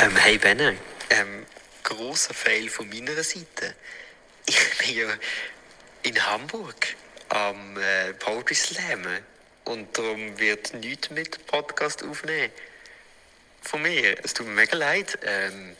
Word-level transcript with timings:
Ähm, 0.00 0.14
hey 0.14 0.38
Benne, 0.38 0.78
ähm, 1.10 1.44
grosser 1.82 2.32
Fail 2.32 2.68
von 2.68 2.88
meiner 2.88 3.20
Seite. 3.24 3.74
Ich 4.46 4.78
bin 4.78 4.96
ja 4.96 5.08
in 6.04 6.24
Hamburg 6.24 6.94
am 7.30 7.76
äh, 7.76 8.12
Poetry 8.14 8.54
Slam 8.54 9.04
und 9.64 9.98
darum 9.98 10.38
wird 10.38 10.72
nichts 10.74 11.10
mit 11.10 11.44
Podcast 11.48 12.04
aufnehmen. 12.04 12.52
Von 13.62 13.82
mir. 13.82 14.24
Es 14.24 14.34
tut 14.34 14.46
mir 14.46 14.52
mega 14.52 14.76
leid. 14.76 15.18
Ähm, 15.22 15.76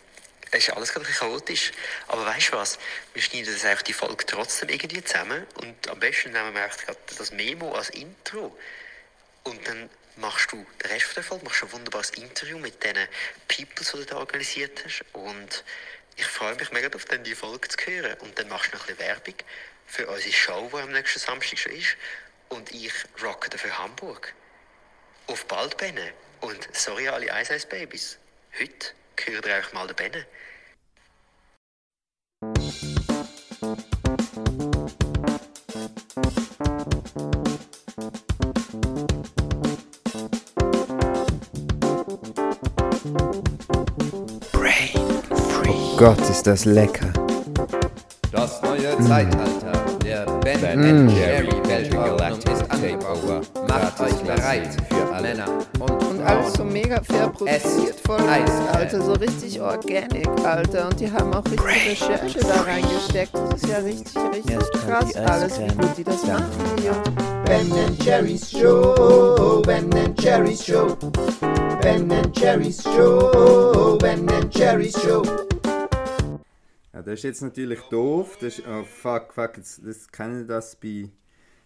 es 0.50 0.66
ist 0.66 0.70
alles 0.70 0.92
gerade 0.92 1.06
chaotisch. 1.06 1.70
Aber 2.08 2.26
weißt 2.26 2.48
du 2.48 2.56
was? 2.56 2.76
Wir 3.14 3.22
schneiden 3.22 3.54
das 3.54 3.64
eigentlich 3.64 3.82
die 3.84 3.92
Folge 3.92 4.26
trotzdem 4.26 4.68
irgendwie 4.68 5.04
zusammen 5.04 5.46
und 5.62 5.88
am 5.88 6.00
besten 6.00 6.32
nehmen 6.32 6.54
wir 6.54 6.64
eigentlich 6.64 6.96
das 7.16 7.30
Memo 7.30 7.72
als 7.72 7.90
Intro. 7.90 8.58
Und 9.48 9.66
dann 9.66 9.88
machst 10.16 10.52
du 10.52 10.66
den 10.82 10.90
Rest 10.90 11.16
der 11.16 11.22
Folge, 11.22 11.44
machst 11.46 11.62
ein 11.62 11.72
wunderbares 11.72 12.10
Interview 12.10 12.58
mit 12.58 12.84
diesen 12.84 13.08
Peoples, 13.48 13.92
die 13.92 13.96
du 13.98 14.04
da 14.04 14.16
organisiert 14.16 14.84
hast. 14.84 15.04
Und 15.14 15.64
ich 16.16 16.26
freue 16.26 16.54
mich 16.56 16.70
mega 16.70 16.90
darauf, 16.90 17.06
dann 17.06 17.24
die 17.24 17.34
Folge 17.34 17.68
zu 17.68 17.78
hören. 17.86 18.14
Und 18.20 18.38
dann 18.38 18.48
machst 18.48 18.72
du 18.72 18.76
noch 18.76 18.86
ein 18.86 18.94
bisschen 18.94 19.08
Werbung 19.08 19.34
für 19.86 20.06
unsere 20.06 20.32
Show, 20.32 20.70
die 20.70 20.80
am 20.80 20.92
nächsten 20.92 21.18
Samstag 21.18 21.58
schon 21.58 21.72
ist. 21.72 21.96
Und 22.50 22.70
ich 22.74 22.92
rocke 23.22 23.48
dafür 23.48 23.78
Hamburg. 23.78 24.34
Auf 25.28 25.46
bald, 25.46 25.78
Benne. 25.78 26.12
Und 26.40 26.68
sorry 26.76 27.08
alle 27.08 27.26
Ice 27.40 27.54
Ice 27.54 27.66
Babys. 27.66 28.18
Heute 28.60 28.92
hört 29.24 29.46
ihr 29.46 29.54
euch 29.54 29.72
mal 29.72 29.86
den 29.86 29.96
Benne. 29.96 30.26
Gott, 45.98 46.20
ist 46.30 46.46
das 46.46 46.64
lecker. 46.64 47.12
Das 48.30 48.62
neue 48.62 48.96
Zeitalter 49.00 49.72
der 50.04 50.26
Ben 50.44 51.06
Mm. 51.06 51.08
Jerry 51.08 51.50
Weltordnung 51.66 52.38
ist 52.54 52.70
angebrochen. 52.70 53.40
Macht 53.66 54.00
euch 54.00 54.14
bereit 54.22 54.68
für 54.88 55.12
alle 55.12 55.28
Männer 55.34 55.46
und, 55.80 55.90
Und 55.90 56.22
alles 56.24 56.52
so 56.52 56.62
mega 56.62 57.02
fair 57.02 57.28
produziert, 57.28 57.96
voll 58.06 58.20
Eis. 58.28 58.48
Alter, 58.72 59.02
so 59.02 59.12
richtig 59.14 59.60
organic, 59.60 60.28
Alter. 60.44 60.86
Und 60.86 61.00
die 61.00 61.10
haben 61.10 61.34
auch 61.34 61.44
richtig 61.46 62.00
Recherche 62.08 62.38
da 62.40 62.60
reingesteckt. 62.62 63.34
Das 63.34 63.60
ist 63.60 63.68
ja 63.68 63.78
richtig, 63.78 64.16
richtig 64.32 64.56
mal 64.86 65.00
krass 65.00 65.16
alles, 65.16 65.58
wie 65.58 65.74
gut 65.76 65.96
die 65.96 66.04
das 66.04 66.22
Dann 66.22 66.34
machen, 66.34 66.84
Jungs. 66.84 67.08
Ben 67.44 67.96
Jerry's 68.04 68.50
Show, 68.52 69.62
Ben 69.66 69.90
Jerry's 70.20 70.64
Show, 70.64 70.96
Ben 71.82 72.08
Jerry's 72.34 72.84
Show, 72.84 73.98
Ben 74.00 74.28
Jerry's 74.52 74.94
Show. 75.02 75.22
Ja, 76.98 77.02
das 77.02 77.14
ist 77.14 77.22
jetzt 77.22 77.42
natürlich 77.42 77.80
doof. 77.90 78.38
Das 78.40 78.58
ist, 78.58 78.66
oh 78.66 78.82
fuck, 78.82 79.32
fuck, 79.32 79.56
jetzt, 79.56 79.86
das 79.86 80.10
kennen 80.10 80.48
das 80.48 80.74
bei, 80.74 81.08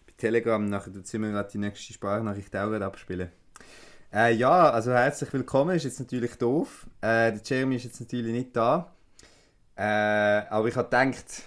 bei 0.06 0.12
Telegram. 0.18 0.62
Nachher 0.62 0.92
tut 0.92 1.10
wir 1.10 1.30
gerade 1.30 1.48
die 1.50 1.56
nächste 1.56 1.94
Sprachnachricht 1.94 2.54
auch 2.54 2.68
gerade 2.68 2.84
abspielen. 2.84 3.32
Äh, 4.12 4.34
ja, 4.34 4.68
also 4.68 4.92
herzlich 4.92 5.32
willkommen. 5.32 5.74
Ist 5.74 5.84
jetzt 5.84 6.00
natürlich 6.00 6.34
doof. 6.34 6.86
Äh, 7.00 7.32
der 7.32 7.40
Jeremy 7.42 7.76
ist 7.76 7.84
jetzt 7.84 8.00
natürlich 8.00 8.30
nicht 8.30 8.54
da. 8.54 8.94
Äh, 9.74 9.84
aber 10.50 10.68
ich 10.68 10.76
habe 10.76 10.90
gedacht, 10.90 11.44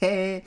der 0.00 0.42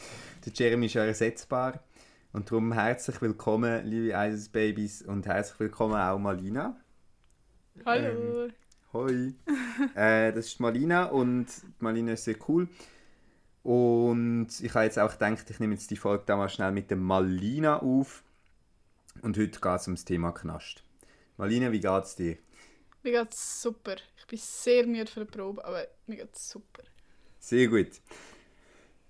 Jeremy 0.54 0.86
ist 0.86 0.94
ja 0.94 1.04
ersetzbar. 1.04 1.84
Und 2.32 2.50
darum 2.50 2.72
herzlich 2.72 3.22
willkommen, 3.22 3.86
liebe 3.86 4.14
Isis 4.16 4.48
Babies. 4.48 5.02
Und 5.02 5.26
herzlich 5.26 5.60
willkommen 5.60 5.96
auch 5.96 6.18
Malina. 6.18 6.78
Hallo. 7.86 8.48
Hoi. 8.94 9.34
äh, 9.96 10.34
das 10.34 10.48
ist 10.48 10.60
Malina 10.60 11.06
und 11.06 11.48
Malina 11.80 12.14
ist 12.14 12.26
sehr 12.26 12.36
cool. 12.50 12.68
Und 13.64 14.50
ich 14.60 14.74
habe 14.74 14.86
jetzt 14.86 15.00
auch 15.00 15.12
gedacht, 15.12 15.50
ich 15.50 15.60
nehme 15.60 15.74
jetzt 15.74 15.90
die 15.92 15.98
Folge 15.98 16.24
da 16.26 16.36
mal 16.36 16.50
schnell 16.50 16.72
mit 16.72 16.90
der 16.90 16.98
Malina 16.98 17.80
auf. 17.80 18.24
Und 19.22 19.38
heute 19.38 19.60
geht 19.60 19.80
es 19.80 19.88
ums 19.88 20.04
Thema 20.04 20.32
Knast. 20.32 20.84
Malina, 21.38 21.72
wie 21.72 21.80
geht's 21.80 22.16
dir? 22.16 22.38
Mir 23.04 23.24
geht's 23.24 23.62
super. 23.62 23.96
Ich 24.18 24.28
bin 24.28 24.40
sehr 24.40 24.86
müde 24.86 25.08
für 25.08 25.26
die 25.26 25.32
Probe, 25.32 25.64
aber 25.64 25.88
mir 26.08 26.18
geht's 26.18 26.50
super. 26.50 26.84
Sehr 27.40 27.68
gut. 27.68 28.02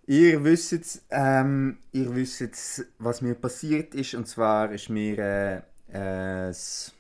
Ihr 0.06 0.44
wisst, 0.44 1.02
ähm, 1.10 1.80
ihr 1.92 2.14
wisst, 2.14 2.86
was 3.00 3.22
mir 3.22 3.36
passiert 3.36 3.96
ist. 3.96 4.14
Und 4.14 4.28
zwar 4.28 4.72
ist 4.72 4.90
mir 4.90 5.18
äh, 5.18 5.58
äh, 5.90 6.48
das 6.48 6.94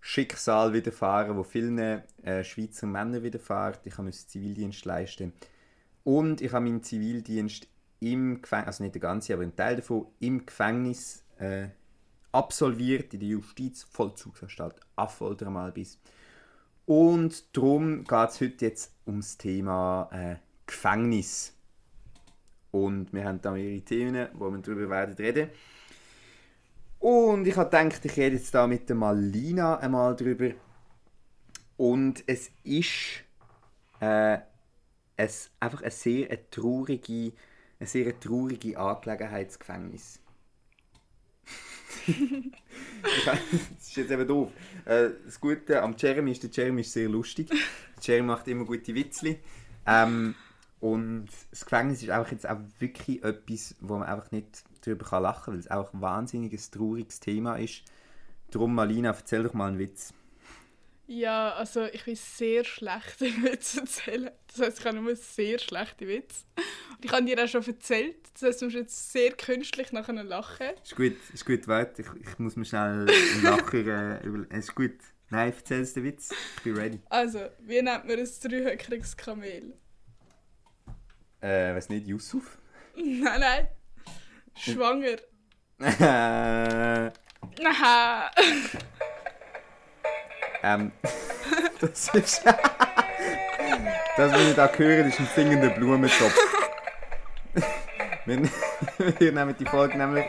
Schicksal 0.00 0.72
widerfahren, 0.72 1.36
wo 1.36 1.42
vielen 1.42 1.78
äh, 1.78 2.44
Schweizer 2.44 2.86
Männern 2.86 3.22
widerfährt. 3.22 3.80
Ich 3.84 3.98
musste 3.98 4.28
Zivildienst 4.28 4.84
leisten. 4.84 5.32
Und 6.04 6.40
ich 6.40 6.52
habe 6.52 6.64
meinen 6.64 6.82
Zivildienst 6.82 7.66
im 8.00 8.40
Gefängnis, 8.40 8.66
also 8.66 8.84
nicht 8.84 8.94
der 8.94 9.02
ganze, 9.02 9.34
aber 9.34 9.42
ein 9.42 9.56
Teil 9.56 9.76
davon, 9.76 10.06
im 10.20 10.46
Gefängnis 10.46 11.24
äh, 11.38 11.68
absolviert, 12.32 13.12
in 13.14 13.20
der 13.20 13.28
Justizvollzugsanstalt 13.30 14.76
Affolter 14.96 15.50
mal 15.50 15.72
bis. 15.72 15.98
Und 16.86 17.56
darum 17.56 18.04
geht 18.04 18.30
es 18.30 18.40
heute 18.40 18.64
jetzt 18.64 18.94
ums 19.06 19.36
Thema 19.36 20.08
äh, 20.12 20.36
Gefängnis. 20.66 21.54
Und 22.70 23.12
wir 23.12 23.24
haben 23.24 23.42
da 23.42 23.50
mehrere 23.50 23.80
Themen, 23.82 24.28
wo 24.34 24.50
wir 24.50 24.58
darüber 24.58 24.88
werden 24.88 25.14
reden. 25.16 25.50
Und 26.98 27.46
ich 27.46 27.56
habe 27.56 27.70
gedacht, 27.70 28.04
ich 28.04 28.16
rede 28.16 28.36
jetzt 28.36 28.54
da 28.54 28.66
mit 28.66 28.88
der 28.88 28.96
Malina 28.96 29.78
einmal 29.78 30.16
drüber. 30.16 30.50
Und 31.76 32.24
es 32.26 32.50
ist 32.64 33.24
äh, 34.00 34.38
es, 35.18 35.50
einfach 35.60 35.82
eine 35.82 35.90
sehr 35.90 36.30
eine 36.30 36.50
traurige, 36.50 37.32
eine 37.78 37.86
sehr 37.86 38.18
traurige 38.18 38.78
Angelegenheit, 38.78 39.48
das 39.48 39.58
Gefängnis. 39.58 40.20
Das 43.24 43.38
ist 43.88 43.96
jetzt 43.96 44.10
eben 44.10 44.26
doof. 44.26 44.50
Äh, 44.84 45.10
das 45.24 45.40
Gute 45.40 45.80
am 45.82 45.94
Jeremy 45.96 46.32
ist, 46.32 46.42
der 46.42 46.50
Jeremy 46.50 46.80
ist 46.80 46.92
sehr 46.92 47.08
lustig. 47.08 47.48
Der 47.48 47.58
Jeremy 48.02 48.26
macht 48.26 48.48
immer 48.48 48.64
gute 48.64 48.94
Witzli. 48.94 49.38
Ähm, 49.86 50.34
und 50.80 51.28
das 51.50 51.64
Gefängnis 51.64 52.02
ist 52.02 52.10
einfach 52.10 52.32
jetzt 52.32 52.48
auch 52.48 52.58
wirklich 52.80 53.22
etwas, 53.22 53.76
wo 53.80 53.98
man 53.98 54.08
einfach 54.08 54.30
nicht 54.32 54.64
darüber 54.88 55.06
kann 55.06 55.22
lachen 55.22 55.44
kann, 55.44 55.54
weil 55.54 55.60
es 55.60 55.70
auch 55.70 55.92
ein 55.92 56.00
wahnsinniges, 56.00 56.70
trauriges 56.70 57.20
Thema 57.20 57.56
ist. 57.56 57.82
Darum, 58.50 58.74
Malina, 58.74 59.10
erzähl 59.10 59.42
doch 59.42 59.54
mal 59.54 59.68
einen 59.68 59.78
Witz. 59.78 60.14
Ja, 61.06 61.54
also 61.54 61.86
ich 61.86 62.04
bin 62.04 62.16
sehr 62.16 62.64
schlecht 62.64 63.22
im 63.22 63.42
Witz 63.42 63.78
erzählen. 63.78 64.30
Das 64.46 64.60
heisst, 64.60 64.80
ich 64.80 64.86
habe 64.86 65.00
nur 65.00 65.16
sehr 65.16 65.58
schlechte 65.58 66.06
Witze. 66.06 66.44
Und 66.90 67.04
ich 67.04 67.10
habe 67.10 67.24
dir 67.24 67.42
auch 67.42 67.48
schon 67.48 67.66
erzählt. 67.66 68.16
Das 68.34 68.42
heisst, 68.42 68.60
du 68.60 68.66
musst 68.66 68.76
jetzt 68.76 69.12
sehr 69.12 69.32
künstlich 69.32 69.90
nachher 69.92 70.22
lachen. 70.22 70.66
Ist 70.82 70.96
gut, 70.96 71.16
ist 71.32 71.46
gut, 71.46 71.66
warte, 71.66 72.02
ich, 72.02 72.08
ich 72.20 72.38
muss 72.38 72.56
mir 72.56 72.66
schnell 72.66 73.06
Lacher 73.42 74.20
äh, 74.22 74.26
über... 74.26 74.50
Ist 74.54 74.74
gut. 74.74 74.98
Nein, 75.30 75.52
erzähl 75.56 75.86
den 75.86 76.04
Witz. 76.04 76.30
Ich 76.56 76.62
bin 76.62 76.76
ready. 76.76 77.00
Also, 77.08 77.40
wie 77.60 77.80
nennt 77.80 78.04
man 78.06 78.18
ein 78.18 78.28
dreihöckriges 78.42 79.16
Kamel? 79.16 79.74
Äh, 81.40 81.74
weiß 81.74 81.88
nicht, 81.88 82.06
Yusuf? 82.06 82.58
Nein, 82.96 83.40
nein. 83.40 83.68
Schwanger. 84.58 85.18
Äh, 85.80 87.10
Nein. 87.60 88.30
ähm, 90.62 90.92
das 91.80 92.08
ist... 92.14 92.44
das, 92.44 94.32
was 94.32 94.40
ich 94.40 94.54
da 94.56 94.68
höre, 94.68 95.06
ist 95.06 95.20
ein 95.20 95.28
singender 95.34 95.70
Blumentopf. 95.70 96.34
wir, 98.26 98.42
wir 99.18 99.32
nehmen 99.32 99.54
die 99.58 99.66
Folge 99.66 99.96
nämlich... 99.96 100.24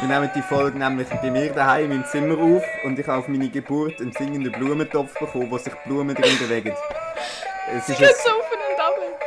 Wir 0.00 0.08
nehmen 0.08 0.30
die 0.34 0.40
Folge 0.40 0.78
nämlich 0.78 1.08
bei 1.08 1.30
mir 1.30 1.52
daheim 1.52 1.92
im 1.92 2.06
Zimmer 2.06 2.38
auf 2.38 2.64
und 2.84 2.98
ich 2.98 3.06
habe 3.06 3.18
auf 3.18 3.28
meine 3.28 3.50
Geburt 3.50 4.00
einen 4.00 4.12
singenden 4.12 4.50
Blumentopf 4.50 5.12
bekommen, 5.18 5.50
wo 5.50 5.58
sich 5.58 5.74
Blumen 5.84 6.14
drin 6.14 6.38
bewegen. 6.38 6.74
Es 7.76 7.86
ist 7.86 8.00
ein, 8.00 8.08
so. 8.24 8.39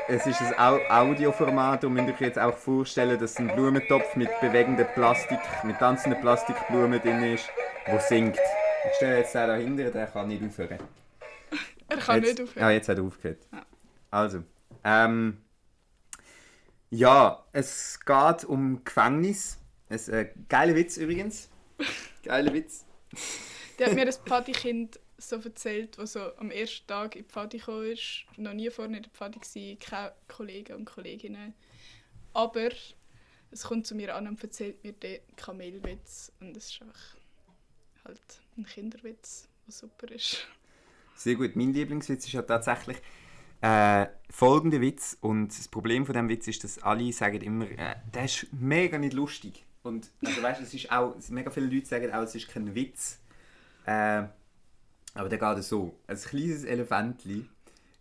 Es 0.08 0.26
ist 0.26 0.42
ein 0.42 0.58
Au 0.58 0.80
Audioformat 0.90 1.84
und 1.86 1.94
müsst 1.94 2.10
euch 2.10 2.22
jetzt 2.22 2.40
auch 2.40 2.58
vorstellen, 2.58 3.20
dass 3.20 3.38
ein 3.38 3.48
Blumentopf 3.48 4.16
mit 4.16 4.30
bewegender 4.42 4.84
Plastik, 4.84 5.40
mit 5.64 5.80
tanzenden 5.80 6.20
Plastikblumen 6.20 7.02
drin 7.02 7.24
ist, 7.24 7.50
wo 7.88 8.00
singt. 8.00 8.38
Ich 8.86 8.96
stelle 8.98 9.20
jetzt 9.20 9.34
den 9.34 9.48
dahinter, 9.48 9.92
der 9.92 10.08
kann 10.08 10.28
nicht 10.28 10.44
aufhören. 10.44 10.80
Er 11.88 11.98
kann 11.98 12.22
jetzt, 12.22 12.40
nicht 12.40 12.50
aufhören. 12.50 12.64
Ja, 12.64 12.72
jetzt 12.72 12.90
hat 12.90 12.98
er 12.98 13.04
aufgehört. 13.04 13.48
Ja. 13.52 13.66
Also, 14.12 14.44
ähm, 14.84 15.38
ja, 16.90 17.44
es 17.54 18.00
geht 18.06 18.46
um 18.46 18.84
Gefängnis. 18.84 19.58
Es, 19.90 20.10
äh, 20.10 20.30
geiler 20.50 20.76
Witz 20.76 20.98
übrigens. 20.98 21.50
Geiler 22.24 22.54
Witz. 22.54 22.86
Die 23.78 23.86
hat 23.86 23.94
mir 23.94 24.06
ein 24.06 24.14
Pfadikind 24.14 25.00
so 25.30 25.38
erzählt, 25.38 25.98
das 25.98 26.14
so 26.14 26.36
am 26.38 26.52
ersten 26.52 26.88
Tag 26.88 27.16
in 27.16 27.24
die 27.24 27.30
Pfadi 27.30 27.58
gekommen 27.58 27.92
ist. 27.92 28.26
Noch 28.38 28.54
nie 28.54 28.70
vorne 28.70 28.98
in 28.98 29.04
der 29.04 29.12
Pfadi 29.12 29.40
war, 29.40 29.78
keine 29.78 30.14
Kollegen 30.28 30.74
und 30.76 30.86
Kolleginnen. 30.86 31.54
Aber 32.34 32.70
es 33.52 33.64
kommt 33.64 33.86
zu 33.86 33.96
mir 33.96 34.16
an 34.16 34.28
und 34.28 34.42
erzählt 34.44 34.84
mir 34.84 34.94
den 34.94 35.20
Kamelwitz. 35.36 36.32
Und 36.40 36.58
es 36.58 36.72
ist 36.72 36.82
einfach 36.82 37.16
halt 38.06 38.42
ein 38.58 38.66
Kinderwitz, 38.66 39.48
der 39.66 39.74
super 39.74 40.12
ist. 40.12 40.48
Sehr 41.16 41.36
gut. 41.36 41.56
Mein 41.56 41.74
Lieblingswitz 41.74 42.26
ist 42.26 42.34
ja 42.34 42.42
tatsächlich 42.42 42.98
äh, 43.62 44.08
folgender 44.30 44.82
Witz. 44.82 45.18
Und 45.22 45.50
das 45.50 45.68
Problem 45.68 46.06
von 46.06 46.16
dem 46.16 46.30
Witz 46.30 46.48
ist, 46.48 46.64
dass 46.64 46.80
alle 46.80 47.12
sagen 47.14 47.42
immer, 47.42 47.70
äh, 47.70 47.96
der 48.14 48.26
ist 48.26 48.48
mega 48.52 48.98
nicht 48.98 49.14
lustig. 49.14 49.66
Und 49.84 50.12
also 50.26 50.42
weißt, 50.42 50.62
es 50.62 50.74
ist 50.74 50.92
auch, 50.92 51.16
mega 51.30 51.52
viele 51.52 51.68
Leute 51.68 51.86
sagen 51.86 52.12
auch, 52.12 52.24
es 52.24 52.36
ist 52.36 52.48
kein 52.48 52.74
Witz. 52.74 53.20
Äh, 53.86 54.24
aber 55.14 55.30
der 55.30 55.40
geht 55.40 55.64
so. 55.64 56.00
Ein 56.08 56.18
kleines 56.18 56.64
Elefantli 56.64 57.46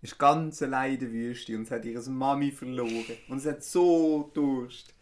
ist 0.03 0.19
ganz 0.19 0.61
allein 0.63 0.95
in 0.95 1.01
der 1.01 1.13
Wüste 1.13 1.57
und 1.57 1.63
es 1.63 1.71
hat 1.71 1.85
ihre 1.85 2.03
Mami 2.11 2.51
verloren. 2.51 3.17
Und 3.29 3.39
es 3.39 3.47
hat 3.47 3.63
so 3.63 4.31
Durst. 4.35 4.95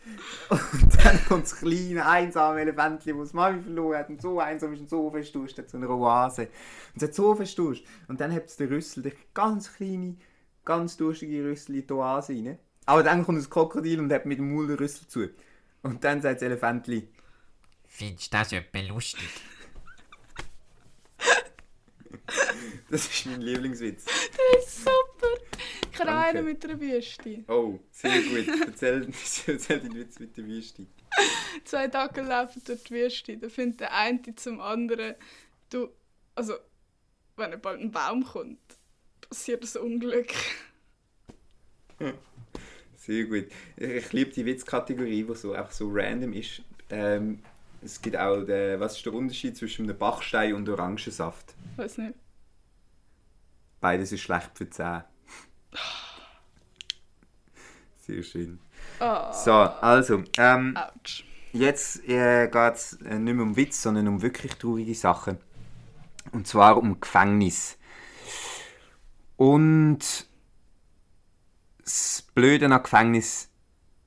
Und 0.51 1.05
dann 1.05 1.25
kommt 1.29 1.45
das 1.45 1.57
kleine, 1.57 2.07
einsame 2.07 2.61
Elefantli, 2.61 3.15
das 3.17 3.33
Mami 3.33 3.63
verloren 3.63 3.99
hat 3.99 4.09
und 4.11 4.21
so 4.21 4.41
einsam 4.41 4.75
ist 4.75 4.81
und 4.81 4.91
so 4.91 5.11
fest 5.11 5.35
Durst 5.35 5.57
hat, 5.59 5.71
so 5.71 5.79
eine 5.79 5.89
Oase. 5.89 6.43
Und 6.95 7.03
es 7.03 7.03
hat 7.05 7.15
so 7.15 7.35
fest 7.35 7.59
Durst. 7.59 7.85
Und 8.09 8.21
dann 8.21 8.33
hat 8.33 8.47
es 8.47 8.57
der 8.57 8.71
Rüssel, 8.71 9.03
der 9.03 9.13
ganz 9.33 9.73
kleine, 9.73 10.17
ganz 10.65 10.99
durstige 10.99 11.45
Rüssel 11.45 11.77
in 11.77 11.87
die 11.87 11.93
Oase 11.93 12.35
rein. 12.35 12.59
Aber 12.85 13.03
dann 13.03 13.25
kommt 13.25 13.39
das 13.39 13.49
Krokodil 13.49 14.01
und 14.01 14.13
hat 14.13 14.27
mit 14.27 14.39
dem 14.39 14.53
Maul 14.53 14.67
den 14.67 14.77
Rüssel 14.77 15.07
zu. 15.07 15.29
Und 15.83 16.05
dann 16.05 16.21
sagt 16.21 16.37
das 16.37 16.43
Elefantli, 16.43 17.09
Findest 17.87 18.33
du 18.33 18.39
das 18.39 18.53
etwa 18.53 18.81
lustig? 18.81 19.29
Das 22.91 23.07
ist 23.07 23.27
mein 23.27 23.41
Lieblingswitz. 23.41 24.05
Das 24.05 24.67
ist 24.67 24.85
super. 24.85 25.29
Ich 25.93 26.01
auch 26.01 26.07
einen 26.07 26.45
mit 26.45 26.65
einer 26.65 26.81
Wüste. 26.81 27.45
Oh, 27.49 27.79
sehr 27.91 28.23
gut. 28.23 28.49
Erzähl, 28.67 29.09
erzähl 29.47 29.81
den 29.81 29.95
Witz 29.95 30.19
mit 30.19 30.37
der 30.37 30.47
Wüste. 30.47 30.87
Zwei 31.65 31.89
Dackel 31.89 32.25
laufen 32.25 32.63
durch 32.65 32.85
die 32.85 32.95
Wüste. 32.95 33.37
Da 33.37 33.49
findet 33.49 33.81
der 33.81 33.95
eine 33.95 34.35
zum 34.37 34.61
anderen, 34.61 35.15
du, 35.69 35.89
also, 36.35 36.55
wenn 37.37 37.61
bald 37.61 37.81
ein 37.81 37.91
Baum 37.91 38.25
kommt, 38.25 38.59
passiert 39.29 39.63
das 39.63 39.77
Unglück. 39.77 40.33
Sehr 42.97 43.25
gut. 43.25 43.47
Ich 43.77 44.13
liebe 44.13 44.31
die 44.31 44.45
Witzkategorie, 44.47 45.25
die 45.25 45.35
so 45.35 45.53
einfach 45.53 45.73
so 45.73 45.89
random 45.91 46.33
ist. 46.33 46.63
Ähm, 46.91 47.43
es 47.83 48.01
gibt 48.01 48.17
auch, 48.17 48.43
den, 48.45 48.79
was 48.81 48.97
ist 48.97 49.07
der 49.07 49.15
Unterschied 49.15 49.57
zwischen 49.57 49.89
einem 49.89 49.99
Bachstein 49.99 50.55
und 50.55 50.69
Orangensaft? 50.69 51.55
Weiß 51.77 51.99
nicht. 51.99 52.15
Beides 53.81 54.13
ist 54.13 54.21
schlecht 54.21 54.51
für 54.55 54.65
die 54.65 54.71
Zähne. 54.71 55.05
Sehr 58.07 58.23
schön. 58.23 58.61
Oh, 59.01 59.33
So, 59.33 59.53
also, 59.53 60.25
ähm, 60.39 60.77
ouch. 60.77 61.25
jetzt 61.53 62.07
äh, 62.09 62.49
geht 62.49 62.75
es 62.75 62.93
äh, 63.03 63.19
nicht 63.19 63.35
mehr 63.35 63.45
um 63.45 63.57
Witz, 63.57 63.83
sondern 63.83 64.09
um 64.09 64.23
wirklich 64.23 64.55
traurige 64.57 64.95
Sachen. 64.95 65.39
Und 66.33 66.47
zwar 66.47 66.77
um 66.77 67.01
Gefängnis. 67.01 67.79
Und 69.37 70.27
das 71.83 72.23
Blöde 72.35 72.67
an 72.67 72.83
Gefängnis 72.83 73.49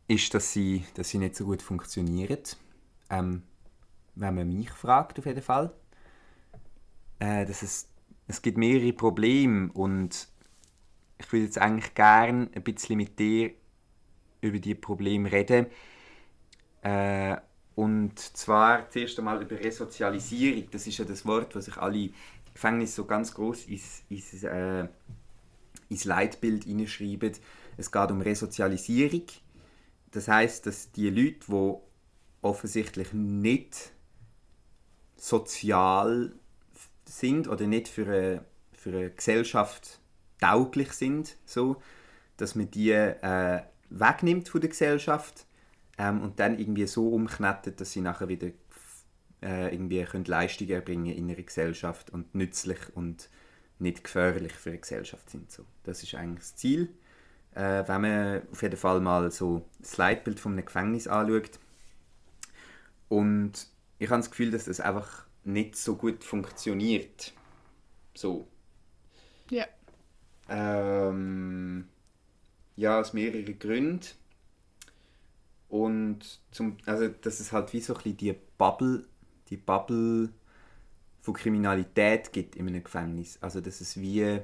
ist, 0.08 0.34
dass 0.34 0.52
sie, 0.54 0.86
dass 0.96 1.10
sie 1.10 1.18
nicht 1.18 1.36
so 1.36 1.46
gut 1.46 1.62
funktionieren. 1.62 2.40
Ähm, 3.10 3.44
wenn 4.16 4.36
man 4.36 4.54
mich 4.54 4.70
fragt, 4.72 5.18
auf 5.20 5.26
jeden 5.26 5.42
Fall. 5.42 5.74
Äh, 7.20 7.46
dass 7.46 7.64
es, 7.64 7.88
es 8.28 8.42
gibt 8.42 8.58
mehrere 8.58 8.94
Probleme 8.94 9.72
und 9.74 10.28
ich 11.18 11.32
würde 11.32 11.46
jetzt 11.46 11.58
eigentlich 11.58 11.94
gerne 11.94 12.50
ein 12.54 12.64
bisschen 12.64 12.98
mit 12.98 13.20
dir 13.20 13.52
über 14.42 14.60
die 14.60 14.76
Probleme 14.76 15.32
reden. 15.32 15.68
Äh, 16.82 17.38
und 17.76 18.20
zwar 18.20 18.90
zuerst 18.90 19.18
einmal 19.18 19.42
über 19.42 19.58
Resozialisierung. 19.58 20.70
Das 20.72 20.86
ist 20.86 20.98
ja 20.98 21.06
das 21.06 21.26
Wort, 21.26 21.56
was 21.56 21.66
sich 21.66 21.78
alle 21.78 22.10
Gefängnisse 22.54 22.96
so 22.96 23.06
ganz 23.06 23.34
groß 23.34 23.66
ins, 23.66 24.04
ins, 24.10 24.44
äh, 24.44 24.88
ins 25.90 26.06
Leitbild 26.06 26.66
hineinschreiben. 26.66 27.32
Es 27.78 27.92
geht 27.92 28.12
um 28.12 28.22
Resozialisierung. 28.22 29.24
Das 30.12 30.28
heißt, 30.28 30.68
dass 30.68 30.92
die 30.92 31.10
Leute, 31.10 31.40
die 31.50 31.74
offensichtlich 32.44 33.14
nicht 33.14 33.94
sozial 35.16 36.34
sind 37.20 37.48
oder 37.48 37.68
nicht 37.68 37.88
für 37.88 38.06
eine, 38.06 38.46
für 38.74 38.90
eine 38.90 39.10
Gesellschaft 39.12 40.00
tauglich 40.40 40.92
sind, 40.94 41.38
so, 41.46 41.82
dass 42.38 42.56
man 42.56 42.70
die 42.72 42.92
äh, 42.92 43.62
wegnimmt 43.90 44.50
von 44.50 44.62
der 44.62 44.70
Gesellschaft 44.70 45.46
ähm, 45.98 46.22
und 46.22 46.40
dann 46.40 46.58
irgendwie 46.58 46.88
so 46.88 47.10
umknettet, 47.10 47.80
dass 47.80 47.92
sie 47.92 48.02
nachher 48.02 48.28
wieder 48.28 48.50
äh, 49.42 49.74
irgendwie 49.74 50.04
können 50.04 50.26
Leistungen 50.26 50.72
erbringen 50.72 51.14
in 51.14 51.30
ihrer 51.30 51.44
Gesellschaft 51.44 52.10
und 52.10 52.34
nützlich 52.34 52.80
und 52.96 53.30
nicht 53.80 54.04
gefährlich 54.04 54.54
für 54.54 54.72
die 54.72 54.82
Gesellschaft 54.82 55.30
sind. 55.30 55.52
So. 55.52 55.66
Das 55.84 56.02
ist 56.02 56.16
eigentlich 56.16 56.40
das 56.40 56.56
Ziel. 56.56 56.90
Äh, 57.54 57.88
wenn 57.88 58.02
man 58.02 58.42
auf 58.52 58.62
jeden 58.62 58.78
Fall 58.78 59.00
mal 59.00 59.30
so 59.32 59.70
das 59.80 59.98
Leitbild 59.98 60.40
von 60.40 60.54
einem 60.54 60.66
Gefängnis 60.66 61.08
anschaut. 61.08 61.60
Und 63.10 63.68
ich 64.00 64.10
habe 64.10 64.22
das 64.22 64.32
Gefühl, 64.32 64.52
dass 64.52 64.66
das 64.66 64.80
einfach 64.80 65.26
nicht 65.46 65.76
so 65.76 65.96
gut 65.96 66.24
funktioniert. 66.24 67.34
So. 68.16 68.48
Ja. 69.50 69.68
Ähm, 70.50 71.88
ja, 72.78 73.00
aus 73.02 73.14
mehreren 73.14 73.60
Gründen. 73.60 74.02
Und 75.70 76.40
zum, 76.52 76.78
also, 76.86 77.08
dass 77.08 77.40
es 77.40 77.52
halt 77.52 77.74
wie 77.74 77.80
so 77.82 77.94
ein 77.94 77.98
bisschen 77.98 78.18
die 78.18 78.36
Bubble, 78.58 79.06
die 79.50 79.58
Bubble 79.58 80.30
von 81.22 81.34
Kriminalität 81.36 82.34
gibt 82.34 82.56
in 82.58 82.68
einem 82.68 82.84
Gefängnis. 82.84 83.40
Also, 83.42 83.62
dass 83.62 83.82
es 83.82 84.00
wie. 84.00 84.42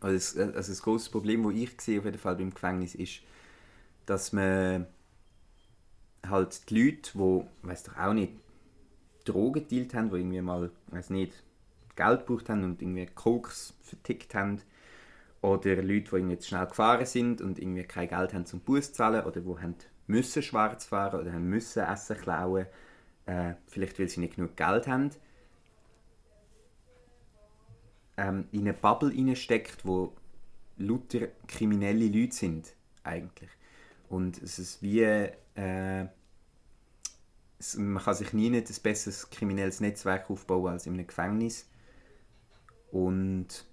Also, 0.00 0.16
es- 0.16 0.36
also 0.54 0.72
das 0.72 0.82
große 0.82 1.10
Problem, 1.10 1.44
das 1.44 1.54
ich 1.54 1.80
sehe 1.80 1.98
auf 1.98 2.04
jeden 2.04 2.18
Fall 2.18 2.36
beim 2.36 2.52
Gefängnis 2.52 2.94
ist, 2.94 3.20
dass 4.06 4.32
man 4.32 4.86
halt 6.26 6.68
die 6.70 6.74
Leute, 6.84 7.10
die, 7.14 7.44
weiß 7.62 7.82
doch 7.84 7.96
auch 7.96 8.12
nicht, 8.12 8.32
Drogen 9.32 9.66
gedealt 9.68 9.94
haben, 9.94 10.10
die 10.10 10.16
irgendwie 10.16 10.40
mal, 10.40 10.70
weiß 10.88 11.10
nicht, 11.10 11.32
Geld 11.96 12.26
gebraucht 12.26 12.48
haben 12.48 12.64
und 12.64 12.80
irgendwie 12.80 13.06
Koks 13.06 13.74
vertickt 13.82 14.34
haben. 14.34 14.60
Oder 15.40 15.76
Leute, 15.76 16.10
die 16.10 16.16
irgendwie 16.16 16.42
schnell 16.42 16.66
gefahren 16.66 17.06
sind 17.06 17.40
und 17.40 17.58
irgendwie 17.58 17.84
kein 17.84 18.08
Geld 18.08 18.34
haben 18.34 18.46
zum 18.46 18.60
Bus 18.60 18.88
zu 18.88 18.94
zahlen 18.94 19.24
oder 19.24 19.40
die 19.40 19.48
haben 19.48 19.76
müssen 20.08 20.42
schwarz 20.42 20.86
fahren 20.86 21.20
oder 21.20 21.32
haben 21.32 21.48
müssen 21.48 21.84
Essen 21.84 22.16
klauen, 22.16 22.66
äh, 23.26 23.54
vielleicht 23.66 23.98
weil 23.98 24.08
sie 24.08 24.20
nicht 24.20 24.36
genug 24.36 24.56
Geld 24.56 24.88
haben, 24.88 25.10
ähm, 28.16 28.48
in 28.50 28.62
eine 28.62 28.72
Bubble 28.72 29.10
reinsteckt, 29.10 29.84
wo 29.84 30.12
lauter 30.76 31.28
kriminelle 31.46 32.08
Leute 32.08 32.34
sind, 32.34 32.74
eigentlich. 33.04 33.50
Und 34.08 34.42
es 34.42 34.58
ist 34.58 34.82
wie, 34.82 35.02
äh, 35.02 36.06
es, 37.58 37.76
man 37.76 38.02
kann 38.02 38.14
sich 38.14 38.32
nie 38.32 38.50
nicht 38.50 38.68
ein 38.68 38.82
besseres 38.82 39.30
kriminelles 39.30 39.80
Netzwerk 39.80 40.30
aufbauen 40.30 40.72
als 40.72 40.86
in 40.86 40.94
einem 40.94 41.06
Gefängnis. 41.06 41.68
Und 42.90 43.66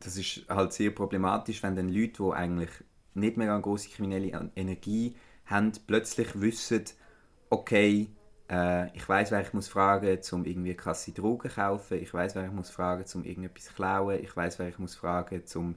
das 0.00 0.16
ist 0.16 0.46
halt 0.48 0.72
sehr 0.72 0.90
problematisch, 0.90 1.62
wenn 1.62 1.76
dann 1.76 1.88
Leute, 1.88 2.22
die 2.22 2.32
eigentlich 2.32 2.70
nicht 3.14 3.36
mehr 3.36 3.52
eine 3.52 3.62
große 3.62 3.90
kriminelle 3.90 4.50
Energie 4.56 5.16
haben, 5.46 5.72
plötzlich 5.86 6.40
wissen, 6.40 6.84
okay, 7.50 8.08
äh, 8.50 8.94
ich 8.96 9.08
weiß, 9.08 9.30
wer 9.30 9.40
ich 9.40 9.52
muss 9.52 9.68
fragen, 9.68 10.18
um 10.32 10.44
irgendwie 10.44 10.74
krasse 10.74 11.12
Drogen 11.12 11.48
zu 11.48 11.56
kaufen. 11.56 11.98
Ich 11.98 12.14
weiß, 12.14 12.34
wer 12.34 12.46
ich 12.46 12.52
muss 12.52 12.70
fragen, 12.70 13.04
um 13.14 13.24
irgendetwas 13.24 13.64
zu 13.64 13.74
klauen. 13.74 14.22
Ich 14.22 14.36
weiß, 14.36 14.58
wer 14.58 14.68
ich 14.68 14.78
muss 14.78 14.94
fragen, 14.94 15.42
um 15.54 15.74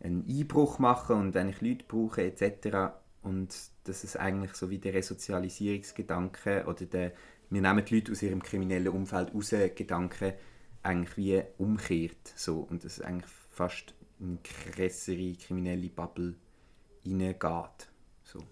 einen 0.00 0.26
Einbruch 0.28 0.76
zu 0.76 0.82
machen 0.82 1.16
und 1.16 1.34
wenn 1.34 1.48
ich 1.48 1.60
Leute 1.60 1.84
brauche 1.86 2.22
etc. 2.22 2.92
Und 3.22 3.54
das 3.84 4.04
ist 4.04 4.16
eigentlich 4.16 4.54
so 4.54 4.70
wie 4.70 4.78
der 4.78 4.94
Resozialisierungsgedanke 4.94 6.64
oder 6.66 6.86
der 6.86 7.12
wir 7.52 7.60
nehmen 7.60 7.84
die 7.84 7.96
Leute 7.96 8.12
aus 8.12 8.22
ihrem 8.22 8.42
kriminellen 8.42 8.88
Umfeld 8.88 9.34
raus, 9.34 9.50
Gedanke 9.50 10.38
eigentlich 10.82 11.16
wie 11.18 11.42
umkehrt. 11.58 12.32
So. 12.34 12.60
Und 12.60 12.82
das 12.82 13.00
eigentlich 13.02 13.30
fast 13.50 13.94
in 14.18 14.38
eine 14.38 14.38
krassere 14.42 15.34
kriminelle 15.34 15.90
Bubble 15.90 16.34
reingeht. 17.04 17.88
So. 18.24 18.42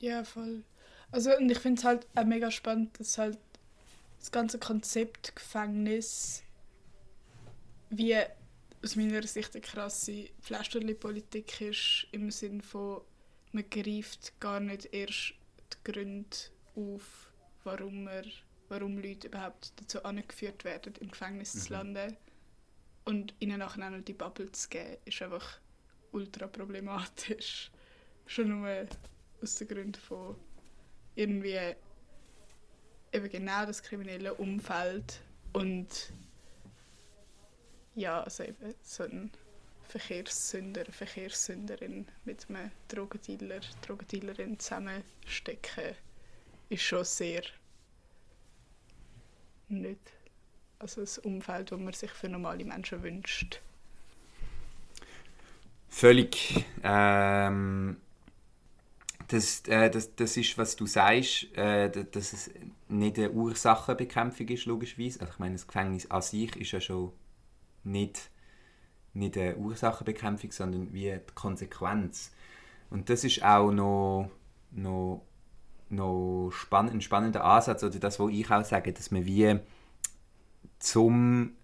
Ja, 0.00 0.24
voll. 0.24 0.62
Also, 1.10 1.36
und 1.36 1.50
ich 1.50 1.58
finde 1.58 1.78
es 1.78 1.84
halt 1.84 2.06
auch 2.14 2.24
mega 2.24 2.50
spannend, 2.50 2.98
dass 2.98 3.18
halt 3.18 3.38
das 4.18 4.32
ganze 4.32 4.58
Konzept 4.58 5.36
Gefängnis 5.36 6.42
wie 7.90 8.16
aus 8.82 8.96
meiner 8.96 9.22
Sicht 9.22 9.54
eine 9.54 9.60
krasse 9.60 10.30
Pflasterli-Politik 10.40 11.60
ist, 11.60 12.06
im 12.12 12.30
Sinne 12.30 12.62
von, 12.62 13.02
man 13.56 13.70
greift 13.70 14.38
gar 14.38 14.60
nicht 14.60 14.92
erst 14.92 15.32
die 15.72 15.90
Gründe 15.92 16.36
auf, 16.74 17.32
warum, 17.64 18.06
er, 18.06 18.24
warum 18.68 18.98
Leute 18.98 19.28
überhaupt 19.28 19.72
dazu 19.80 20.04
angeführt 20.04 20.62
werden, 20.64 20.94
im 21.00 21.10
Gefängnis 21.10 21.64
zu 21.64 21.72
landen. 21.72 22.18
Und 23.06 23.34
ihnen 23.38 23.60
nachher 23.60 23.86
auch 23.86 23.90
noch 23.90 24.04
die 24.04 24.12
Bubble 24.12 24.52
zu 24.52 24.68
geben, 24.68 24.98
ist 25.06 25.22
einfach 25.22 25.58
ultra 26.12 26.46
problematisch. 26.46 27.70
Schon 28.26 28.60
nur 28.60 28.86
aus 29.42 29.54
den 29.54 29.68
Gründen 29.68 30.00
von 30.00 30.36
irgendwie 31.14 31.74
eben 33.12 33.30
genau 33.30 33.64
das 33.64 33.82
kriminelle 33.82 34.34
Umfeld 34.34 35.22
und 35.54 36.12
ja, 37.94 38.22
also 38.22 38.42
eben 38.42 38.74
so 38.82 39.04
ein 39.04 39.30
Verkehrssünder, 39.88 40.84
Verkehrssünderin 40.86 42.06
mit 42.24 42.48
einem 42.48 42.70
Drogendealer, 42.88 43.60
Drogendealerin 43.86 44.58
zusammenstecken, 44.58 45.94
ist 46.68 46.82
schon 46.82 47.04
sehr 47.04 47.42
nicht 49.68 50.00
also 50.78 51.00
das 51.00 51.18
Umfeld, 51.18 51.72
das 51.72 51.78
man 51.78 51.92
sich 51.92 52.10
für 52.10 52.28
normale 52.28 52.64
Menschen 52.64 53.02
wünscht. 53.02 53.60
Völlig. 55.88 56.64
Ähm, 56.82 57.96
das, 59.28 59.62
äh, 59.66 59.90
das, 59.90 60.14
das 60.14 60.36
ist, 60.36 60.58
was 60.58 60.76
du 60.76 60.86
sagst, 60.86 61.56
äh, 61.56 61.90
dass 61.90 62.32
es 62.32 62.50
nicht 62.88 63.18
eine 63.18 63.30
Ursachenbekämpfung 63.30 64.48
ist, 64.48 64.66
logischerweise. 64.66 65.20
Also 65.20 65.32
ich 65.32 65.38
meine, 65.38 65.54
das 65.54 65.66
Gefängnis 65.66 66.10
an 66.10 66.22
sich 66.22 66.54
ist 66.56 66.72
ja 66.72 66.80
schon 66.80 67.12
nicht, 67.84 68.30
nicht 69.16 69.36
eine 69.36 69.56
Ursachenbekämpfung, 69.56 70.52
sondern 70.52 70.92
wie 70.92 71.10
die 71.10 71.34
Konsequenz. 71.34 72.32
Und 72.90 73.10
das 73.10 73.24
ist 73.24 73.42
auch 73.42 73.72
noch, 73.72 74.30
noch, 74.70 75.24
noch 75.88 76.50
spann 76.52 76.88
ein 76.90 77.00
spannender 77.00 77.44
Ansatz, 77.44 77.82
oder 77.82 77.98
das, 77.98 78.20
was 78.20 78.30
ich 78.30 78.50
auch 78.50 78.64
sage, 78.64 78.92
dass 78.92 79.10
man 79.10 79.24
wie 79.24 79.58
zum 80.78 81.56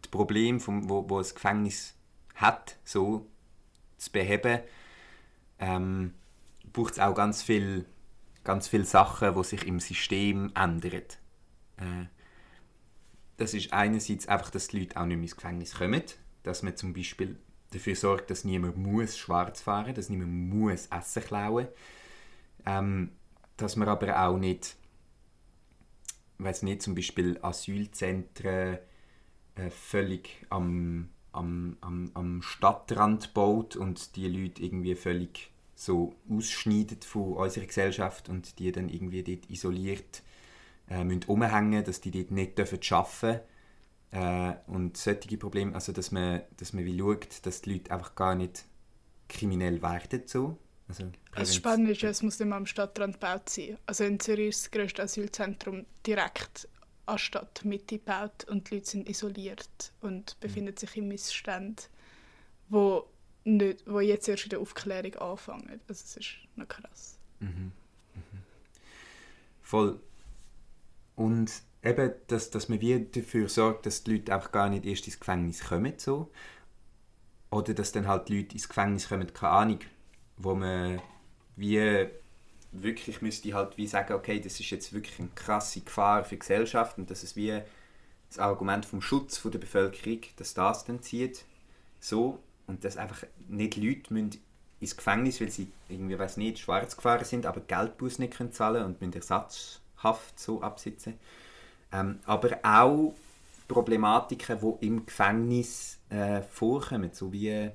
das 0.00 0.10
Problem, 0.10 0.60
vom, 0.60 0.88
wo, 0.88 1.08
wo 1.08 1.18
das 1.18 1.34
Gefängnis 1.34 1.94
hat, 2.34 2.76
so 2.84 3.26
zu 3.96 4.12
beheben, 4.12 4.60
ähm, 5.58 6.14
braucht 6.72 6.94
es 6.94 6.98
auch 6.98 7.14
ganz 7.14 7.42
viel, 7.42 7.86
ganz 8.42 8.68
viele 8.68 8.84
Sachen, 8.84 9.34
die 9.34 9.44
sich 9.44 9.66
im 9.66 9.80
System 9.80 10.52
ändern. 10.54 11.02
Äh, 11.76 12.06
das 13.36 13.54
ist 13.54 13.72
einerseits 13.72 14.28
einfach, 14.28 14.50
dass 14.50 14.68
die 14.68 14.80
Leute 14.80 14.96
auch 14.96 15.06
nicht 15.06 15.16
mehr 15.16 15.24
ins 15.24 15.36
Gefängnis 15.36 15.74
kommen, 15.74 16.02
dass 16.42 16.62
man 16.62 16.76
zum 16.76 16.92
Beispiel 16.92 17.36
dafür 17.70 17.96
sorgt, 17.96 18.30
dass 18.30 18.44
niemand 18.44 18.76
muss 18.76 19.18
schwarz 19.18 19.60
fahren, 19.60 19.94
dass 19.94 20.08
niemand 20.08 20.32
muss 20.32 20.86
Essen 20.86 21.22
klauen, 21.22 21.68
ähm, 22.66 23.10
dass 23.56 23.76
man 23.76 23.88
aber 23.88 24.26
auch 24.26 24.38
nicht, 24.38 24.76
weiß 26.38 26.62
nicht, 26.62 26.82
zum 26.82 26.94
Beispiel 26.94 27.38
Asylzentren 27.42 28.78
äh, 29.56 29.70
völlig 29.70 30.46
am, 30.50 31.10
am, 31.32 31.76
am, 31.80 32.10
am 32.14 32.42
Stadtrand 32.42 33.34
baut 33.34 33.76
und 33.76 34.16
die 34.16 34.28
Leute 34.28 34.62
irgendwie 34.62 34.94
völlig 34.94 35.50
so 35.74 36.14
ausschneidet 36.30 37.04
von 37.04 37.34
unserer 37.34 37.66
Gesellschaft 37.66 38.28
und 38.28 38.58
die 38.58 38.70
dann 38.70 38.88
irgendwie 38.88 39.22
dort 39.22 39.50
isoliert 39.50 40.22
äh, 40.88 41.04
müssen 41.04 41.24
umhängen, 41.24 41.84
dass 41.84 42.00
die 42.00 42.10
dort 42.10 42.30
nicht 42.30 42.58
dürfen 42.58 42.80
arbeiten 42.90 43.40
äh, 44.10 44.54
und 44.66 44.96
solche 44.96 45.36
Probleme, 45.38 45.74
also 45.74 45.92
dass 45.92 46.10
man, 46.12 46.42
dass 46.56 46.72
man 46.72 46.84
wie 46.84 46.98
schaut, 46.98 47.44
dass 47.46 47.62
die 47.62 47.74
Leute 47.74 47.90
einfach 47.92 48.14
gar 48.14 48.34
nicht 48.34 48.64
kriminell 49.28 49.82
werden 49.82 50.22
so. 50.26 50.58
Also, 50.86 51.10
Das 51.34 51.54
Spannende 51.54 51.92
ist, 51.92 52.04
es 52.04 52.22
muss 52.22 52.38
immer 52.40 52.56
am 52.56 52.66
Stadtrand 52.66 53.14
gebaut 53.14 53.48
sein. 53.48 53.78
Also 53.86 54.04
in 54.04 54.20
Zürich 54.20 54.48
ist 54.50 54.64
das 54.64 54.70
grösste 54.70 55.02
Asylzentrum 55.02 55.86
direkt 56.06 56.68
an 57.06 57.18
Stadtmitte 57.18 57.98
gebaut 57.98 58.44
und 58.48 58.70
die 58.70 58.76
Leute 58.76 58.90
sind 58.90 59.08
isoliert 59.08 59.92
und 60.00 60.38
befinden 60.40 60.76
sich 60.76 60.96
in 60.96 61.08
Missständen, 61.08 61.86
wo, 62.68 63.08
nicht, 63.44 63.82
wo 63.86 64.00
jetzt 64.00 64.28
erst 64.28 64.44
in 64.44 64.50
der 64.50 64.60
Aufklärung 64.60 65.14
anfangen. 65.16 65.80
Also 65.88 66.02
es 66.04 66.16
ist 66.16 66.28
noch 66.56 66.68
krass. 66.68 67.18
Voll. 69.62 70.00
Und 71.16 71.52
eben, 71.82 72.12
dass, 72.26 72.50
dass 72.50 72.68
man 72.68 72.80
wie 72.80 73.04
dafür 73.04 73.48
sorgt, 73.48 73.86
dass 73.86 74.04
die 74.04 74.14
Leute 74.14 74.34
einfach 74.34 74.52
gar 74.52 74.68
nicht 74.68 74.84
erst 74.84 75.06
ins 75.06 75.20
Gefängnis 75.20 75.64
kommen. 75.64 75.94
So. 75.96 76.30
Oder 77.50 77.74
dass 77.74 77.92
dann 77.92 78.08
halt 78.08 78.28
die 78.28 78.38
Leute 78.38 78.54
ins 78.54 78.68
Gefängnis 78.68 79.08
kommen, 79.08 79.32
keine 79.32 79.52
Ahnung, 79.52 79.78
wo 80.36 80.54
man 80.54 81.00
wie 81.56 82.08
wirklich 82.72 83.22
müsste 83.22 83.54
halt 83.54 83.76
wie 83.76 83.86
sagen, 83.86 84.14
okay, 84.14 84.40
das 84.40 84.58
ist 84.58 84.70
jetzt 84.70 84.92
wirklich 84.92 85.20
eine 85.20 85.28
krasse 85.34 85.80
Gefahr 85.80 86.24
für 86.24 86.34
die 86.34 86.40
Gesellschaft 86.40 86.98
und 86.98 87.10
dass 87.10 87.22
es 87.22 87.36
wie 87.36 87.60
das 88.28 88.38
Argument 88.38 88.84
vom 88.84 89.00
Schutz 89.00 89.40
der 89.42 89.58
Bevölkerung, 89.58 90.20
dass 90.36 90.54
das 90.54 90.84
dann 90.84 91.00
zieht, 91.00 91.44
so 92.00 92.40
und 92.66 92.84
dass 92.84 92.96
einfach 92.96 93.24
nicht 93.48 93.76
Leute 93.76 94.12
müssen 94.12 94.40
ins 94.80 94.96
Gefängnis, 94.96 95.40
weil 95.40 95.50
sie 95.50 95.70
irgendwie, 95.88 96.18
weiß 96.18 96.36
nicht, 96.36 96.58
schwarz 96.58 96.96
gefahren 96.96 97.24
sind, 97.24 97.46
aber 97.46 97.60
Geldbuß 97.60 98.18
nicht 98.18 98.36
können 98.36 98.52
zahlen 98.52 98.84
und 98.84 99.00
müssen 99.00 99.12
Ersatzhaft 100.04 100.38
so 100.38 100.62
absitzen. 100.62 101.18
Ähm, 101.92 102.20
aber 102.26 102.58
auch 102.62 103.14
Problematiken, 103.68 104.58
die 104.60 104.86
im 104.86 105.06
Gefängnis 105.06 105.98
äh, 106.10 106.42
vorkommen, 106.42 107.10
so 107.12 107.32
wie, 107.32 107.70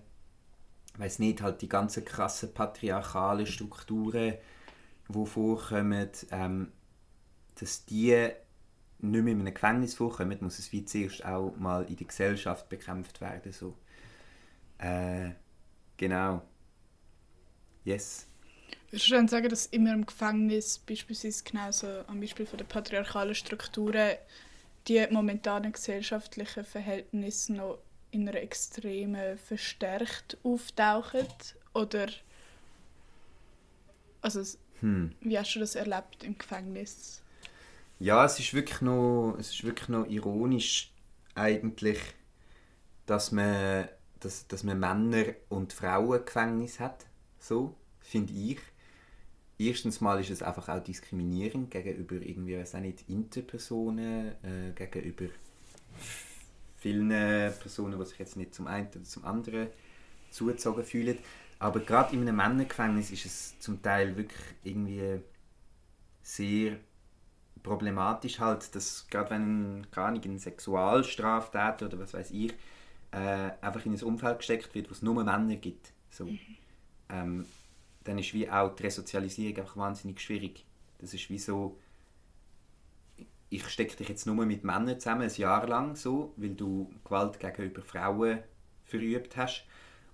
weiß 0.97 1.19
nicht, 1.19 1.41
halt 1.41 1.61
die 1.61 1.69
ganzen 1.69 2.05
krassen 2.05 2.53
patriarchalen 2.53 3.45
Strukturen, 3.45 4.35
die 5.07 5.25
vorkommen, 5.25 6.09
ähm, 6.31 6.71
dass 7.55 7.85
die 7.85 8.29
nicht 9.01 9.23
mehr 9.23 9.33
in 9.33 9.39
einem 9.39 9.53
Gefängnis 9.53 9.95
vorkommen, 9.95 10.37
muss 10.41 10.59
es 10.59 10.71
wie 10.71 10.85
zuerst 10.85 11.25
auch 11.25 11.55
mal 11.57 11.85
in 11.85 11.95
der 11.95 12.07
Gesellschaft 12.07 12.69
bekämpft 12.69 13.21
werden. 13.21 13.51
So. 13.51 13.75
Äh, 14.77 15.31
genau. 15.97 16.41
Yes. 17.85 18.28
Würdest 18.91 19.09
du 19.09 19.13
dann 19.15 19.27
sagen, 19.27 19.49
dass 19.49 19.65
immer 19.67 19.93
im 19.93 20.05
Gefängnis, 20.05 20.79
beispielsweise 20.79 21.43
genauso 21.43 21.87
am 22.07 22.19
Beispiel 22.19 22.45
von 22.45 22.57
der 22.57 22.65
patriarchalen 22.65 23.35
Strukturen, 23.35 24.15
die 24.87 25.05
momentanen 25.11 25.71
gesellschaftlichen 25.73 26.65
Verhältnisse 26.65 27.53
noch 27.53 27.79
in 28.11 28.27
einer 28.27 28.39
extremen 28.41 29.37
verstärkt 29.37 30.37
auftauchen? 30.43 31.27
Oder 31.73 32.07
also, 34.21 34.41
Hm. 34.81 35.09
wie 35.21 35.39
hast 35.39 35.55
du 35.55 35.59
das 35.59 35.75
erlebt 35.75 36.23
im 36.23 36.37
Gefängnis? 36.37 37.23
Ja, 37.99 38.25
es 38.25 38.39
ist 38.39 38.53
wirklich 38.53 38.81
noch, 38.81 39.35
es 39.39 39.49
ist 39.51 39.63
wirklich 39.63 39.89
noch 39.89 40.07
ironisch 40.07 40.91
eigentlich, 41.35 41.99
dass 43.05 43.31
man, 43.31 43.87
dass, 44.19 44.47
dass 44.47 44.63
man 44.63 44.79
Männer 44.79 45.33
und 45.49 45.73
Frauen 45.73 46.25
Gefängnis 46.25 46.79
hat. 46.79 47.05
So, 47.39 47.75
finde 48.01 48.33
ich. 48.33 48.59
Erstens 49.59 49.99
mal 50.01 50.19
ist 50.19 50.29
es 50.31 50.41
einfach 50.41 50.69
auch 50.69 50.83
diskriminierend 50.83 51.69
gegenüber 51.69 52.15
irgendwie, 52.15 52.57
weiß 52.57 52.75
auch 52.75 52.79
nicht, 52.79 53.09
Interpersonen, 53.09 54.31
äh, 54.43 54.71
gegenüber 54.73 55.25
vielen 56.77 57.09
Personen, 57.09 57.99
die 57.99 58.05
sich 58.05 58.19
jetzt 58.19 58.37
nicht 58.37 58.55
zum 58.55 58.67
einen 58.67 58.87
oder 58.87 59.03
zum 59.03 59.25
anderen 59.25 59.67
zugezogen 60.31 60.83
fühlen. 60.83 61.17
Aber 61.59 61.81
gerade 61.81 62.15
in 62.15 62.21
einem 62.21 62.37
Männergefängnis 62.37 63.11
ist 63.11 63.25
es 63.25 63.59
zum 63.59 63.81
Teil 63.81 64.15
wirklich 64.15 64.39
irgendwie 64.63 65.19
sehr 66.23 66.77
problematisch 67.61 68.39
halt, 68.39 68.73
dass 68.73 69.07
gerade 69.09 69.31
wenn 69.31 69.85
keine 69.91 70.07
Ahnung, 70.07 70.23
ein 70.23 70.39
Sexualstraftäter 70.39 71.87
oder 71.87 71.99
was 71.99 72.13
weiß 72.13 72.31
ich 72.31 72.53
äh, 73.11 73.51
einfach 73.61 73.85
in 73.85 73.93
ein 73.93 74.03
Umfeld 74.03 74.37
gesteckt 74.37 74.73
wird, 74.73 74.89
wo 74.89 74.93
es 74.93 75.01
nur 75.01 75.15
Männer 75.15 75.55
gibt, 75.55 75.91
so, 76.09 76.29
ähm, 77.09 77.45
dann 78.09 78.17
ist 78.17 78.33
wie 78.33 78.49
auch 78.49 78.75
die 78.75 78.83
Resozialisierung 78.83 79.57
einfach 79.59 79.77
wahnsinnig 79.77 80.19
schwierig. 80.19 80.65
Das 80.97 81.13
ist 81.13 81.29
wie 81.29 81.37
so, 81.37 81.77
ich 83.49 83.67
stecke 83.69 83.95
dich 83.95 84.09
jetzt 84.09 84.25
nur 84.25 84.45
mit 84.47 84.63
Männern 84.63 84.99
zusammen, 84.99 85.29
ein 85.29 85.35
Jahr 85.35 85.67
lang 85.67 85.95
so, 85.95 86.33
weil 86.37 86.55
du 86.55 86.91
Gewalt 87.03 87.39
gegenüber 87.39 87.83
Frauen 87.83 88.39
verübt 88.83 89.37
hast. 89.37 89.65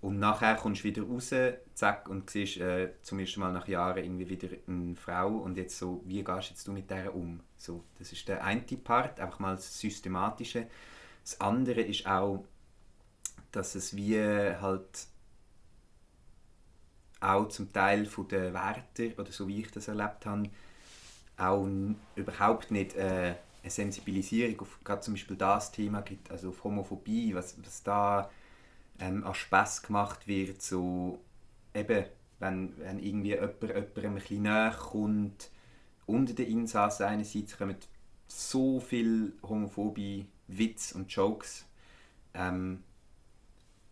Und 0.01 0.19
nachher 0.19 0.55
kommst 0.55 0.81
du 0.81 0.89
wieder 0.89 1.03
raus, 1.03 1.33
zack, 1.73 2.09
und 2.09 2.29
siehst 2.29 2.57
äh, 2.57 2.91
zum 3.01 3.19
ersten 3.19 3.39
Mal 3.39 3.53
nach 3.53 3.67
Jahren 3.69 4.03
irgendwie 4.03 4.29
wieder 4.29 4.49
eine 4.67 4.95
Frau 4.97 5.29
und 5.37 5.57
jetzt 5.57 5.79
so, 5.79 6.03
wie 6.05 6.21
gehst 6.21 6.49
jetzt 6.49 6.67
du 6.67 6.73
mit 6.73 6.89
der 6.89 7.15
um? 7.15 7.39
So, 7.55 7.85
das 7.97 8.11
ist 8.11 8.27
der 8.27 8.43
eine 8.43 8.61
Part, 8.61 9.21
einfach 9.21 9.39
mal 9.39 9.55
das 9.55 9.79
Systematische. 9.79 10.67
Das 11.23 11.39
andere 11.39 11.81
ist 11.81 12.05
auch, 12.05 12.43
dass 13.53 13.73
es 13.73 13.95
wie 13.95 14.19
halt 14.19 15.07
auch 17.19 17.47
zum 17.49 17.71
Teil 17.71 18.05
von 18.05 18.27
den 18.27 18.53
Wärtern, 18.53 19.13
oder 19.17 19.31
so 19.31 19.47
wie 19.47 19.61
ich 19.61 19.71
das 19.71 19.87
erlebt 19.87 20.25
habe, 20.25 20.49
auch 21.37 21.67
überhaupt 22.15 22.71
nicht 22.71 22.95
äh, 22.95 23.35
eine 23.61 23.71
Sensibilisierung 23.71 24.61
auf 24.61 24.79
gerade 24.83 25.01
zum 25.01 25.15
Beispiel 25.15 25.37
das 25.37 25.71
Thema 25.71 26.01
gibt, 26.01 26.31
also 26.31 26.49
auf 26.49 26.63
Homophobie, 26.63 27.33
was, 27.35 27.55
was 27.63 27.83
da 27.83 28.29
ähm, 28.99 29.23
an 29.23 29.33
Spass 29.33 29.81
gemacht 29.81 30.27
wird, 30.27 30.61
so 30.61 31.19
eben, 31.73 32.05
wenn, 32.39 32.77
wenn 32.77 32.99
irgendwie 32.99 33.29
jemand 33.29 33.61
jemandem 33.61 34.05
ein 34.05 34.15
bisschen 34.15 34.41
näher 34.43 34.75
kommt, 34.77 35.49
unter 36.05 36.33
den 36.33 36.47
Insassen 36.47 37.05
einerseits 37.05 37.57
kommen 37.57 37.77
so 38.27 38.79
viel 38.79 39.33
homophobe 39.43 40.25
Witz 40.47 40.91
und 40.91 41.11
Jokes, 41.11 41.65
ähm, 42.33 42.83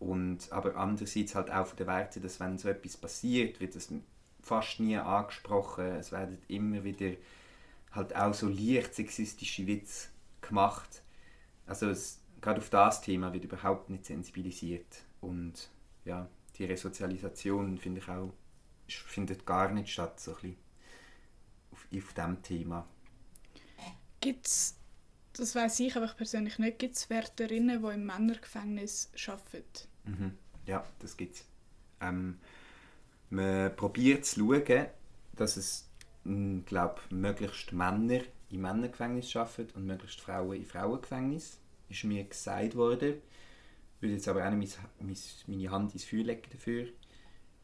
und, 0.04 0.52
aber 0.52 0.76
andererseits 0.76 1.34
halt 1.34 1.50
auch 1.50 1.66
von 1.66 1.78
den 1.78 1.86
Werten, 1.86 2.22
dass 2.22 2.38
wenn 2.38 2.58
so 2.58 2.68
etwas 2.68 2.96
passiert, 2.98 3.60
wird 3.60 3.74
das 3.74 3.88
fast 4.42 4.78
nie 4.78 4.98
angesprochen. 4.98 5.86
Es 5.86 6.12
werden 6.12 6.38
immer 6.48 6.84
wieder 6.84 7.12
halt 7.92 8.14
auch 8.14 8.34
so 8.34 8.48
leicht 8.48 8.94
sexistische 8.94 9.66
Witze 9.66 10.08
gemacht. 10.42 11.02
Also 11.66 11.88
es, 11.88 12.20
gerade 12.42 12.58
auf 12.58 12.68
das 12.68 13.00
Thema 13.00 13.32
wird 13.32 13.44
überhaupt 13.44 13.88
nicht 13.88 14.04
sensibilisiert. 14.04 15.04
Und 15.22 15.70
ja, 16.04 16.28
die 16.58 16.66
Resozialisation 16.66 17.78
finde 17.78 18.00
ich 18.02 18.08
auch, 18.08 18.34
findet 18.88 19.46
gar 19.46 19.72
nicht 19.72 19.90
statt, 19.90 20.20
so 20.20 20.36
ein 20.42 20.54
auf, 21.72 21.86
auf 21.96 22.12
diesem 22.12 22.42
Thema. 22.42 22.86
Gibt 24.20 24.48
es, 24.48 24.76
das 25.32 25.54
weiß 25.54 25.80
ich 25.80 25.96
einfach 25.96 26.14
persönlich 26.14 26.58
nicht, 26.58 26.78
gibt 26.78 26.96
es 26.96 27.08
Wärterinnen, 27.08 27.82
die 27.82 27.88
im 27.88 28.04
Männergefängnis 28.04 29.10
arbeiten? 29.26 29.88
Mhm. 30.04 30.36
Ja, 30.66 30.84
das 31.00 31.16
gibt 31.16 31.36
es. 31.36 31.44
Ähm, 32.00 32.38
man 33.30 33.74
probiert 33.76 34.24
zu 34.24 34.40
schauen, 34.40 34.86
dass 35.32 35.56
es, 35.56 35.88
glaube 36.66 37.00
möglichst 37.10 37.72
Männer 37.72 38.20
in 38.50 38.60
Männergefängnis 38.60 39.34
arbeiten 39.36 39.72
und 39.74 39.86
möglichst 39.86 40.20
Frauen 40.20 40.56
in 40.56 40.64
Frauengefängnis. 40.64 41.58
Ist 41.88 42.04
mir 42.04 42.24
gesagt 42.24 42.76
worden. 42.76 43.14
Ich 43.96 44.02
will 44.02 44.12
jetzt 44.12 44.28
aber 44.28 44.46
auch 44.46 44.50
nicht 44.50 44.78
mein, 45.00 45.08
mein, 45.08 45.16
meine 45.46 45.70
Hand 45.70 45.92
ins 45.94 46.04
Feuer 46.04 46.24
legen 46.24 46.42
dafür. 46.50 46.88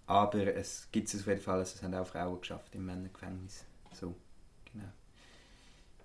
Aber 0.06 0.54
es 0.54 0.88
gibt 0.90 1.08
es 1.08 1.20
auf 1.20 1.26
jeden 1.26 1.40
Fall, 1.40 1.58
also 1.60 1.76
es 1.76 1.82
haben 1.82 1.94
auch 1.94 2.06
Frauen 2.06 2.40
geschafft 2.40 2.74
im 2.74 2.86
Männergefängnis. 2.86 3.64
So, 3.92 4.14
genau. 4.72 4.88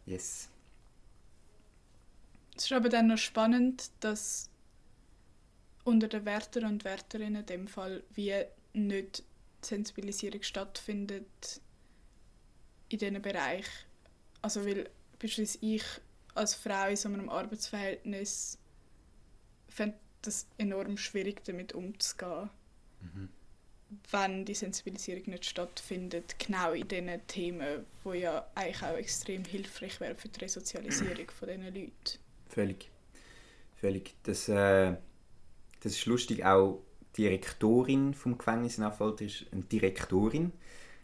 Yes. 0.06 0.50
Es 2.56 2.66
ist 2.66 2.72
aber 2.72 2.90
dann 2.90 3.08
noch 3.08 3.18
spannend, 3.18 3.90
dass 4.00 4.50
unter 5.86 6.08
den 6.08 6.26
Wärter 6.26 6.68
und 6.68 6.84
Wärterinnen 6.84 7.42
in 7.42 7.46
dem 7.46 7.68
Fall 7.68 8.04
wie 8.14 8.34
nicht 8.74 9.20
die 9.20 9.68
Sensibilisierung 9.68 10.44
stattfindet 10.44 11.62
in 12.90 13.00
diesem 13.00 13.22
Bereich. 13.22 13.66
Also 14.42 14.66
weil 14.66 14.90
beispielsweise 15.20 15.60
ich 15.62 15.84
als 16.34 16.56
Frau 16.56 16.90
in 16.90 16.98
so 16.98 17.08
einem 17.08 17.30
Arbeitsverhältnis 17.30 18.58
fände 19.70 19.98
das 20.22 20.48
enorm 20.58 20.98
schwierig 20.98 21.44
damit 21.46 21.74
umzugehen, 21.74 22.50
wenn 24.12 24.44
die 24.44 24.56
Sensibilisierung 24.56 25.24
nicht 25.28 25.46
stattfindet, 25.46 26.36
genau 26.40 26.74
in 26.74 26.88
diesen 26.88 27.28
Themen, 27.28 27.86
wo 28.04 28.14
ja 28.14 28.46
eigentlich 28.56 28.84
auch 28.84 28.98
extrem 28.98 29.46
hilfreich 29.46 30.00
wäre 30.00 30.16
für 30.16 30.28
die 30.30 30.40
Resozialisierung 30.40 31.30
von 31.30 31.48
diesen 31.48 31.64
Leuten. 31.66 32.20
Völlig. 32.50 32.90
Völlig. 33.76 34.16
Das, 34.24 34.50
äh, 34.50 34.96
das 35.86 35.94
ist 35.94 36.08
lustig. 36.08 36.44
Auch 36.44 36.82
die 37.16 37.28
Rektorin 37.28 38.16
vom 38.16 38.40
Gefängnis 38.40 38.80
in 38.80 38.84
Affolter 38.84 39.24
ist 39.24 39.46
eine 39.52 39.62
Direktorin. 39.62 40.52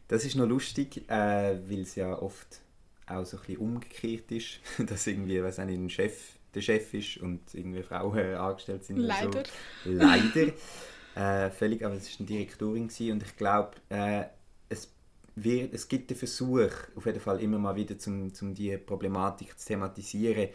Das 0.08 0.26
ist 0.26 0.36
noch 0.36 0.48
lustig, 0.48 1.08
äh, 1.08 1.60
weil 1.70 1.82
es 1.82 1.94
ja 1.94 2.20
oft 2.20 2.62
auch 3.06 3.24
so 3.24 3.38
ein 3.38 3.42
bisschen 3.42 3.58
umgekehrt 3.58 4.32
ist, 4.32 4.60
dass 4.88 5.06
irgendwie, 5.06 5.40
nicht, 5.40 5.60
ein 5.60 5.90
Chef 5.90 6.32
der 6.56 6.62
Chef 6.62 6.94
ist 6.96 7.18
und 7.18 7.54
irgendwie 7.54 7.84
Frauen 7.84 8.36
angestellt 8.36 8.84
sind. 8.84 8.98
Leider. 8.98 9.44
So. 9.86 9.92
Leider. 9.92 10.52
äh, 11.16 11.52
völlig, 11.52 11.86
aber 11.86 11.94
es 11.94 12.12
war 12.12 12.20
eine 12.22 12.28
Direktorin 12.28 12.88
gewesen 12.88 13.12
und 13.12 13.24
ich 13.24 13.38
glaube, 13.38 13.74
äh, 13.90 14.24
es, 14.68 14.92
wird, 15.36 15.76
es 15.76 15.88
gibt 15.88 16.10
den 16.10 16.18
Versuch, 16.18 16.72
auf 16.96 17.06
jeden 17.06 17.20
Fall 17.20 17.40
immer 17.40 17.60
mal 17.60 17.76
wieder, 17.76 17.96
um 18.08 18.34
zum 18.34 18.56
diese 18.56 18.80
Problematik 18.80 19.60
zu 19.60 19.68
thematisieren. 19.68 20.50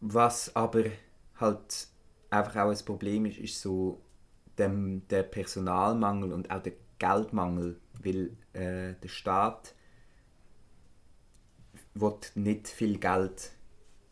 Was 0.00 0.56
aber 0.56 0.84
halt 1.42 1.88
einfach 2.30 2.56
auch 2.56 2.70
ein 2.70 2.84
Problem 2.84 3.26
ist, 3.26 3.38
ist 3.38 3.60
so 3.60 4.00
dem, 4.58 5.06
der 5.08 5.22
Personalmangel 5.22 6.32
und 6.32 6.50
auch 6.50 6.62
der 6.62 6.72
Geldmangel, 6.98 7.78
weil 8.02 8.36
äh, 8.52 8.94
der 9.02 9.08
Staat 9.08 9.74
will 11.94 12.14
nicht 12.36 12.68
viel 12.68 12.98
Geld 12.98 13.52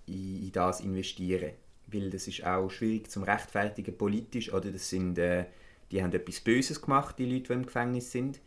in, 0.06 0.44
in 0.44 0.52
das 0.52 0.80
investieren, 0.80 1.52
weil 1.87 2.10
das 2.10 2.28
ist 2.28 2.44
auch 2.44 2.68
schwierig 2.70 3.10
zum 3.10 3.22
rechtfertigen 3.22 3.96
politisch, 3.96 4.52
oder 4.52 4.70
das 4.70 4.90
sind, 4.90 5.18
äh, 5.18 5.46
die 5.90 6.02
haben 6.02 6.12
etwas 6.12 6.40
Böses 6.40 6.83
gemacht, 6.83 7.18
die 7.18 7.26
Leute, 7.26 7.48
die 7.48 7.52
im 7.55 7.66
Gefängnis 7.66 8.12
sind. 8.12 8.40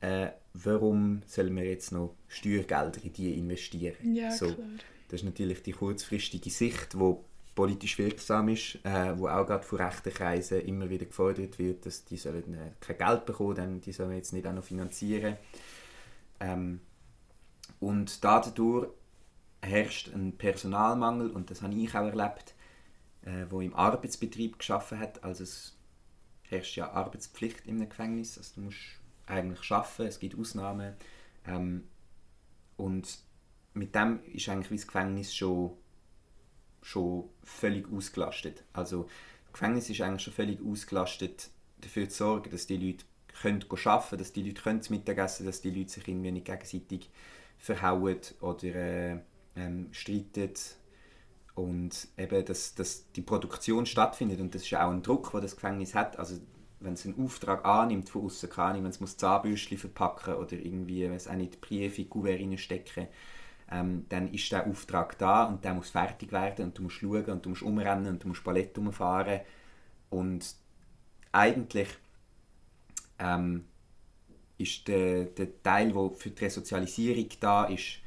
Äh, 0.00 0.30
warum 0.54 1.22
sollen 1.26 1.54
wir 1.56 1.64
jetzt 1.64 1.92
noch 1.92 2.14
Steuergelder 2.28 3.04
in 3.04 3.12
die 3.12 3.38
investieren? 3.38 4.14
Ja, 4.14 4.30
so. 4.30 4.54
klar. 4.54 4.66
Das 5.08 5.20
ist 5.20 5.24
natürlich 5.24 5.62
die 5.62 5.72
kurzfristige 5.72 6.50
Sicht, 6.50 6.96
wo 6.96 7.24
politisch 7.60 7.98
wirksam 7.98 8.48
ist, 8.48 8.76
äh, 8.86 9.18
wo 9.18 9.28
auch 9.28 9.44
gerade 9.44 9.64
von 9.64 9.80
rechten 9.80 10.14
Kreisen 10.14 10.62
immer 10.62 10.88
wieder 10.88 11.04
gefordert 11.04 11.58
wird, 11.58 11.84
dass 11.84 12.06
die 12.06 12.16
sollen 12.16 12.54
äh, 12.54 12.70
kein 12.80 12.96
Geld 12.96 13.26
bekommen, 13.26 13.54
denn 13.54 13.80
die 13.82 13.92
sollen 13.92 14.16
jetzt 14.16 14.32
nicht 14.32 14.46
auch 14.46 14.54
noch 14.54 14.64
finanzieren. 14.64 15.36
Ähm, 16.40 16.80
und 17.78 18.24
dadurch 18.24 18.88
herrscht 19.60 20.08
ein 20.14 20.38
Personalmangel 20.38 21.30
und 21.32 21.50
das 21.50 21.60
habe 21.60 21.74
ich 21.74 21.90
auch 21.90 22.06
erlebt, 22.06 22.54
äh, 23.26 23.44
wo 23.50 23.60
im 23.60 23.74
Arbeitsbetrieb 23.74 24.58
geschaffen 24.58 24.98
hat. 24.98 25.22
Also 25.22 25.44
es 25.44 25.76
herrscht 26.44 26.78
ja 26.78 26.90
Arbeitspflicht 26.90 27.66
im 27.66 27.86
Gefängnis, 27.86 28.38
also 28.38 28.52
du 28.54 28.60
musst 28.62 28.78
eigentlich 29.26 29.62
schaffen, 29.62 30.06
es 30.06 30.18
gibt 30.18 30.38
Ausnahmen 30.38 30.94
ähm, 31.46 31.84
und 32.78 33.18
mit 33.74 33.94
dem 33.94 34.20
ist 34.32 34.48
eigentlich 34.48 34.70
wie 34.70 34.76
das 34.76 34.86
Gefängnis 34.86 35.34
schon, 35.34 35.76
schon 36.82 37.28
völlig 37.42 37.90
ausgelastet. 37.92 38.64
Also 38.72 39.08
das 39.44 39.52
Gefängnis 39.52 39.90
ist 39.90 40.00
eigentlich 40.00 40.22
schon 40.22 40.32
völlig 40.32 40.60
ausgelastet, 40.64 41.50
dafür 41.80 42.08
zu 42.08 42.18
sorgen, 42.18 42.50
dass 42.50 42.66
die 42.66 42.76
Leute 42.76 43.04
können 43.40 43.62
arbeiten 43.62 44.08
können, 44.08 44.18
dass 44.18 44.32
die 44.32 44.42
Leute 44.42 44.62
können 44.62 44.82
zu 44.82 44.92
Mittag 44.92 45.18
essen 45.18 45.46
dass 45.46 45.60
die 45.60 45.70
Leute 45.70 45.90
sich 45.90 46.08
irgendwie 46.08 46.32
nicht 46.32 46.46
gegenseitig 46.46 47.10
verhauen 47.58 48.18
oder 48.40 48.74
äh, 48.74 49.18
ähm, 49.56 49.88
streiten 49.92 50.50
und 51.54 52.08
eben, 52.16 52.44
dass, 52.44 52.74
dass 52.74 53.10
die 53.12 53.22
Produktion 53.22 53.86
stattfindet 53.86 54.40
und 54.40 54.54
das 54.54 54.62
ist 54.62 54.74
auch 54.74 54.90
ein 54.90 55.02
Druck, 55.02 55.32
den 55.32 55.42
das 55.42 55.56
Gefängnis 55.56 55.94
hat. 55.94 56.18
Also 56.18 56.38
wenn 56.80 56.94
es 56.94 57.04
einen 57.04 57.22
Auftrag 57.22 57.64
annimmt 57.64 58.08
von 58.08 58.24
außen, 58.24 58.48
keine 58.48 58.68
Ahnung, 58.68 58.84
wenn 58.84 58.90
es 58.90 59.00
muss 59.00 59.16
Zahnbürstchen 59.16 59.78
verpacken 59.78 60.34
oder 60.34 60.52
irgendwie, 60.52 61.08
weiß 61.10 61.28
auch 61.28 61.34
nicht, 61.34 61.60
Briefe 61.60 62.02
in 62.02 62.10
Kuvert 62.10 62.40
reinstecken, 62.40 63.08
ähm, 63.70 64.06
dann 64.08 64.32
ist 64.32 64.50
der 64.52 64.66
Auftrag 64.66 65.16
da 65.18 65.44
und 65.44 65.64
der 65.64 65.74
muss 65.74 65.90
fertig 65.90 66.32
werden 66.32 66.66
und 66.66 66.78
du 66.78 66.82
musst 66.82 66.96
schauen 66.96 67.24
und 67.24 67.44
du 67.44 67.50
musst 67.50 67.62
umrennen 67.62 68.08
und 68.08 68.24
du 68.24 68.28
musst 68.28 68.44
Palette 68.44 68.80
umfahren 68.80 69.40
und 70.10 70.54
eigentlich 71.32 71.88
ähm, 73.18 73.64
ist 74.58 74.86
der, 74.88 75.24
der 75.24 75.62
Teil, 75.62 75.92
der 75.92 76.10
für 76.10 76.30
die 76.30 76.44
Resozialisierung 76.44 77.28
da 77.40 77.64
ist, 77.64 78.00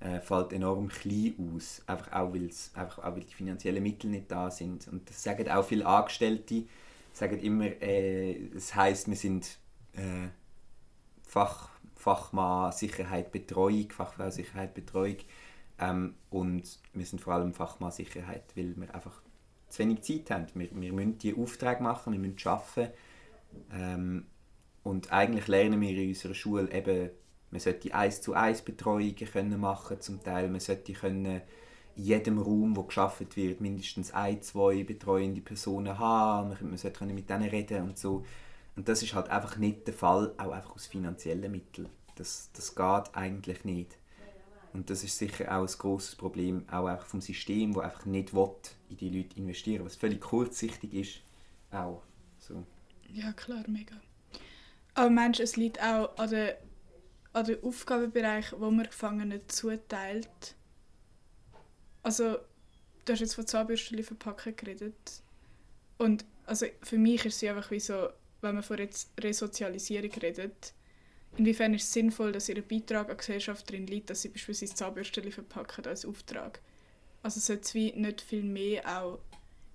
äh, 0.00 0.20
fällt 0.20 0.52
enorm 0.52 0.88
klein 0.88 1.34
aus. 1.54 1.82
Einfach 1.86 2.12
auch, 2.12 2.32
weil's, 2.32 2.70
einfach 2.74 3.04
auch, 3.04 3.14
weil 3.14 3.24
die 3.24 3.34
finanziellen 3.34 3.82
Mittel 3.82 4.10
nicht 4.10 4.30
da 4.30 4.50
sind. 4.50 4.86
Und 4.88 5.08
das 5.08 5.22
sagen 5.22 5.48
auch 5.50 5.64
viele 5.64 5.86
Angestellte, 5.86 6.64
sagen 7.12 7.40
immer, 7.40 7.66
äh, 7.82 8.48
es 8.54 8.74
heißt, 8.74 9.08
wir 9.08 9.16
sind 9.16 9.58
äh, 9.94 10.28
Fach, 11.22 11.70
Fachmann 12.06 12.70
Sicherheit 12.70 13.32
Betreuung, 13.32 13.90
Fachfrau 13.90 14.30
Sicherheit 14.30 14.74
Betreuung 14.74 15.16
ähm, 15.80 16.14
und 16.30 16.78
wir 16.92 17.04
sind 17.04 17.20
vor 17.20 17.34
allem 17.34 17.52
Fachmann 17.52 17.90
Sicherheit, 17.90 18.44
weil 18.54 18.76
wir 18.76 18.94
einfach 18.94 19.20
zu 19.68 19.80
wenig 19.80 20.02
Zeit 20.02 20.30
haben. 20.30 20.46
Wir, 20.54 20.68
wir 20.70 20.92
müssen 20.92 21.18
die 21.18 21.34
Aufträge 21.34 21.82
machen, 21.82 22.12
wir 22.12 22.20
müssen 22.20 22.48
arbeiten 22.48 22.92
ähm, 23.72 24.26
und 24.84 25.12
eigentlich 25.12 25.48
lernen 25.48 25.80
wir 25.80 25.90
in 25.90 26.10
unserer 26.10 26.34
Schule 26.34 26.70
eben, 26.70 27.10
man 27.50 27.60
sollte 27.60 27.92
eins 27.92 28.22
zu 28.22 28.34
eins 28.34 28.62
Betreuungen 28.62 29.16
können 29.16 29.58
machen 29.58 30.00
zum 30.00 30.22
Teil, 30.22 30.48
man 30.48 30.60
sollte 30.60 30.92
können 30.92 31.42
in 31.96 32.04
jedem 32.04 32.38
Raum, 32.38 32.76
wo 32.76 32.84
geschafft 32.84 33.36
wird, 33.36 33.60
mindestens 33.60 34.14
ein, 34.14 34.40
zwei 34.42 34.84
betreuende 34.84 35.40
Personen 35.40 35.98
haben, 35.98 36.56
man, 36.60 36.76
sollte 36.76 37.04
mit 37.06 37.28
denen 37.28 37.48
reden 37.48 37.82
und 37.82 37.98
so. 37.98 38.24
Und 38.76 38.88
das 38.88 39.02
ist 39.02 39.14
halt 39.14 39.28
einfach 39.28 39.56
nicht 39.56 39.88
der 39.88 39.94
Fall, 39.94 40.34
auch 40.36 40.52
einfach 40.52 40.74
aus 40.74 40.86
finanziellen 40.86 41.50
Mitteln. 41.50 41.88
Das, 42.16 42.50
das 42.52 42.74
geht 42.74 43.14
eigentlich 43.14 43.64
nicht. 43.64 43.96
Und 44.72 44.90
das 44.90 45.04
ist 45.04 45.16
sicher 45.16 45.56
auch 45.56 45.66
ein 45.66 45.78
grosses 45.78 46.14
Problem, 46.16 46.68
auch 46.68 46.86
einfach 46.86 47.06
vom 47.06 47.22
System, 47.22 47.72
das 47.72 47.84
einfach 47.84 48.04
nicht 48.04 48.34
will, 48.34 48.50
in 48.90 48.96
die 48.98 49.08
Leute 49.08 49.36
investieren 49.38 49.86
was 49.86 49.96
völlig 49.96 50.20
kurzsichtig 50.20 50.92
ist. 50.92 51.20
Auch. 51.70 52.02
So. 52.38 52.62
Ja, 53.12 53.32
klar, 53.32 53.64
mega. 53.68 53.96
Aber 54.94 55.08
meinst 55.10 55.38
du, 55.40 55.44
es 55.44 55.56
liegt 55.56 55.80
auch 55.82 56.16
an 56.18 56.30
den, 56.30 56.54
an 57.32 57.44
den 57.46 57.62
Aufgabenbereich, 57.62 58.52
wo 58.58 58.70
man 58.70 58.86
Gefangenen 58.86 59.40
zuteilt? 59.48 60.54
Also, 62.02 62.38
du 63.04 63.12
hast 63.12 63.20
jetzt 63.20 63.34
von 63.34 63.46
Zahnbürsten 63.46 64.02
verpacken 64.02 64.56
geredet. 64.56 65.22
Und 65.98 66.24
also 66.44 66.66
für 66.82 66.98
mich 66.98 67.24
ist 67.24 67.42
es 67.42 67.48
einfach 67.48 67.70
wie 67.70 67.80
so, 67.80 68.10
wenn 68.42 68.54
man 68.54 68.62
von 68.62 68.76
Res- 68.76 69.10
Resozialisierung 69.18 70.12
redet, 70.12 70.74
inwiefern 71.36 71.74
ist 71.74 71.84
es 71.84 71.92
sinnvoll, 71.92 72.32
dass 72.32 72.48
ihr 72.48 72.60
Beitrag 72.62 73.08
an 73.08 73.16
die 73.16 73.18
Gesellschaft 73.18 73.70
drin 73.70 73.86
liegt, 73.86 74.10
dass 74.10 74.22
sie 74.22 74.28
beispielsweise 74.28 74.74
Zahnbürsten 74.74 75.30
verpacken 75.30 75.86
als 75.86 76.04
Auftrag? 76.04 76.60
Also 77.22 77.40
sollte 77.40 77.62
es 77.62 77.74
wie 77.74 77.92
nicht 77.92 78.20
viel 78.20 78.42
mehr 78.42 78.84
auch 78.86 79.18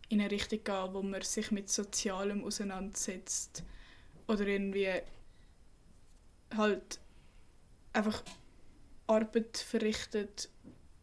in 0.09 0.21
eine 0.21 0.31
Richtung 0.31 0.63
gehen, 0.63 0.93
wo 0.93 1.01
man 1.01 1.21
sich 1.21 1.51
mit 1.51 1.69
Sozialem 1.69 2.43
auseinandersetzt 2.43 3.63
oder 4.27 4.45
irgendwie 4.45 4.89
halt 6.55 6.99
einfach 7.93 8.23
Arbeit 9.07 9.57
verrichtet, 9.57 10.49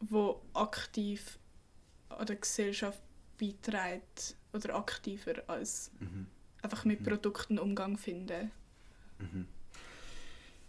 wo 0.01 0.41
aktiv 0.55 1.39
an 2.09 2.27
der 2.27 2.37
Gesellschaft 2.37 3.03
beiträgt 3.39 4.37
oder 4.53 4.75
aktiver 4.75 5.43
als 5.47 5.91
Mhm. 6.01 6.27
einfach 6.63 6.85
mit 6.85 7.03
Produkten 7.03 7.59
Umgang 7.59 7.97
finden. 7.99 8.51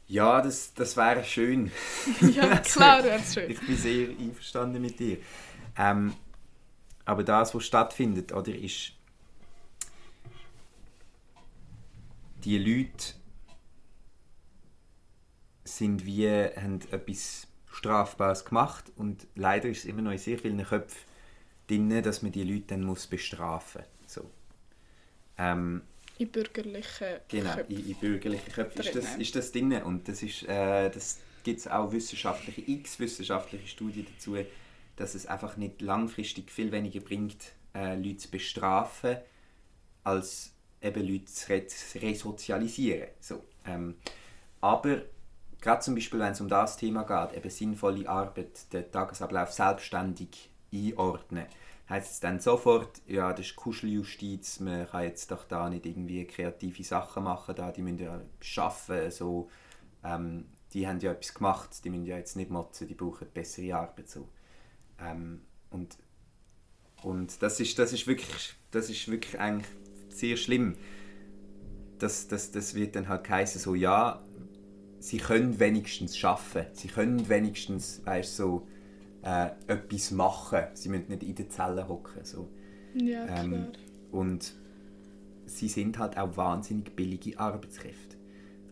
Ja, 0.09 0.41
das, 0.41 0.73
das 0.73 0.97
wäre 0.97 1.23
schön. 1.23 1.71
ja, 2.33 2.57
klar 2.63 3.03
wäre 3.03 3.19
es 3.19 3.33
schön. 3.35 3.51
Ich 3.51 3.59
bin 3.59 3.77
sehr 3.77 4.09
einverstanden 4.09 4.81
mit 4.81 4.99
dir. 4.99 5.17
Ähm, 5.77 6.15
aber 7.05 7.23
das, 7.23 7.53
was 7.53 7.63
stattfindet, 7.63 8.33
oder, 8.33 8.53
ist 8.53 8.93
die 12.43 12.57
Leute 12.57 13.13
sind 15.63 16.05
wie, 16.05 16.27
haben 16.27 16.79
etwas 16.89 17.47
Strafbares 17.71 18.45
gemacht 18.45 18.91
und 18.95 19.27
leider 19.35 19.69
ist 19.69 19.79
es 19.79 19.85
immer 19.85 20.01
noch 20.01 20.11
in 20.11 20.17
sehr 20.17 20.39
vielen 20.39 20.63
Köpfen 20.63 21.03
drin, 21.67 22.01
dass 22.01 22.23
man 22.23 22.31
die 22.31 22.43
Leute 22.43 22.65
dann 22.67 22.83
muss 22.83 23.05
bestrafen 23.05 23.83
muss. 24.01 24.13
So. 24.13 24.31
Ähm, 25.37 25.83
In 26.19 26.29
bürgerlichen 26.29 27.07
Genau, 27.29 27.55
Köpfen. 27.55 27.77
in, 27.77 27.89
in 27.89 27.95
bürgerlichen 27.95 28.51
Köpfen 28.51 28.81
ist 28.81 28.93
das, 28.93 29.15
ist 29.15 29.35
das 29.35 29.51
drin. 29.53 29.71
Und 29.81 30.07
das, 30.07 30.21
ist, 30.21 30.43
äh, 30.43 30.89
das 30.89 31.19
gibt 31.43 31.59
es 31.59 31.67
auch 31.67 31.91
wissenschaftliche, 31.93 32.61
x 32.69 32.99
wissenschaftliche 32.99 33.67
Studien 33.67 34.05
dazu, 34.13 34.35
dass 34.97 35.15
es 35.15 35.25
einfach 35.25 35.55
nicht 35.55 35.81
langfristig 35.81 36.51
viel 36.51 36.73
weniger 36.73 36.99
bringt, 36.99 37.53
äh, 37.73 37.95
Leute 37.95 38.17
zu 38.17 38.31
bestrafen, 38.31 39.15
als 40.03 40.51
eben 40.81 41.07
Leute 41.07 41.25
zu 41.25 41.49
re 41.53 41.65
resozialisieren. 41.95 43.07
So, 43.21 43.43
ähm, 43.65 43.95
aber 44.59 45.03
gerade 45.61 45.81
zum 45.81 45.95
Beispiel, 45.95 46.19
wenn 46.19 46.33
es 46.33 46.41
um 46.41 46.49
das 46.49 46.75
Thema 46.75 47.03
geht, 47.03 47.37
eben 47.37 47.49
sinnvolle 47.49 48.09
Arbeit, 48.09 48.73
den 48.73 48.91
Tagesablauf 48.91 49.53
selbstständig 49.53 50.49
einordnen, 50.73 51.45
heißt 51.89 52.11
es 52.11 52.19
dann 52.19 52.39
sofort, 52.39 53.01
ja, 53.07 53.33
das 53.33 53.47
ist 53.47 53.55
Kuscheljustiz, 53.55 54.59
man 54.59 54.87
kann 54.87 55.03
jetzt 55.03 55.31
doch 55.31 55.45
da 55.45 55.69
nicht 55.69 55.85
irgendwie 55.85 56.25
kreative 56.25 56.83
Sachen 56.83 57.23
machen, 57.23 57.55
da, 57.55 57.71
die 57.71 57.81
müssen 57.81 57.99
ja 57.99 58.21
arbeiten, 58.57 59.11
so, 59.11 59.49
ähm, 60.03 60.45
die 60.73 60.87
haben 60.87 60.99
ja 60.99 61.11
etwas 61.11 61.33
gemacht, 61.33 61.83
die 61.83 61.89
müssen 61.89 62.05
ja 62.05 62.17
jetzt 62.17 62.35
nicht 62.35 62.51
motzen, 62.51 62.87
die 62.87 62.93
brauchen 62.93 63.27
bessere 63.33 63.75
Arbeit. 63.75 64.09
So. 64.09 64.29
Ähm, 64.99 65.41
und 65.71 65.97
und 67.01 67.41
das, 67.41 67.59
ist, 67.59 67.79
das, 67.79 67.93
ist 67.93 68.07
wirklich, 68.07 68.55
das 68.71 68.89
ist 68.89 69.07
wirklich 69.07 69.39
eigentlich 69.39 69.67
sehr 70.09 70.37
schlimm. 70.37 70.75
Das, 71.97 72.27
das, 72.27 72.51
das 72.51 72.75
wird 72.75 72.95
dann 72.95 73.07
halt 73.07 73.29
heißen 73.29 73.61
so, 73.61 73.75
ja, 73.75 74.23
sie 74.99 75.17
können 75.17 75.59
wenigstens 75.59 76.17
schaffen, 76.17 76.65
sie 76.73 76.87
können 76.87 77.29
wenigstens, 77.29 78.01
weißt 78.05 78.35
so, 78.35 78.67
äh, 79.23 79.49
etwas 79.67 80.11
machen. 80.11 80.63
Sie 80.73 80.89
müssen 80.89 81.09
nicht 81.09 81.23
in 81.23 81.35
den 81.35 81.49
Zellen 81.49 81.87
hocken. 81.87 82.23
So. 82.23 82.49
Ja, 82.95 83.25
klar. 83.25 83.43
Ähm, 83.43 83.67
und 84.11 84.53
sie 85.45 85.67
sind 85.67 85.97
halt 85.99 86.17
auch 86.17 86.35
wahnsinnig 86.37 86.95
billige 86.95 87.39
Arbeitskräfte. 87.39 88.17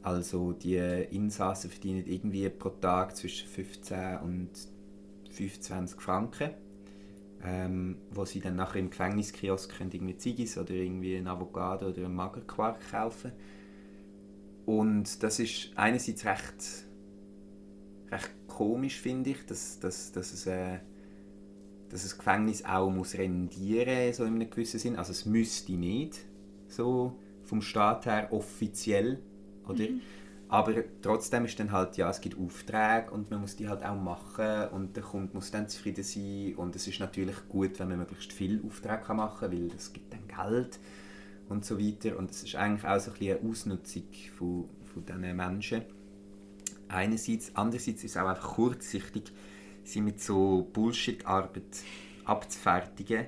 Also 0.04 0.54
die 0.54 0.78
Insassen 0.78 1.70
verdienen 1.70 2.06
irgendwie 2.06 2.48
pro 2.50 2.70
Tag 2.70 3.16
zwischen 3.16 3.48
15 3.48 4.20
und 4.20 4.50
25 5.32 6.00
Franken, 6.00 6.52
ähm, 7.44 7.98
wo 8.12 8.26
sie 8.26 8.40
dann 8.40 8.56
nachher 8.56 8.80
im 8.80 8.90
Gefängniskiosk 8.90 9.78
können 9.78 9.92
irgendwie 9.92 10.18
Ziggis 10.18 10.58
oder 10.58 10.72
irgendwie 10.72 11.18
ein 11.18 11.28
Avocado 11.28 11.90
oder 11.90 12.06
einen 12.06 12.16
Magerquark 12.16 12.90
kaufen. 12.90 13.32
Und 14.66 15.24
das 15.24 15.40
ist 15.40 15.72
einerseits 15.76 16.26
recht, 16.26 16.87
recht 18.12 18.32
komisch, 18.48 19.00
finde 19.00 19.32
ich, 19.32 19.46
dass, 19.46 19.80
dass, 19.80 20.12
dass 20.12 20.34
es... 20.34 20.48
Äh, 20.48 20.80
dass 21.90 22.04
das 22.04 22.18
Gefängnis 22.18 22.66
auch 22.66 22.90
muss 22.90 23.14
rendieren 23.14 24.14
so 24.14 24.26
in 24.26 24.36
einem 24.36 24.50
gewissen 24.50 24.80
Sinn. 24.80 24.98
Also 24.98 25.12
es 25.12 25.26
müsste 25.26 25.72
nicht 25.74 26.20
so 26.68 27.18
vom 27.44 27.62
Staat 27.62 28.06
her 28.06 28.28
offiziell, 28.32 29.20
oder? 29.68 29.86
Aber 30.50 30.74
trotzdem 31.02 31.46
ist 31.46 31.60
dann 31.60 31.72
halt, 31.72 31.98
ja, 31.98 32.10
es 32.10 32.22
gibt 32.22 32.38
Aufträge 32.40 33.12
und 33.12 33.30
man 33.32 33.42
muss 33.42 33.58
die 33.58 33.68
halt 33.68 33.84
auch 33.84 34.00
machen 34.00 34.70
und 34.72 34.96
der 34.96 35.04
Kunde 35.04 35.34
muss 35.34 35.52
dann 35.52 35.68
zufrieden 35.68 36.04
sein 36.04 36.54
und 36.56 36.76
es 36.76 36.88
ist 36.88 37.00
natürlich 37.00 37.36
gut, 37.50 37.78
wenn 37.80 37.90
man 37.90 38.00
möglichst 38.00 38.32
viel 38.32 38.62
Aufträge 38.66 39.14
machen 39.14 39.40
kann, 39.40 39.52
weil 39.52 39.68
das 39.68 39.92
gibt 39.92 40.14
dann 40.14 40.28
Geld 40.28 40.80
und 41.50 41.66
so 41.66 41.78
weiter 41.80 42.18
und 42.18 42.32
es 42.32 42.44
ist 42.44 42.56
eigentlich 42.56 42.86
auch 42.86 43.00
so 43.00 43.12
ein 43.12 43.18
bisschen 43.18 43.40
eine 43.40 43.50
Ausnutzung 43.50 44.04
von, 44.38 44.70
von 44.86 45.06
diesen 45.06 45.36
Menschen. 45.36 45.82
Einerseits, 46.90 47.52
andererseits 47.56 48.04
ist 48.04 48.12
es 48.12 48.18
auch 48.18 48.28
einfach 48.28 48.56
kurzsichtig, 48.56 49.32
sie 49.84 50.02
mit 50.02 50.22
so 50.22 50.70
Bullshit-Arbeit 50.74 51.84
abzufertigen. 52.26 53.28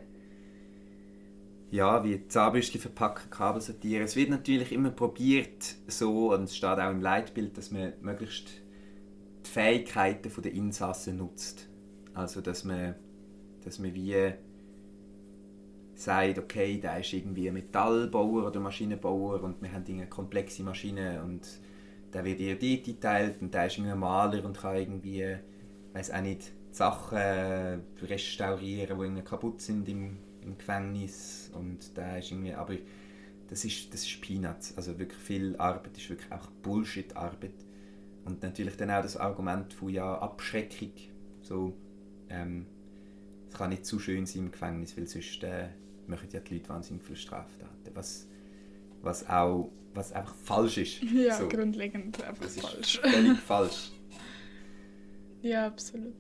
Ja, 1.72 2.04
wie 2.04 2.28
Zahnbürste 2.28 2.80
verpacken, 2.80 3.30
Kabel 3.30 3.62
sortieren. 3.62 4.04
Es 4.04 4.16
wird 4.16 4.30
natürlich 4.30 4.72
immer 4.72 4.90
probiert, 4.90 5.76
so, 5.88 6.34
und 6.34 6.44
es 6.44 6.58
steht 6.58 6.80
auch 6.80 6.90
im 6.90 7.02
Leitbild, 7.02 7.58
dass 7.58 7.70
man 7.70 7.94
möglichst 8.02 8.50
die 9.46 9.50
Fähigkeiten 9.50 10.42
der 10.42 10.52
Insassen 10.52 11.18
nutzt. 11.18 11.68
Also, 12.16 12.42
dass 12.42 12.64
man, 12.64 12.96
dass 13.64 13.78
man 13.78 13.94
wie 13.94 14.34
sagt, 16.00 16.40
okay, 16.40 16.80
der 16.80 17.00
ist 17.00 17.14
irgendwie 17.14 17.52
Metallbauer 17.52 18.48
oder 18.48 18.60
Maschinenbauer 18.60 19.44
und 19.44 19.62
wir 19.62 19.72
haben 19.72 19.86
eine 19.88 20.08
komplexe 20.08 20.64
Maschine 20.64 21.22
und 21.24 21.42
der 22.14 22.26
wird 22.26 22.40
dort 22.40 22.84
geteilt 22.84 23.42
und 23.42 23.54
der 23.54 23.68
ist 23.68 23.78
irgendwie 23.78 23.92
ein 23.92 24.00
Maler 24.00 24.44
und 24.46 24.58
kann 24.58 24.76
irgendwie, 24.76 25.36
weiß 25.94 26.12
auch 26.12 26.22
nicht, 26.22 26.52
Sachen 26.72 27.18
äh, 27.18 27.80
restaurieren, 28.02 28.98
die 28.98 29.04
irgendwie 29.04 29.24
kaputt 29.24 29.62
sind 29.62 29.88
im, 29.90 30.18
im 30.42 30.58
Gefängnis 30.58 31.52
und 31.54 31.96
der 31.98 32.20
ist 32.20 32.32
irgendwie, 32.32 32.54
aber 32.54 32.76
das 33.50 33.66
ist, 33.66 33.94
das 33.94 34.04
ist 34.04 34.22
Peanuts, 34.22 34.78
also 34.78 34.98
wirklich 35.00 35.20
viel 35.20 35.56
Arbeit 35.58 35.98
ist 35.98 36.10
wirklich 36.10 36.32
auch 36.32 36.48
Bullshit-Arbeit. 36.62 37.66
Und 38.26 38.44
natürlich 38.44 38.78
dann 38.78 38.92
auch 38.92 39.02
das 39.02 39.18
Argument 39.18 39.74
von 39.74 39.90
ja 39.90 40.20
Abschreckung, 40.20 40.92
so 41.42 41.74
ähm, 42.30 42.68
es 43.50 43.58
kann 43.58 43.72
nicht 43.72 43.86
zu 43.86 44.00
schön 44.00 44.28
sein 44.28 44.44
im 44.44 44.52
Gefängnis, 44.52 44.96
weil 44.96 45.08
sonst 45.08 45.44
äh, 45.44 45.70
machen 46.06 46.30
ja 46.32 46.40
die 46.40 46.56
Leute 46.56 46.70
wahnsinnig 46.70 47.04
viele 47.04 47.18
Straftaten, 47.18 47.92
was, 47.96 48.28
was 49.02 49.28
auch 49.30 49.70
was 49.94 50.12
einfach 50.14 50.36
falsch 50.36 50.78
ist. 50.78 51.02
Ja, 51.14 51.38
so. 51.38 51.48
grundlegend 51.48 52.22
einfach 52.24 52.44
Das 52.44 52.56
ist 52.56 52.66
falsch. 52.66 53.00
völlig 53.04 53.38
falsch. 53.40 53.92
Ja, 55.42 55.68
absolut. 55.68 56.14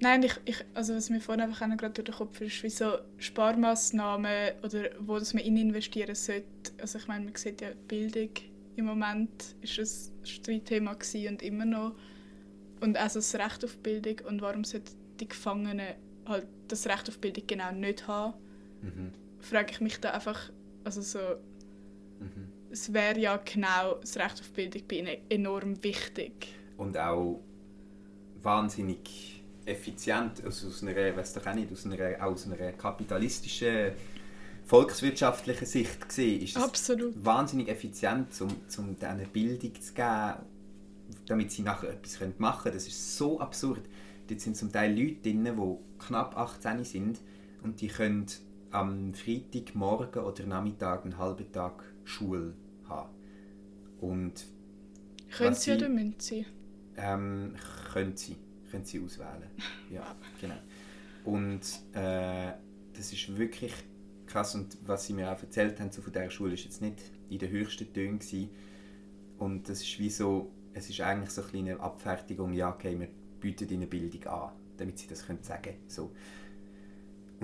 Nein, 0.00 0.22
ich, 0.22 0.34
ich, 0.44 0.64
also 0.74 0.94
was 0.94 1.10
mir 1.10 1.20
vorhin 1.20 1.42
einfach 1.42 1.62
auch 1.62 1.76
gerade 1.76 1.94
durch 1.94 2.04
den 2.06 2.14
Kopf 2.14 2.40
ist, 2.40 2.62
wie 2.62 2.68
so 2.70 2.98
Sparmaßnahmen 3.18 4.52
oder 4.62 4.90
wo 5.00 5.18
das 5.18 5.34
man 5.34 5.42
in 5.42 5.56
investieren 5.56 6.14
sollte. 6.14 6.44
Also 6.80 6.98
ich 6.98 7.08
meine, 7.08 7.24
man 7.24 7.34
sieht 7.34 7.60
ja 7.60 7.70
Bildung 7.88 8.30
im 8.76 8.86
Moment 8.86 9.54
ist 9.62 9.78
ein 9.78 10.26
Streitthema 10.26 10.96
und 11.28 11.42
immer 11.42 11.64
noch. 11.64 11.94
Und 12.80 12.96
also 12.96 13.18
das 13.20 13.34
Recht 13.36 13.64
auf 13.64 13.76
Bildung 13.78 14.16
und 14.28 14.42
warum 14.42 14.64
sollten 14.64 14.90
die 15.20 15.28
Gefangenen 15.28 15.94
halt 16.26 16.46
das 16.68 16.86
Recht 16.86 17.08
auf 17.08 17.18
Bildung 17.18 17.44
genau 17.46 17.72
nicht 17.72 18.06
haben, 18.06 18.34
Mhm. 18.82 19.12
frage 19.40 19.72
ich 19.72 19.80
mich 19.80 19.98
da 20.00 20.10
einfach, 20.10 20.50
also 20.84 21.00
so. 21.00 21.18
Es 22.74 22.92
wäre 22.92 23.18
ja 23.18 23.36
genau 23.36 23.94
das 24.00 24.16
Recht 24.16 24.40
auf 24.40 24.50
Bildung 24.52 24.82
bei 24.88 24.96
ihnen 24.96 25.16
enorm 25.28 25.82
wichtig. 25.82 26.48
Und 26.76 26.98
auch 26.98 27.40
wahnsinnig 28.42 29.42
effizient, 29.64 30.44
also 30.44 30.68
aus 30.68 30.82
einer, 30.82 31.16
weiß 31.16 31.34
doch 31.34 31.46
auch 31.46 31.54
nicht, 31.54 31.70
aus 31.72 31.86
einer, 31.86 32.16
auch 32.20 32.32
aus 32.32 32.46
einer 32.46 32.72
kapitalistischen, 32.72 33.92
volkswirtschaftlichen 34.64 35.66
Sicht 35.66 36.08
gesehen, 36.08 36.42
ist 36.42 36.56
es 36.56 36.62
Absolut. 36.62 37.24
wahnsinnig 37.24 37.68
effizient, 37.68 38.28
um, 38.40 38.48
um 38.78 38.98
denen 38.98 39.28
Bildung 39.28 39.80
zu 39.80 39.94
geben, 39.94 40.34
damit 41.26 41.52
sie 41.52 41.62
nachher 41.62 41.90
etwas 41.90 42.18
machen 42.38 42.62
können. 42.64 42.74
Das 42.74 42.86
ist 42.86 43.16
so 43.16 43.40
absurd. 43.40 43.82
Dort 44.26 44.40
sind 44.40 44.56
zum 44.56 44.72
Teil 44.72 44.98
Leute 44.98 45.22
drin, 45.22 45.44
die 45.44 46.04
knapp 46.06 46.36
18 46.36 46.82
sind 46.84 47.20
und 47.62 47.80
die 47.80 47.88
können 47.88 48.26
am 48.70 49.14
Freitagmorgen 49.14 50.24
oder 50.24 50.44
Nachmittag 50.44 51.04
einen 51.04 51.18
halben 51.18 51.52
Tag 51.52 51.84
Schule 52.04 52.54
haben. 52.88 53.10
Und 54.00 54.46
Können 55.30 55.54
sie 55.54 55.72
oder 55.72 55.88
müssen 55.88 56.14
sie? 56.18 56.46
ähm, 56.96 57.54
können 57.92 58.16
sie. 58.16 58.36
Können 58.70 58.84
sie 58.84 59.00
auswählen. 59.00 59.50
Ja, 59.90 60.16
genau. 60.40 60.56
Und 61.24 61.60
äh, 61.92 62.52
das 62.94 63.12
ist 63.12 63.36
wirklich 63.36 63.72
krass. 64.26 64.54
Und 64.54 64.76
was 64.86 65.06
sie 65.06 65.12
mir 65.12 65.30
auch 65.32 65.40
erzählt 65.40 65.78
haben 65.80 65.90
so 65.92 66.02
von 66.02 66.12
dieser 66.12 66.30
Schule, 66.30 66.54
ist 66.54 66.64
jetzt 66.64 66.80
nicht 66.82 67.00
in 67.28 67.38
den 67.38 67.50
höchsten 67.50 67.92
Tönen 67.92 68.18
gewesen. 68.18 68.50
Und 69.38 69.68
das 69.68 69.82
ist 69.82 69.98
wie 69.98 70.10
so, 70.10 70.50
es 70.72 70.90
ist 70.90 71.00
eigentlich 71.00 71.30
so 71.30 71.42
eine 71.42 71.50
kleine 71.50 71.80
Abfertigung, 71.80 72.52
ja 72.52 72.70
okay, 72.72 72.98
wir 72.98 73.08
bieten 73.40 73.68
ihnen 73.68 73.88
Bildung 73.88 74.24
an, 74.26 74.52
damit 74.76 74.98
sie 74.98 75.06
das 75.06 75.26
können 75.26 75.42
sagen 75.42 75.74
so. 75.88 76.12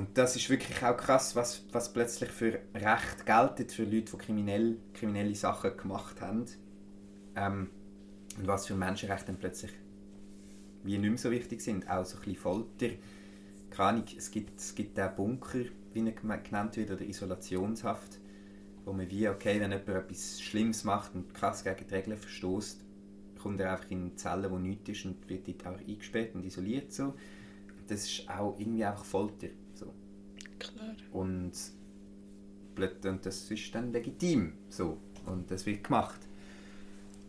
Und 0.01 0.17
das 0.17 0.35
ist 0.35 0.49
wirklich 0.49 0.83
auch 0.83 0.97
krass, 0.97 1.37
was, 1.37 1.65
was 1.73 1.93
plötzlich 1.93 2.31
für 2.31 2.59
Recht 2.75 3.27
geltet 3.27 3.71
für 3.71 3.85
Leute, 3.85 4.13
die 4.13 4.17
kriminell, 4.17 4.79
kriminelle 4.95 5.35
Sachen 5.35 5.77
gemacht 5.77 6.23
haben. 6.23 6.47
Ähm, 7.37 7.69
und 8.39 8.47
was 8.47 8.67
für 8.67 8.75
Menschenrechte 8.75 9.27
dann 9.27 9.37
plötzlich 9.37 9.73
wie 10.85 10.97
nicht 10.97 11.11
mehr 11.11 11.19
so 11.19 11.31
wichtig 11.31 11.61
sind. 11.61 11.91
Auch 11.91 12.07
so 12.07 12.17
ein 12.17 12.23
bisschen 12.23 12.41
Folter 12.41 12.89
keine 13.71 13.89
Ahnung, 13.89 14.05
es 14.17 14.31
gibt, 14.31 14.59
es 14.59 14.75
gibt 14.75 14.97
den 14.97 15.15
Bunker, 15.15 15.65
wie 15.93 16.07
er 16.07 16.39
genannt 16.39 16.77
wird, 16.77 16.91
oder 16.91 17.03
Isolationshaft, 17.03 18.19
wo 18.85 18.93
man 18.93 19.11
wie, 19.11 19.29
okay, 19.29 19.61
wenn 19.61 19.71
jemand 19.71 19.89
etwas 19.89 20.41
Schlimmes 20.41 20.85
macht 20.85 21.15
und 21.15 21.33
krass 21.35 21.63
gegen 21.63 21.87
die 21.87 21.95
Regeln 21.95 22.17
verstößt, 22.17 22.81
kommt 23.39 23.61
er 23.61 23.73
einfach 23.73 23.91
in 23.91 24.03
eine 24.03 24.15
Zelle, 24.17 24.51
wo 24.51 24.59
nichts 24.59 24.89
ist 24.89 25.05
und 25.05 25.29
wird 25.29 25.47
dort 25.47 25.67
auch 25.67 25.79
eingesperrt 25.79 26.35
und 26.35 26.45
isoliert 26.45 26.93
so. 26.93 27.15
Das 27.87 28.05
ist 28.05 28.29
auch 28.29 28.59
irgendwie 28.59 28.85
einfach 28.85 29.05
Folter. 29.05 29.49
Klar. 30.61 30.94
Und, 31.12 31.53
und 32.77 33.27
das 33.27 33.51
ist 33.51 33.75
dann 33.75 33.92
legitim. 33.92 34.53
So. 34.68 34.99
Und 35.27 35.51
das 35.51 35.66
wird 35.66 35.85
gemacht. 35.85 36.20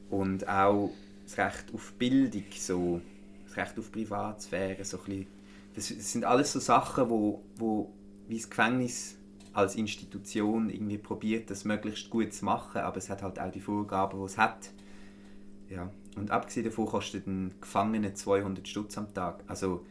Und 0.10 0.48
auch 0.48 0.92
das 1.24 1.38
Recht 1.38 1.74
auf 1.74 1.94
Bildung, 1.94 2.44
so, 2.58 3.02
das 3.48 3.58
Recht 3.58 3.80
auf 3.80 3.92
Privatsphäre, 3.92 4.84
so 4.84 4.98
bisschen, 4.98 5.28
das, 5.74 5.88
das 5.88 6.12
sind 6.12 6.26
alles 6.26 6.52
so 6.52 6.60
Sachen, 6.60 7.10
wo, 7.10 7.42
wo 7.56 7.92
wie 8.28 8.38
das 8.38 8.50
Gefängnis 8.50 9.16
als 9.54 9.76
Institution 9.76 10.70
irgendwie 10.70 10.98
probiert, 10.98 11.50
das 11.50 11.66
möglichst 11.66 12.10
gut 12.10 12.34
zu 12.34 12.46
machen, 12.46 12.82
aber 12.82 12.98
es 12.98 13.10
hat 13.10 13.22
halt 13.22 13.40
auch 13.40 13.52
die 13.52 13.60
Vorgaben, 13.60 14.20
die 14.20 14.26
es 14.26 14.38
hat. 14.38 14.72
Ja. 15.70 15.90
Und 16.18 16.32
abgesehen 16.32 16.66
davon 16.66 16.86
kostet 16.86 17.28
ein 17.28 17.54
Gefangener 17.62 18.14
200 18.14 18.68
Stutz 18.68 18.98
am 18.98 19.14
Tag. 19.14 19.44
Also 19.48 19.86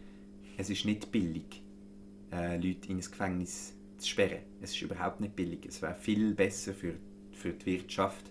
es 0.59 0.68
ist 0.68 0.85
nicht 0.85 1.11
billig 1.11 1.62
äh, 2.33 2.57
Leute 2.57 2.88
in 2.88 2.97
ein 2.97 3.01
Gefängnis 3.01 3.75
zu 3.99 4.09
sperren. 4.09 4.40
Es 4.61 4.71
ist 4.71 4.83
überhaupt 4.83 5.21
nicht 5.21 5.37
billig. 5.37 5.66
Es 5.66 5.83
wäre 5.83 5.95
viel 5.95 6.35
besser 6.35 6.73
für, 6.73 6.95
für 7.33 7.53
die 7.53 7.66
Wirtschaft, 7.66 8.31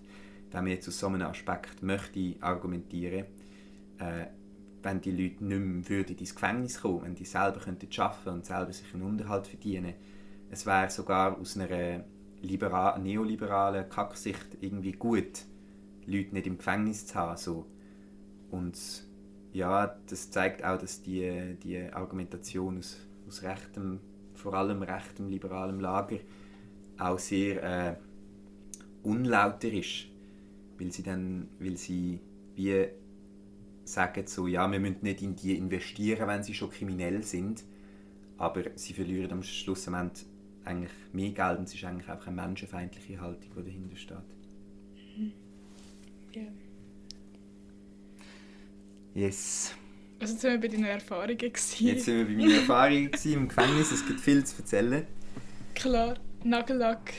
wenn 0.50 0.64
man 0.64 0.72
jetzt 0.72 0.88
aus 0.88 0.98
so 0.98 1.06
einem 1.06 1.22
Aspekt 1.22 1.82
möchte 1.82 2.34
argumentieren, 2.40 3.26
äh, 3.98 4.26
wenn 4.82 5.00
die 5.00 5.10
Leute 5.10 5.44
nicht 5.44 5.60
mehr 5.60 5.88
würden 5.88 6.16
ins 6.16 6.34
Gefängnis 6.34 6.80
kommen, 6.80 7.02
wenn 7.04 7.14
die 7.14 7.24
selber 7.24 7.60
könnten 7.60 7.88
arbeiten 8.00 8.30
und 8.30 8.46
selber 8.46 8.72
sich 8.72 8.94
einen 8.94 9.02
Unterhalt 9.02 9.46
verdienen. 9.46 9.94
Es 10.50 10.66
wäre 10.66 10.90
sogar 10.90 11.38
aus 11.38 11.56
einer 11.56 12.04
libera 12.42 12.98
neoliberalen 12.98 13.88
Kacksicht 13.88 14.56
irgendwie 14.60 14.92
gut, 14.92 15.44
Leute 16.06 16.34
nicht 16.34 16.46
im 16.46 16.56
Gefängnis 16.56 17.06
zu 17.06 17.14
haben. 17.14 17.36
So. 17.36 17.66
Und 18.50 18.76
ja, 19.52 19.98
das 20.08 20.30
zeigt 20.30 20.64
auch, 20.64 20.78
dass 20.78 21.02
die, 21.02 21.56
die 21.62 21.78
Argumentation 21.92 22.78
aus, 22.78 22.96
aus 23.30 23.42
rechtem, 23.42 24.00
vor 24.34 24.54
allem 24.54 24.82
rechtem, 24.82 25.28
liberalem 25.28 25.80
Lager 25.80 26.18
auch 26.98 27.18
sehr 27.18 27.62
äh, 27.62 27.96
unlauter 29.02 29.72
ist. 29.72 30.06
Weil 30.78 30.92
sie 30.92 31.02
dann, 31.02 31.48
weil 31.60 31.76
sie 31.76 32.20
wie 32.56 32.88
sagen 33.84 34.26
so, 34.26 34.46
ja, 34.46 34.70
wir 34.70 34.80
müssen 34.80 35.02
nicht 35.02 35.22
in 35.22 35.36
die 35.36 35.56
investieren, 35.56 36.26
wenn 36.26 36.42
sie 36.42 36.54
schon 36.54 36.70
kriminell 36.70 37.22
sind, 37.22 37.64
aber 38.36 38.64
sie 38.74 38.92
verlieren 38.92 39.32
am 39.32 39.42
Schluss 39.42 39.88
am 39.88 39.94
Ende 39.94 40.20
eigentlich 40.64 40.92
mehr 41.12 41.30
Geld 41.30 41.58
und 41.58 41.64
es 41.64 41.74
ist 41.74 41.84
eigentlich 41.84 42.08
einfach 42.08 42.26
eine 42.26 42.36
menschenfeindliche 42.36 43.20
Haltung, 43.20 43.50
die 43.56 43.62
dahinter 43.62 43.96
steht. 43.96 44.18
Ja. 46.34 46.42
Yes. 49.14 49.74
Also 50.20 50.34
jetzt 50.34 50.42
sind 50.42 50.52
wir 50.52 50.60
bei 50.60 50.68
deinen 50.68 50.84
Erfahrungen. 50.84 51.38
Gewesen. 51.38 51.86
Jetzt 51.86 52.04
sind 52.04 52.18
wir 52.18 52.24
bei 52.26 52.42
meiner 52.42 52.60
Erfahrung 52.60 53.10
gewesen 53.10 53.32
im 53.32 53.48
Gefängnis, 53.48 53.90
es 53.90 54.06
gibt 54.06 54.20
viel 54.20 54.44
zu 54.44 54.58
erzählen. 54.58 55.06
Klar, 55.74 56.14
Nagellack. 56.44 57.14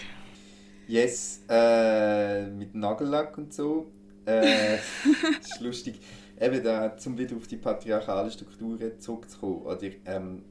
Yes, 0.87 1.41
äh, 1.49 2.45
mit 2.45 2.75
Nagellack 2.75 3.35
und 3.39 3.51
so. 3.51 3.91
Äh, 4.25 4.77
das 5.39 5.51
ist 5.53 5.61
lustig. 5.61 5.99
Eben 6.39 6.63
da, 6.63 6.95
um 7.03 7.17
wieder 7.17 7.35
auf 7.37 7.47
die 7.47 7.57
patriarchalen 7.57 8.29
Strukturen 8.29 8.99
zurückzukommen. 8.99 9.63
Oder, 9.63 9.89
ähm, 10.05 10.43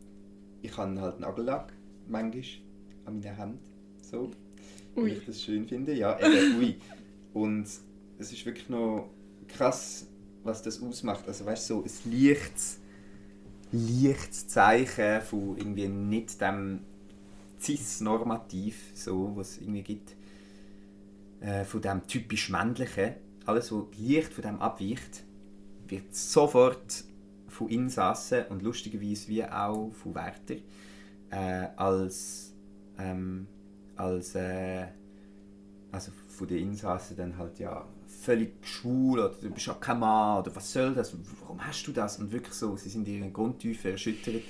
ich 0.60 0.76
habe 0.76 1.00
halt 1.00 1.20
Nagellack, 1.20 1.72
manchmal, 2.08 2.42
an 3.04 3.20
meinen 3.20 3.36
Händen. 3.36 3.60
So. 4.02 4.32
Weil 4.96 5.04
Ui. 5.04 5.12
ich 5.12 5.24
das 5.24 5.40
schön 5.40 5.68
finde. 5.68 5.94
Ja, 5.94 6.18
eben, 6.18 6.58
ui. 6.58 6.76
Und 7.32 7.68
es 8.18 8.32
ist 8.32 8.44
wirklich 8.44 8.68
noch 8.68 9.08
krass, 9.46 10.09
was 10.42 10.62
das 10.62 10.82
ausmacht. 10.82 11.26
Also 11.26 11.46
weißt 11.46 11.70
du, 11.70 11.74
so 11.74 11.84
ein 11.84 12.12
leichtes, 12.12 12.78
leichtes 13.72 14.48
Zeichen 14.48 15.20
von 15.22 15.56
irgendwie 15.56 15.88
nicht 15.88 16.40
dem 16.40 16.80
cis-normativ, 17.60 18.92
so, 18.94 19.32
was 19.36 19.52
es 19.52 19.58
irgendwie 19.58 19.82
gibt, 19.82 20.16
äh, 21.40 21.64
von 21.64 21.82
dem 21.82 22.06
typisch 22.06 22.50
männlichen, 22.50 23.14
alles, 23.46 23.72
was 23.72 23.84
leicht 23.98 24.32
von 24.32 24.42
dem 24.42 24.60
abweicht, 24.60 25.24
wird 25.88 26.14
sofort 26.14 27.04
von 27.48 27.68
Insassen 27.68 28.44
und 28.48 28.62
lustigerweise 28.62 29.28
wie 29.28 29.44
auch 29.44 29.92
von 29.92 30.14
Wärter 30.14 30.56
äh, 31.30 31.68
als, 31.76 32.52
ähm, 32.98 33.46
als 33.96 34.34
äh, 34.34 34.86
also 35.92 36.12
von 36.28 36.46
den 36.46 36.70
Insassen 36.70 37.16
dann 37.16 37.36
halt 37.36 37.58
ja 37.58 37.86
völlig 38.20 38.52
schwul 38.66 39.18
oder 39.18 39.34
du 39.40 39.50
bist 39.50 39.66
ja 39.66 39.74
kein 39.74 39.98
Mann 39.98 40.40
oder 40.40 40.54
was 40.54 40.72
soll 40.72 40.94
das, 40.94 41.16
warum 41.40 41.64
hast 41.64 41.86
du 41.86 41.92
das? 41.92 42.18
Und 42.18 42.32
wirklich 42.32 42.54
so, 42.54 42.76
sie 42.76 42.88
sind 42.88 43.08
in 43.08 43.22
ihren 43.22 43.32
Grundtiefen 43.32 43.92
erschüttert, 43.92 44.42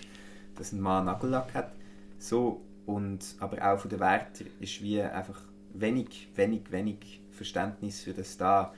dass 0.56 0.72
ein 0.72 0.80
Mann 0.80 1.06
Nagellack 1.06 1.54
hat, 1.54 1.72
so 2.18 2.62
und 2.87 3.37
aber 3.38 3.72
auch 3.72 3.78
von 3.78 3.90
den 3.90 4.00
Wärtern 4.00 4.48
ist 4.59 4.83
wie 4.83 5.00
einfach 5.00 5.40
wenig, 5.74 6.28
wenig, 6.35 6.70
wenig 6.70 7.20
Verständnis 7.30 8.02
für 8.02 8.12
das 8.12 8.37
da. 8.37 8.74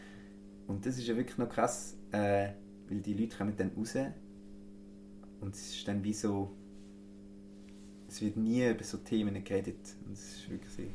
Und 0.66 0.84
das 0.84 0.98
ist 0.98 1.08
ja 1.08 1.16
wirklich 1.16 1.38
noch 1.38 1.48
krass, 1.48 1.96
äh, 2.12 2.50
weil 2.88 3.00
die 3.00 3.14
Leute 3.14 3.36
kommen 3.36 3.56
dann 3.56 3.72
raus 3.76 3.96
und 5.40 5.54
es 5.54 5.74
ist 5.74 5.88
dann 5.88 6.04
wie 6.04 6.12
so 6.12 6.54
es 8.12 8.20
wird 8.20 8.36
nie 8.36 8.68
über 8.68 8.84
so 8.84 8.98
Themen 8.98 9.42
geredet. 9.42 9.96
Und 10.06 10.12
es 10.12 10.36
ist 10.36 10.50
wirklich 10.50 10.70
sehr, 10.70 10.86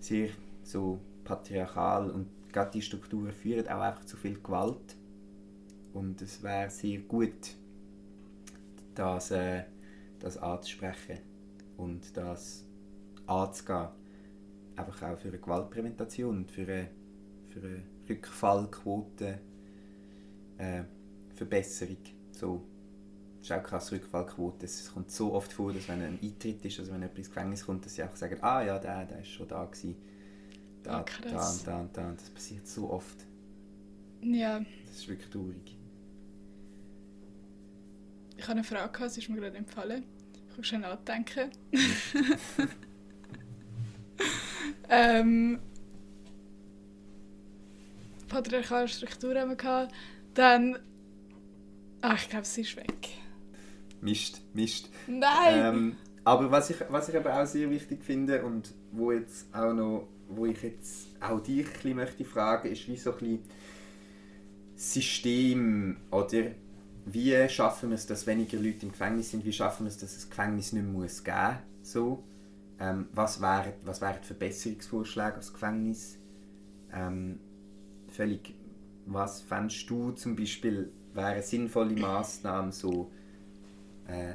sehr 0.00 0.28
so 0.62 0.98
patriarchal 1.24 2.10
und 2.10 2.26
gerade 2.54 2.70
die 2.70 2.82
Strukturen 2.82 3.32
führen 3.32 3.68
auch 3.68 3.80
einfach 3.80 4.04
zu 4.04 4.16
viel 4.16 4.40
Gewalt 4.40 4.96
und 5.92 6.22
es 6.22 6.42
wäre 6.42 6.70
sehr 6.70 7.00
gut 7.00 7.56
das, 8.94 9.32
äh, 9.32 9.64
das 10.20 10.38
anzusprechen 10.38 11.18
und 11.76 12.16
das 12.16 12.64
anzugehen 13.26 13.88
einfach 14.76 15.02
auch 15.02 15.18
für 15.18 15.28
eine 15.28 15.38
Gewaltpräventation 15.38 16.38
und 16.38 16.50
für 16.50 16.62
eine, 16.62 16.88
für 17.48 17.58
eine 17.60 17.82
Rückfallquote 18.08 19.40
äh, 20.58 20.84
Verbesserung 21.34 21.98
so 22.30 22.64
das 23.40 23.50
ist 23.50 23.56
auch 23.58 23.62
krass 23.62 23.92
Rückfallquote. 23.92 24.64
Es 24.64 24.90
kommt 24.90 25.10
so 25.10 25.34
oft 25.34 25.52
vor, 25.52 25.70
dass 25.70 25.86
wenn 25.86 26.00
ein 26.00 26.18
Eintritt 26.22 26.64
ist, 26.64 26.78
also 26.78 26.92
wenn 26.92 27.02
jemand 27.02 27.18
ins 27.18 27.28
Gefängnis 27.28 27.66
kommt, 27.66 27.84
dass 27.84 27.94
sie 27.94 28.02
einfach 28.02 28.16
sagen, 28.16 28.38
ah 28.40 28.62
ja, 28.62 28.78
der, 28.78 29.04
der 29.04 29.20
ist 29.20 29.28
schon 29.28 29.46
da 29.46 29.66
gewesen. 29.66 29.96
Da, 30.84 31.04
da 31.22 31.50
und 31.50 31.66
da 31.66 31.80
und 31.80 31.96
da. 31.96 32.12
Das 32.12 32.30
passiert 32.30 32.66
so 32.66 32.90
oft. 32.90 33.24
Ja, 34.20 34.60
Das 34.86 34.96
ist 34.96 35.08
wirklich 35.08 35.30
traurig. 35.30 35.76
ich 38.36 38.42
habe 38.44 38.52
eine 38.52 38.64
Frage, 38.64 38.92
gehabt, 38.92 39.10
sie 39.10 39.20
ist 39.20 39.28
mir 39.28 39.36
gerade 39.40 39.56
empfallen. 39.56 40.04
Ich 40.50 40.56
muss 40.56 40.66
schnell 40.66 40.80
nachdenken. 40.80 41.50
ähm, 44.88 45.58
patriarchale 48.28 48.88
Struktur 48.88 49.34
haben 49.38 49.50
wir 49.50 49.56
gehabt. 49.56 49.92
Dann. 50.34 50.78
Ach, 52.02 52.20
ich 52.20 52.28
glaube, 52.28 52.44
sie 52.44 52.60
ist 52.62 52.76
weg. 52.76 53.08
Mist, 54.00 54.42
Mist. 54.52 54.90
Nein! 55.06 55.54
Ähm, 55.74 55.96
aber 56.24 56.50
was 56.50 56.70
ich, 56.70 56.76
was 56.90 57.08
ich 57.08 57.16
aber 57.16 57.40
auch 57.40 57.46
sehr 57.46 57.70
wichtig 57.70 58.02
finde 58.04 58.44
und 58.44 58.74
wo 58.92 59.12
jetzt 59.12 59.52
auch 59.54 59.72
noch, 59.72 60.08
wo 60.28 60.46
ich 60.46 60.62
jetzt 60.62 61.08
auch 61.20 61.40
dich 61.40 61.66
ein 61.84 61.96
möchte 61.96 62.24
fragen, 62.24 62.70
ist 62.70 62.88
wie 62.88 62.96
so 62.96 63.14
ein 63.16 63.40
System 64.76 65.96
oder 66.10 66.52
wie 67.06 67.48
schaffen 67.48 67.90
wir 67.90 67.96
es, 67.96 68.06
dass 68.06 68.26
weniger 68.26 68.58
Leute 68.58 68.86
im 68.86 68.92
Gefängnis 68.92 69.30
sind? 69.30 69.44
Wie 69.44 69.52
schaffen 69.52 69.84
wir 69.84 69.90
es, 69.90 69.98
dass 69.98 70.16
es 70.16 70.28
Gefängnis 70.28 70.72
nicht 70.72 70.84
mehr 70.84 70.92
muss 70.92 71.22
geben 71.22 71.58
so 71.82 72.24
ähm, 72.80 73.06
Was 73.12 73.40
wären 73.40 73.74
was 73.84 74.00
wären 74.00 74.22
Verbesserungsvorschläge 74.22 75.34
als 75.34 75.52
Gefängnis? 75.52 76.18
Ähm, 76.92 77.38
völlig, 78.08 78.54
was 79.06 79.42
fändest 79.42 79.88
du 79.90 80.12
zum 80.12 80.34
Beispiel 80.34 80.90
wären 81.12 81.42
sinnvolle 81.42 81.94
Maßnahmen 81.94 82.72
so 82.72 83.10
äh, 84.08 84.34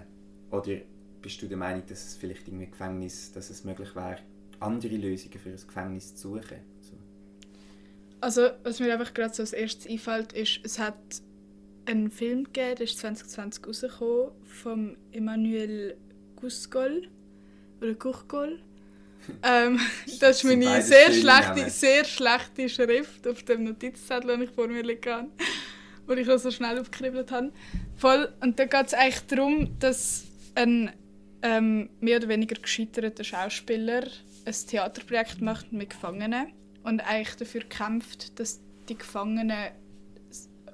oder 0.51 0.77
bist 1.21 1.41
du 1.41 1.47
der 1.47 1.57
Meinung, 1.57 1.83
dass 1.87 2.05
es 2.05 2.15
vielleicht 2.15 2.47
im 2.47 2.59
Gefängnis, 2.59 3.31
dass 3.31 3.49
es 3.49 3.63
möglich 3.63 3.95
wäre, 3.95 4.19
andere 4.59 4.95
Lösungen 4.95 5.39
für 5.39 5.49
ein 5.49 5.55
Gefängnis 5.55 6.15
zu 6.15 6.29
suchen? 6.29 6.59
So. 6.81 6.97
Also, 8.21 8.49
was 8.63 8.79
mir 8.79 8.93
einfach 8.93 9.13
gerade 9.13 9.33
so 9.33 9.43
als 9.43 9.53
erstes 9.53 9.89
einfällt, 9.89 10.33
ist, 10.33 10.59
es 10.63 10.79
hat 10.79 10.97
einen 11.85 12.11
Film 12.11 12.43
gegeben, 12.45 12.75
der 12.75 12.81
ist 12.81 12.99
2020 12.99 13.67
rausgekommen, 13.67 14.31
von 14.45 14.97
Emmanuel 15.11 15.97
Gusgol 16.35 17.07
oder 17.81 17.93
Guchgol. 17.93 18.59
ähm, 19.43 19.79
das 20.19 20.37
ist 20.37 20.43
meine 20.43 20.81
sehr 20.81 21.11
schlechte, 21.11 21.69
sehr 21.69 22.05
schlechte 22.05 22.69
Schrift 22.69 23.27
auf 23.27 23.43
dem 23.43 23.65
Notizzettel, 23.65 24.31
den 24.31 24.41
ich 24.43 24.49
vor 24.49 24.67
mir 24.67 24.83
liegen 24.83 25.11
habe, 25.11 25.27
wo 26.07 26.13
ich 26.13 26.29
auch 26.29 26.37
so 26.37 26.51
schnell 26.51 26.79
aufgekribbelt 26.79 27.31
habe. 27.31 27.51
Voll. 27.95 28.31
Und 28.41 28.59
da 28.59 28.65
geht 28.65 28.87
es 28.87 28.93
eigentlich 28.93 29.27
darum, 29.27 29.79
dass 29.79 30.25
ein 30.55 30.91
ähm, 31.41 31.89
mehr 31.99 32.17
oder 32.17 32.27
weniger 32.27 32.59
gescheiterter 32.59 33.23
Schauspieler 33.23 34.03
ein 34.49 34.67
Theaterprojekt 34.67 35.41
macht 35.41 35.71
mit 35.71 35.91
Gefangenen 35.91 36.53
und 36.83 37.01
eigentlich 37.01 37.35
dafür 37.35 37.61
kämpft, 37.61 38.39
dass 38.39 38.59
die 38.87 38.97
Gefangenen 38.97 39.71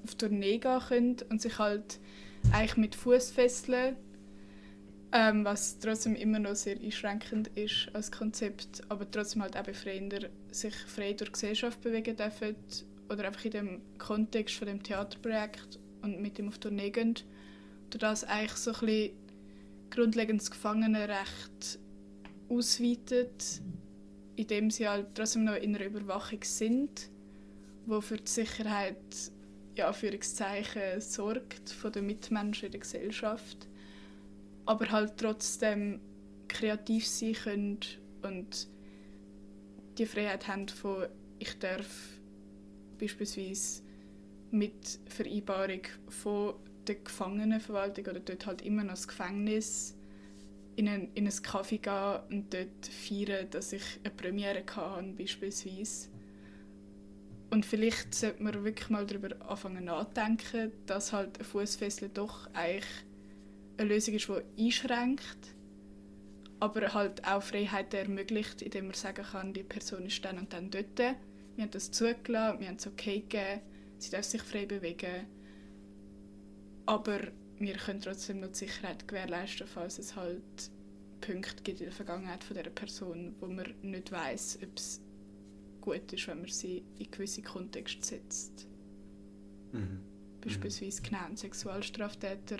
auf 0.03 0.15
Tournee 0.15 0.57
gehen 0.57 0.79
können 0.87 1.17
und 1.29 1.41
sich 1.41 1.57
halt 1.59 1.99
eigentlich 2.53 2.77
mit 2.77 2.95
Fußfesseln, 2.95 3.97
ähm, 5.11 5.43
was 5.43 5.79
trotzdem 5.79 6.15
immer 6.15 6.39
noch 6.39 6.55
sehr 6.55 6.79
einschränkend 6.79 7.49
ist 7.55 7.89
als 7.93 8.11
Konzept, 8.11 8.81
aber 8.89 9.09
trotzdem 9.09 9.41
halt 9.41 9.57
auch 9.57 9.63
befreiender, 9.63 10.29
sich 10.51 10.75
frei 10.75 11.13
durch 11.13 11.29
die 11.29 11.33
Gesellschaft 11.33 11.81
bewegen 11.81 12.15
dürfen 12.15 12.55
oder 13.09 13.25
einfach 13.25 13.45
in 13.45 13.51
dem 13.51 13.81
Kontext 13.97 14.55
von 14.55 14.67
dem 14.67 14.83
Theaterprojekt 14.83 15.79
und 16.01 16.21
mit 16.21 16.37
dem 16.37 16.47
auf 16.47 16.59
Tournee 16.59 16.91
gehen. 16.91 17.15
Durch 17.89 17.99
das 17.99 18.23
eigentlich 18.23 18.53
so 18.53 18.71
ein 18.71 18.79
bisschen 18.79 19.11
grundlegendes 19.89 20.49
Gefangenenrecht 20.49 21.79
ausweitet, 22.49 23.61
indem 24.35 24.69
sie 24.71 24.87
halt 24.87 25.07
trotzdem 25.15 25.45
noch 25.45 25.55
in 25.55 25.75
einer 25.75 25.85
Überwachung 25.85 26.43
sind, 26.43 27.09
wo 27.85 28.01
für 28.01 28.17
die 28.17 28.31
Sicherheit 28.31 28.95
ja, 29.75 29.87
Anführungszeichen 29.87 31.01
sorgt 31.01 31.69
von 31.69 31.91
den 31.91 32.05
Mitmenschen 32.05 32.67
in 32.67 32.71
der 32.71 32.81
Gesellschaft, 32.81 33.67
aber 34.65 34.89
halt 34.91 35.17
trotzdem 35.17 35.99
kreativ 36.47 37.07
sein 37.07 37.33
können 37.33 37.79
und 38.21 38.67
die 39.97 40.05
Freiheit 40.05 40.47
haben 40.47 40.67
von 40.67 41.07
ich 41.39 41.57
darf 41.59 42.19
beispielsweise 42.97 43.81
mit 44.51 44.99
Vereinbarung 45.07 45.81
von 46.07 46.55
der 46.87 46.95
Gefangenenverwaltung 46.95 48.05
oder 48.05 48.19
dort 48.19 48.45
halt 48.45 48.61
immer 48.61 48.83
noch 48.83 48.91
das 48.93 49.07
Gefängnis 49.07 49.94
in 50.75 50.87
ein, 50.87 51.09
in 51.13 51.25
ein 51.25 51.31
Café 51.31 51.77
gehen 51.77 52.37
und 52.37 52.53
dort 52.53 52.85
feiern, 52.85 53.49
dass 53.49 53.73
ich 53.73 53.83
eine 54.03 54.13
Premiere 54.13 54.63
hatte, 54.75 55.13
beispielsweise. 55.17 56.09
Und 57.49 57.65
vielleicht 57.65 58.13
sollte 58.13 58.43
man 58.43 58.63
wirklich 58.63 58.89
mal 58.89 59.05
darüber 59.05 59.29
anfangen 59.49 59.85
nachdenken, 59.85 60.71
dass 60.85 61.13
halt 61.13 61.39
ein 61.39 61.45
Fußfessel 61.45 62.09
doch 62.13 62.49
eigentlich 62.53 62.85
eine 63.77 63.89
Lösung 63.89 64.15
ist, 64.15 64.27
die 64.27 64.65
einschränkt, 64.65 65.55
aber 66.59 66.93
halt 66.93 67.25
auch 67.25 67.43
Freiheit 67.43 67.93
ermöglicht, 67.93 68.61
indem 68.61 68.85
man 68.87 68.95
sagen 68.95 69.23
kann, 69.23 69.53
die 69.53 69.63
Person 69.63 70.05
ist 70.05 70.23
dann 70.25 70.39
und 70.39 70.51
dann 70.53 70.71
dort. 70.71 70.97
Wir 70.97 71.63
haben 71.63 71.71
das 71.71 71.91
zugelassen, 71.91 72.59
wir 72.59 72.67
haben 72.67 72.77
es 72.77 72.87
okay 72.87 73.19
gegeben, 73.19 73.61
sie 73.97 74.11
darf 74.11 74.25
sich 74.25 74.41
frei 74.41 74.65
bewegen. 74.65 75.27
Aber 76.85 77.19
wir 77.59 77.75
können 77.75 78.01
trotzdem 78.01 78.41
noch 78.41 78.49
die 78.49 78.59
Sicherheit 78.59 79.07
gewährleisten, 79.07 79.67
falls 79.67 79.99
es 79.99 80.15
halt 80.15 80.71
Punkte 81.21 81.63
gibt 81.63 81.79
in 81.79 81.85
der 81.85 81.95
Vergangenheit 81.95 82.43
von 82.43 82.55
dieser 82.55 82.69
Person, 82.69 83.35
wo 83.39 83.47
man 83.47 83.73
nicht 83.81 84.11
weiß, 84.11 84.59
ob 84.61 84.77
es 84.77 85.01
gut 85.81 86.11
ist, 86.11 86.27
wenn 86.27 86.39
man 86.41 86.49
sie 86.49 86.83
in 86.99 87.09
gewisse 87.09 87.41
Kontexte 87.41 88.05
setzt. 88.05 88.67
Mhm. 89.71 90.01
Beispielsweise 90.41 91.01
genannt 91.01 91.39
Sexualstraftäter, 91.39 92.57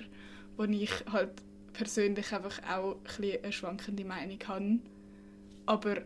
wo 0.58 0.64
ich 0.64 0.92
halt 1.12 1.42
persönlich 1.74 2.32
einfach 2.32 2.62
auch 2.70 2.98
ein 3.20 3.38
eine 3.44 3.52
schwankende 3.52 4.06
Meinung 4.06 4.40
habe, 4.48 4.80
aber 5.66 6.02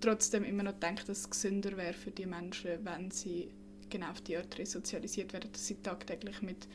trotzdem 0.00 0.44
immer 0.44 0.62
noch 0.62 0.78
denke, 0.78 1.04
dass 1.04 1.18
es 1.20 1.30
gesünder 1.30 1.76
wäre 1.76 1.92
für 1.92 2.10
die 2.10 2.26
Menschen, 2.26 2.84
wenn 2.84 3.10
sie 3.10 3.50
genau 3.90 4.10
auf 4.10 4.20
die 4.20 4.36
Art 4.36 4.58
resozialisiert 4.58 5.32
werden, 5.32 5.50
dass 5.52 5.66
sie 5.66 5.76
tagtäglich 5.76 6.42
mit 6.42 6.68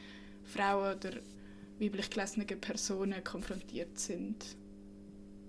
Frauen 0.44 0.96
oder 0.96 1.12
weiblich 1.80 2.10
gelesenen 2.10 2.48
Personen 2.60 3.24
konfrontiert 3.24 3.98
sind 3.98 4.58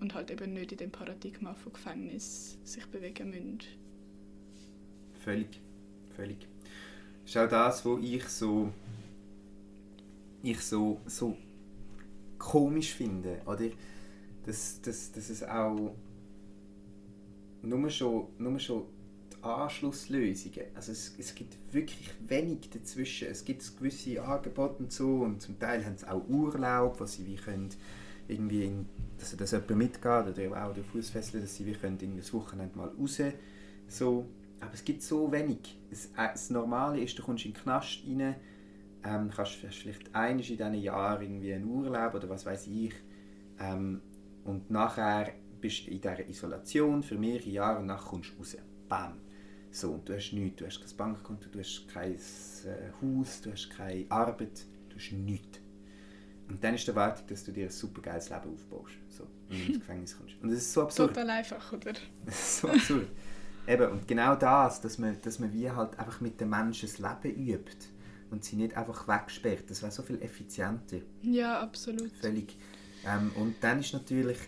und 0.00 0.14
halt 0.14 0.30
eben 0.30 0.52
nicht 0.52 0.72
in 0.72 0.78
dem 0.78 0.90
Paradigma 0.90 1.54
von 1.54 1.72
Gefängnis 1.72 2.58
sich 2.64 2.86
bewegen 2.86 3.30
müssen. 3.30 3.58
Völlig, 5.24 5.60
völlig. 6.14 6.46
Das 7.22 7.30
ist 7.30 7.36
auch 7.38 7.48
das, 7.48 7.86
was 7.86 8.00
ich 8.02 8.24
so, 8.28 8.72
ich 10.42 10.60
so, 10.60 11.00
so 11.06 11.36
komisch 12.38 12.92
finde, 12.94 13.40
oder? 13.46 13.70
Dass, 14.44 14.80
dass, 14.82 15.10
dass 15.12 15.30
es 15.30 15.42
auch 15.42 15.94
nur 17.62 17.88
schon, 17.88 18.26
nur 18.38 18.58
schon 18.58 18.82
Anschlusslösungen, 19.44 20.66
also 20.74 20.92
es, 20.92 21.14
es 21.18 21.34
gibt 21.34 21.56
wirklich 21.72 22.10
wenig 22.26 22.70
dazwischen. 22.70 23.28
Es 23.28 23.44
gibt 23.44 23.76
gewisse 23.76 24.22
Angebote 24.22 24.82
und 24.82 24.92
so 24.92 25.22
und 25.22 25.40
zum 25.40 25.58
Teil 25.58 25.84
haben 25.84 25.96
sie 25.96 26.08
auch 26.08 26.26
Urlaub, 26.28 27.00
wo 27.00 27.06
sie 27.06 27.26
wie 27.26 27.36
können 27.36 27.68
irgendwie, 28.28 28.64
in, 28.64 28.86
dass 29.18 29.36
das 29.36 29.52
jemand 29.52 29.76
mitgeht 29.76 30.26
oder 30.26 30.66
auch 30.66 30.72
der 30.72 30.84
Fußfessel, 30.84 31.40
dass 31.40 31.56
sie 31.56 31.66
wie 31.66 31.74
können 31.74 31.98
irgendwie 32.00 32.20
das 32.20 32.32
Wochenende 32.32 32.76
mal 32.76 32.88
raus, 32.88 33.20
so. 33.88 34.26
Aber 34.60 34.72
es 34.72 34.84
gibt 34.84 35.02
so 35.02 35.30
wenig. 35.30 35.78
Es, 35.90 36.06
äh, 36.16 36.28
das 36.32 36.48
Normale 36.48 36.98
ist, 37.00 37.18
du 37.18 37.22
kommst 37.22 37.44
in 37.44 37.52
den 37.52 37.62
Knast 37.62 38.02
rein, 38.06 38.34
ähm, 39.04 39.30
kannst 39.34 39.52
vielleicht 39.52 40.14
einmal 40.14 40.30
in 40.30 40.38
diesen 40.38 40.74
Jahren 40.74 41.22
irgendwie 41.22 41.52
einen 41.52 41.66
Urlaub 41.66 42.14
oder 42.14 42.30
was 42.30 42.46
weiß 42.46 42.68
ich 42.68 42.94
ähm, 43.60 44.00
und 44.44 44.70
nachher 44.70 45.32
bist 45.60 45.86
du 45.86 45.90
in 45.90 46.00
dieser 46.00 46.28
Isolation 46.28 47.02
für 47.02 47.16
mehrere 47.16 47.48
Jahre 47.48 47.80
und 47.80 47.86
nachher 47.86 48.08
kommst 48.08 48.32
du 48.32 48.38
raus. 48.38 48.56
Bam. 48.88 49.23
So, 49.74 50.00
du 50.04 50.14
hast 50.14 50.32
nichts, 50.32 50.58
du 50.58 50.66
hast 50.66 50.80
kein 50.80 50.96
Bankkonto, 50.96 51.48
du 51.50 51.58
hast 51.58 51.88
kein 51.88 52.12
äh, 52.12 52.92
Haus, 53.02 53.40
du 53.40 53.50
hast 53.50 53.68
keine 53.70 54.08
Arbeit, 54.08 54.64
du 54.88 54.94
hast 54.94 55.10
nichts. 55.10 55.58
Und 56.48 56.62
dann 56.62 56.76
ist 56.76 56.86
die 56.86 56.90
Erwartung, 56.90 57.26
dass 57.26 57.42
du 57.42 57.50
dir 57.50 57.64
ein 57.64 57.70
super 57.72 58.00
geiles 58.00 58.28
Leben 58.28 58.54
aufbaust, 58.54 58.92
so, 59.08 59.26
wenn 59.48 59.58
du 59.58 59.64
ins 59.64 59.78
Gefängnis 59.80 60.16
kommst. 60.16 60.36
Und 60.40 60.50
das 60.50 60.58
ist 60.58 60.72
so 60.72 60.82
absurd. 60.82 61.08
Total 61.08 61.28
einfach, 61.28 61.72
oder? 61.72 61.92
Das 62.24 62.34
ist 62.36 62.60
so 62.60 62.68
absurd. 62.68 63.08
Eben, 63.66 63.90
und 63.90 64.06
genau 64.06 64.36
das, 64.36 64.80
dass 64.80 64.96
man, 64.98 65.20
dass 65.22 65.40
man 65.40 65.52
wie 65.52 65.68
halt 65.68 65.98
einfach 65.98 66.20
mit 66.20 66.40
den 66.40 66.50
Menschen 66.50 66.88
das 66.88 66.98
Leben 67.00 67.36
übt 67.36 67.88
und 68.30 68.44
sie 68.44 68.54
nicht 68.54 68.76
einfach 68.76 69.08
wegsperrt, 69.08 69.68
das 69.68 69.82
wäre 69.82 69.90
so 69.90 70.04
viel 70.04 70.22
effizienter. 70.22 70.98
Ja, 71.22 71.60
absolut. 71.60 72.12
Völlig. 72.20 72.56
Ähm, 73.04 73.32
und 73.34 73.56
dann 73.60 73.80
ist 73.80 73.92
natürlich 73.92 74.38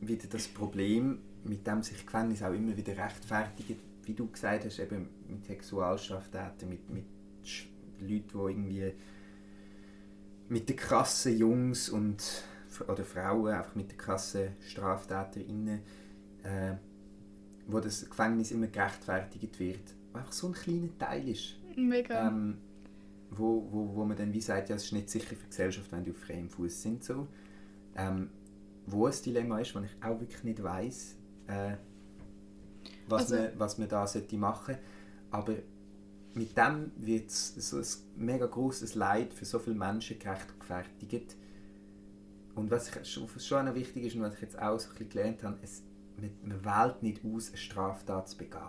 wieder 0.00 0.26
das 0.26 0.48
Problem, 0.48 1.20
mit 1.44 1.64
dem 1.68 1.84
sich 1.84 2.04
Gefängnis 2.04 2.42
auch 2.42 2.52
immer 2.52 2.76
wieder 2.76 2.96
rechtfertigen, 2.96 3.91
wie 4.04 4.14
du 4.14 4.28
gesagt 4.30 4.64
hast, 4.64 4.78
eben 4.78 5.08
mit 5.28 5.44
Sexualstraftätern, 5.44 6.68
mit, 6.68 6.90
mit 6.90 7.04
Leuten, 8.00 8.28
die 8.28 8.50
irgendwie 8.50 8.92
mit 10.48 10.68
den 10.68 10.76
krassen 10.76 11.36
Jungs 11.36 11.88
und 11.88 12.44
oder 12.88 13.04
Frauen, 13.04 13.52
einfach 13.52 13.74
mit 13.74 13.90
den 13.90 13.98
krassen 13.98 14.48
StraftäterInnen, 14.60 15.80
äh, 16.42 16.74
wo 17.66 17.80
das 17.80 18.08
Gefängnis 18.08 18.50
immer 18.50 18.66
gerechtfertigt 18.66 19.58
wird, 19.60 19.94
einfach 20.14 20.32
so 20.32 20.48
ein 20.48 20.54
kleiner 20.54 20.98
Teil 20.98 21.28
ist. 21.28 21.56
Mega. 21.76 22.28
Ähm, 22.28 22.58
wo, 23.30 23.66
wo, 23.70 23.94
wo 23.94 24.04
man 24.04 24.16
dann 24.16 24.32
wie 24.32 24.40
sagt, 24.40 24.68
ja, 24.68 24.76
es 24.76 24.84
ist 24.84 24.92
nicht 24.92 25.10
sicher 25.10 25.36
für 25.36 25.44
die 25.44 25.48
Gesellschaft, 25.48 25.90
wenn 25.92 26.04
die 26.04 26.10
auf 26.10 26.18
freiem 26.18 26.48
Fuß 26.48 26.82
sind. 26.82 27.04
So. 27.04 27.28
Ähm, 27.96 28.30
wo 28.86 29.06
ein 29.06 29.14
Dilemma 29.24 29.60
ist, 29.60 29.74
wo 29.74 29.80
ich 29.80 29.90
auch 30.02 30.20
wirklich 30.20 30.44
nicht 30.44 30.62
weiss, 30.62 31.16
äh, 31.46 31.76
was, 33.12 33.32
Also- 33.32 33.36
man, 33.36 33.58
was 33.58 33.78
man 33.78 33.88
da 33.88 34.06
sollte 34.06 34.36
machen 34.36 34.76
Aber 35.30 35.54
mit 36.34 36.56
dem 36.56 36.90
wird 36.96 37.30
so 37.30 37.76
ein 37.78 37.84
mega 38.16 38.46
großes 38.46 38.94
Leid 38.94 39.34
für 39.34 39.44
so 39.44 39.58
viele 39.58 39.76
Menschen 39.76 40.18
gerechtfertigt. 40.18 41.36
Und 42.54 42.70
was 42.70 42.88
ich 42.88 43.06
schon, 43.08 43.28
was 43.34 43.46
schon 43.46 43.66
noch 43.66 43.74
wichtig 43.74 44.04
ist 44.04 44.16
und 44.16 44.22
was 44.22 44.34
ich 44.34 44.40
jetzt 44.42 44.58
auch 44.60 44.78
so 44.78 44.88
ein 44.88 44.94
bisschen 44.94 45.08
gelernt 45.10 45.42
habe, 45.42 45.58
es, 45.62 45.82
man, 46.16 46.30
man 46.42 46.64
wählt 46.64 47.02
nicht 47.02 47.24
aus, 47.24 47.48
eine 47.48 47.56
Straftat 47.56 48.28
zu 48.28 48.36
begehen. 48.36 48.60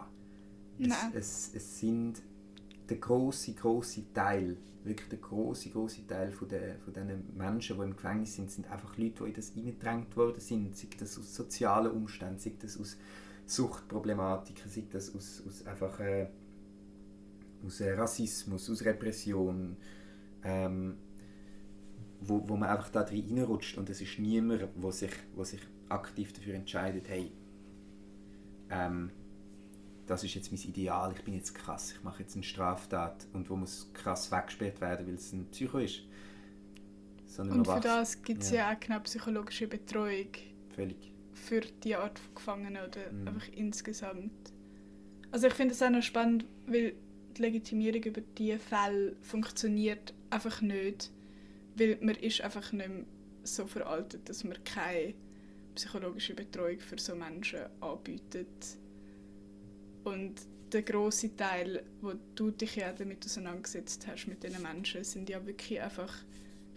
Es, 0.79 0.87
Nein. 0.87 1.11
es, 1.13 1.51
es 1.53 1.79
sind 1.79 2.21
der 2.89 2.97
große 2.97 3.53
große 3.53 4.13
Teil, 4.13 4.57
wirklich 4.83 5.07
der 5.09 5.19
große 5.19 5.69
große 5.69 6.05
Teil 6.07 6.31
von 6.31 6.47
der 6.49 6.79
von 6.79 6.93
diesen 6.93 7.37
Menschen, 7.37 7.77
die 7.77 7.83
im 7.83 7.95
Gefängnis 7.95 8.35
sind, 8.35 8.51
sind 8.51 8.69
einfach 8.69 8.97
Leute, 8.97 9.23
die 9.23 9.29
in 9.29 9.33
das 9.33 9.49
hineingedrängt 9.49 10.15
worden 10.17 10.39
sind, 10.39 10.75
sei 10.75 10.87
das 10.99 11.17
aus 11.17 11.33
sozialen 11.33 11.91
Umständen, 11.91 12.39
sei 12.39 12.53
das 12.59 12.77
aus 12.79 12.97
Suchtproblematiken, 13.45 14.69
sei 14.69 14.83
das 14.91 15.13
aus, 15.15 15.43
aus 15.45 15.65
einfach 15.65 15.99
äh, 15.99 16.27
aus 17.65 17.79
äh, 17.81 17.93
Rassismus, 17.93 18.69
aus 18.69 18.83
Repression, 18.83 19.77
ähm, 20.43 20.97
wo, 22.21 22.47
wo 22.47 22.55
man 22.55 22.69
einfach 22.69 22.89
da 22.89 23.03
drin 23.03 23.25
reinrutscht 23.37 23.77
und 23.77 23.89
es 23.89 24.01
ist 24.01 24.19
niemand, 24.19 24.67
wo 24.75 24.91
sich, 24.91 25.11
wo 25.35 25.43
sich 25.43 25.61
aktiv 25.89 26.33
dafür 26.33 26.55
entscheidet, 26.55 27.07
hey, 27.09 27.31
ähm, 28.69 29.11
das 30.05 30.23
ist 30.23 30.33
jetzt 30.35 30.51
mein 30.51 30.61
Ideal, 30.61 31.13
ich 31.15 31.23
bin 31.23 31.33
jetzt 31.33 31.53
krass, 31.53 31.93
ich 31.93 32.03
mache 32.03 32.23
jetzt 32.23 32.35
eine 32.35 32.43
Straftat 32.43 33.27
und 33.33 33.49
wo 33.49 33.55
muss 33.55 33.89
krass 33.93 34.31
weggesperrt 34.31 34.81
werden, 34.81 35.07
weil 35.07 35.15
es 35.15 35.31
ein 35.31 35.47
Psycho 35.51 35.79
ist. 35.79 36.01
Sondern 37.25 37.59
Und 37.59 37.67
für 37.67 37.79
das 37.79 38.21
gibt 38.21 38.43
es 38.43 38.51
Ja. 38.51 38.69
ja. 38.69 38.75
auch 38.75 38.79
genau 38.79 38.99
psychologische 38.99 39.67
Betreuung 39.67 40.27
Völlig. 40.75 41.12
Für 41.33 41.61
die 41.83 41.95
Art 41.95 42.19
von 42.19 42.35
Gefangenen 42.35 42.83
oder 42.87 43.11
Mhm. 43.11 43.27
einfach 43.27 43.47
insgesamt. 43.55 44.31
Also 45.31 45.47
ich 45.47 45.53
finde 45.53 45.73
es 45.73 45.81
auch 45.81 45.89
noch 45.89 46.03
spannend, 46.03 46.45
weil 46.67 46.93
die 47.37 47.41
Legitimierung 47.41 48.03
über 48.03 48.21
diese 48.37 48.59
Fälle 48.59 49.15
funktioniert 49.21 50.13
einfach 50.29 50.61
nicht, 50.61 51.11
weil 51.75 51.97
man 52.01 52.15
ist 52.15 52.41
einfach 52.41 52.71
nicht 52.71 52.87
mehr 52.87 53.05
so 53.43 53.65
veraltet, 53.65 54.29
dass 54.29 54.43
man 54.43 54.63
keine 54.63 55.15
psychologische 55.75 56.35
Betreuung 56.35 56.79
für 56.79 56.99
so 56.99 57.15
Menschen 57.15 57.61
anbietet. 57.81 58.47
Und 60.03 60.35
der 60.71 60.81
große 60.83 61.35
Teil, 61.35 61.83
wo 62.01 62.13
du 62.35 62.51
dich 62.51 62.75
ja 62.75 62.91
damit 62.93 63.25
auseinandergesetzt 63.25 64.05
hast 64.07 64.27
mit 64.27 64.43
diesen 64.43 64.61
Menschen, 64.61 65.03
sind 65.03 65.29
ja 65.29 65.43
wirklich 65.45 65.81
einfach 65.81 66.13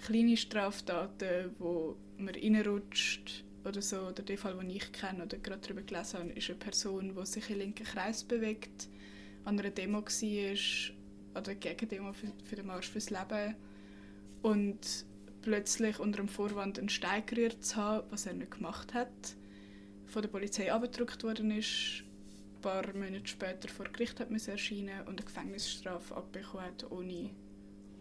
kleine 0.04 0.36
Straftaten, 0.36 1.50
wo 1.58 1.96
man 2.18 2.34
reinrutscht 2.34 3.44
oder 3.66 3.82
so. 3.82 3.98
Oder 3.98 4.22
der 4.22 4.38
Fall, 4.38 4.56
den 4.56 4.70
ich 4.70 4.92
kenne 4.92 5.24
oder 5.24 5.36
gerade 5.38 5.60
darüber 5.60 5.82
gelesen 5.82 6.18
habe, 6.18 6.30
ist 6.30 6.48
eine 6.48 6.58
Person, 6.58 7.14
die 7.14 7.26
sich 7.26 7.50
im 7.50 7.58
linken 7.58 7.84
Kreis 7.84 8.24
bewegt, 8.24 8.88
an 9.44 9.58
einer 9.58 9.70
Demo 9.70 10.02
war 10.02 11.40
oder 11.40 11.54
gegen 11.54 11.88
Demo 11.88 12.12
für, 12.12 12.32
für 12.44 12.56
den 12.56 12.66
Marsch 12.66 12.88
fürs 12.88 13.10
Leben 13.10 13.54
und 14.42 15.06
plötzlich 15.42 15.98
unter 16.00 16.18
dem 16.18 16.28
Vorwand 16.28 16.78
einen 16.78 16.88
Stein 16.88 17.24
gerührt 17.26 17.64
zu 17.64 17.76
haben, 17.76 18.10
was 18.10 18.26
er 18.26 18.34
nicht 18.34 18.52
gemacht 18.52 18.94
hat, 18.94 19.36
von 20.06 20.22
der 20.22 20.28
Polizei 20.28 20.72
abgedrückt 20.72 21.22
worden 21.22 21.50
ist, 21.50 22.02
ein 22.56 22.60
paar 22.62 22.92
Monate 22.94 23.26
später 23.26 23.68
vor 23.68 23.86
Gericht 23.86 24.18
hat 24.18 24.30
müssen 24.30 24.50
erscheinen 24.50 25.00
und 25.02 25.18
eine 25.18 25.24
Gefängnisstrafe 25.24 26.16
abbekommen 26.16 26.66
hat, 26.66 26.90
ohne 26.90 27.30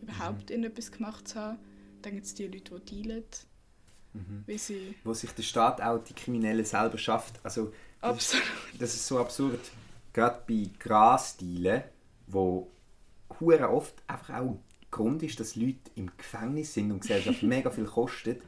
überhaupt 0.02 0.50
irgendetwas 0.50 0.92
gemacht 0.92 1.28
zu 1.28 1.36
haben. 1.40 1.60
Dann 2.02 2.14
gibt 2.14 2.26
es 2.26 2.34
die 2.34 2.48
Leute, 2.48 2.80
die 2.80 3.04
dealen, 3.04 3.26
wie 4.46 4.58
sie... 4.58 4.96
Wo 5.04 5.14
sich 5.14 5.32
der 5.32 5.44
Staat 5.44 5.82
auch 5.82 6.00
die 6.00 6.14
Kriminellen 6.14 6.66
selber 6.66 6.98
schafft. 6.98 7.40
Also, 7.44 7.74
das, 8.02 8.18
ist, 8.18 8.36
Absolut. 8.36 8.48
das 8.80 8.96
ist 8.96 9.08
so 9.08 9.20
absurd. 9.20 9.60
Gerade 10.14 10.42
bei 10.48 10.70
Grasdealen, 10.80 11.84
wo 12.28 12.72
hure 13.40 13.70
oft 13.70 13.96
einfach 14.08 14.36
auch 14.36 14.60
Grund 14.92 15.24
ist, 15.24 15.40
dass 15.40 15.56
Leute 15.56 15.92
im 15.96 16.10
Gefängnis 16.18 16.74
sind 16.74 16.92
und 16.92 17.02
Gesellschaft 17.02 17.44
mega 17.44 17.70
viel 17.70 17.86
kostet 17.86 18.42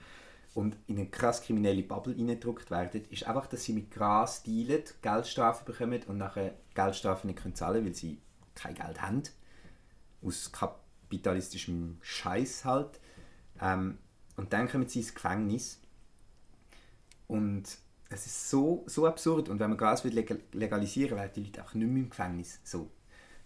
und 0.54 0.78
in 0.88 0.98
eine 0.98 1.08
krass 1.08 1.42
kriminelle 1.42 1.84
Bubble 1.84 2.16
reingedrückt 2.16 2.72
werden, 2.72 3.04
ist 3.10 3.28
einfach, 3.28 3.48
dass 3.48 3.64
sie 3.64 3.74
mit 3.74 3.92
Gras 3.92 4.44
dealen, 4.44 4.84
Geldstrafen 5.02 5.66
bekommen 5.66 6.02
und 6.08 6.18
nachher 6.18 6.56
Geldstrafen 6.74 7.28
nicht 7.28 7.42
können 7.42 7.54
zahlen 7.54 7.86
weil 7.86 7.94
sie 7.94 8.20
kein 8.56 8.74
Geld 8.74 9.02
haben. 9.02 9.24
Aus 10.24 10.52
kapitalistischem 10.52 11.98
Scheiß 12.02 12.66
halt. 12.66 13.00
Ähm, 13.62 13.98
und 14.38 14.54
dann 14.54 14.70
kommen 14.70 14.88
sie 14.88 15.00
ins 15.00 15.14
Gefängnis. 15.14 15.80
Und 17.28 17.64
es 18.10 18.26
ist 18.26 18.50
so, 18.50 18.84
so 18.88 19.06
absurd. 19.06 19.50
Und 19.50 19.60
wenn 19.60 19.76
man 19.76 19.98
legal- 20.04 20.40
legalisieren 20.54 21.18
werden 21.18 21.32
die 21.36 21.44
Leute 21.44 21.64
auch 21.64 21.74
nicht 21.74 21.88
mehr 21.88 22.04
im 22.04 22.10
Gefängnis. 22.10 22.62
So. 22.64 22.90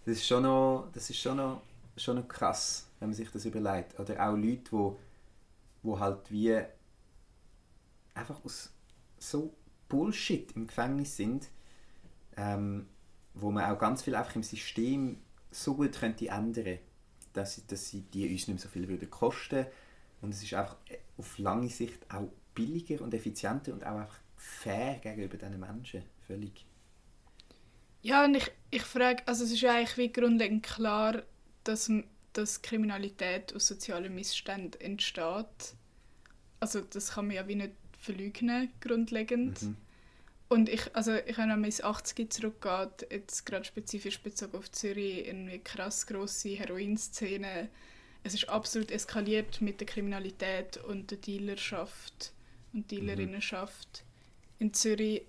Das 0.04 0.18
ist 0.18 0.26
schon 0.26 0.44
noch, 0.44 0.90
das 0.92 1.10
ist 1.10 1.18
schon 1.18 1.38
noch, 1.38 1.62
schon 1.96 2.16
noch 2.16 2.28
krass, 2.28 2.86
wenn 3.00 3.08
man 3.08 3.16
sich 3.16 3.30
das 3.30 3.44
überlegt. 3.44 3.98
Oder 3.98 4.28
auch 4.28 4.36
Leute, 4.36 4.70
wo, 4.70 4.98
wo 5.82 5.98
halt 5.98 6.30
wie 6.30 6.60
einfach 8.14 8.44
aus 8.44 8.70
so 9.18 9.54
Bullshit 9.88 10.52
im 10.52 10.66
Gefängnis 10.66 11.16
sind, 11.16 11.48
ähm, 12.36 12.86
wo 13.34 13.50
man 13.50 13.64
auch 13.64 13.78
ganz 13.78 14.02
viel 14.02 14.14
einfach 14.14 14.36
im 14.36 14.42
System 14.42 15.22
so 15.50 15.74
gut 15.74 15.92
könnte 15.92 16.28
ändern, 16.28 16.78
dass, 17.32 17.66
dass 17.66 17.88
sie 17.88 18.02
die 18.02 18.24
uns 18.24 18.46
nicht 18.46 18.48
mehr 18.48 18.58
so 18.58 18.68
viel 18.68 18.88
würden 18.88 19.10
kosten 19.10 19.66
und 20.22 20.32
es 20.32 20.42
ist 20.42 20.54
einfach 20.54 20.76
äh, 20.88 20.96
auf 21.18 21.38
lange 21.38 21.68
Sicht 21.68 22.10
auch 22.10 22.28
billiger 22.54 23.02
und 23.02 23.12
effizienter 23.12 23.72
und 23.72 23.84
auch 23.84 23.96
einfach 23.96 24.18
fair 24.36 24.98
gegenüber 25.02 25.36
diesen 25.36 25.60
Menschen. 25.60 26.02
Völlig. 26.26 26.64
Ja, 28.02 28.24
und 28.24 28.34
ich, 28.34 28.50
ich 28.70 28.82
frage, 28.82 29.22
also 29.26 29.44
es 29.44 29.52
ist 29.52 29.60
ja 29.60 29.74
eigentlich 29.74 29.96
wie 29.96 30.12
grundlegend 30.12 30.64
klar, 30.64 31.22
dass, 31.64 31.90
dass 32.32 32.62
Kriminalität 32.62 33.54
aus 33.54 33.68
sozialen 33.68 34.14
Missständen 34.14 34.80
entsteht. 34.80 35.74
Also 36.58 36.80
das 36.80 37.12
kann 37.12 37.26
man 37.26 37.36
ja 37.36 37.46
wie 37.46 37.56
nicht 37.56 37.72
verleugnen, 37.98 38.70
grundlegend. 38.80 39.62
Mhm. 39.62 39.76
Und 40.48 40.68
ich, 40.68 40.94
also 40.94 41.14
ich 41.14 41.38
habe 41.38 41.48
noch 41.48 41.64
ins 41.64 41.82
80 41.82 42.30
zurückgeht, 42.32 43.06
jetzt 43.10 43.46
gerade 43.46 43.64
spezifisch 43.64 44.20
bezogen 44.20 44.58
auf 44.58 44.70
Zürich, 44.70 45.28
eine 45.28 45.58
krass 45.60 46.06
grosse 46.06 46.50
Heroinszene. 46.50 47.68
Es 48.22 48.34
ist 48.34 48.48
absolut 48.48 48.90
eskaliert 48.90 49.60
mit 49.60 49.80
der 49.80 49.86
Kriminalität 49.86 50.76
und 50.76 51.10
der 51.10 51.18
Dealerschaft 51.18 52.32
und 52.72 52.90
Dealerinnenschaft 52.90 54.04
in 54.58 54.72
Zürich. 54.72 55.22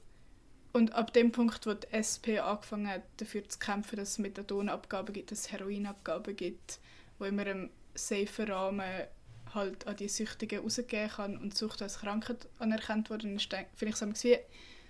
Und 0.74 0.94
ab 0.94 1.14
dem 1.14 1.32
Punkt, 1.32 1.66
wo 1.68 1.74
die 1.74 1.88
SP 1.94 2.39
angefangen 2.39 2.88
hat, 2.88 3.04
dafür 3.18 3.48
zu 3.48 3.60
kämpfen, 3.60 3.96
dass 3.98 4.12
es 4.12 4.18
Methadonabgaben 4.20 5.14
gibt, 5.14 5.32
dass 5.32 5.41
es 5.41 5.52
Heroinabgaben 5.52 6.36
gibt, 6.36 6.80
wo 7.20 7.26
immer 7.26 7.46
im 7.48 7.70
safen 7.94 8.50
Rahmen 8.50 9.08
halt 9.54 9.86
an 9.86 9.96
die 9.96 10.10
Süchtigen 10.10 10.62
rausgehen 10.62 11.10
kann 11.10 11.38
und 11.38 11.56
Sucht 11.56 11.82
als 11.82 12.00
Krankheit 12.00 12.48
anerkannt 12.58 13.10
worden 13.10 13.36
ist, 13.36 13.54
finde 13.76 13.94
ich 13.96 14.02
es 14.02 14.24
wie 14.24 14.38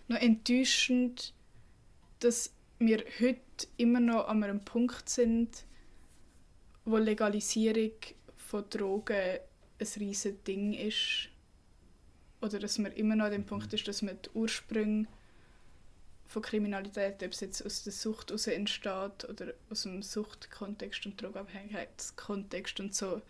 noch 0.07 0.19
enttäuschend, 0.19 1.33
dass 2.19 2.53
wir 2.79 3.03
heute 3.19 3.67
immer 3.77 3.99
noch 3.99 4.27
an 4.27 4.43
einem 4.43 4.63
Punkt 4.63 5.09
sind, 5.09 5.65
wo 6.85 6.97
Legalisierung 6.97 7.93
von 8.35 8.69
Drogen 8.69 9.39
ein 9.79 9.87
riesiges 9.97 10.43
Ding 10.43 10.73
ist. 10.73 11.29
Oder 12.41 12.59
dass 12.59 12.77
man 12.77 12.91
immer 12.91 13.15
noch 13.15 13.25
an 13.25 13.31
dem 13.31 13.45
Punkt 13.45 13.71
ist, 13.73 13.87
dass 13.87 14.01
man 14.01 14.21
die 14.21 14.29
Ursprünge 14.33 15.07
von 16.25 16.41
Kriminalität, 16.41 17.23
ob 17.23 17.31
es 17.31 17.39
jetzt 17.39 17.65
aus 17.65 17.83
der 17.83 17.93
Sucht 17.93 18.29
heraus 18.29 18.47
entsteht 18.47 19.29
oder 19.29 19.53
aus 19.69 19.83
dem 19.83 20.01
Suchtkontext 20.01 21.05
und 21.05 21.21
Drogenabhängigkeitskontext 21.21 22.79
und 22.79 22.95
so, 22.95 23.21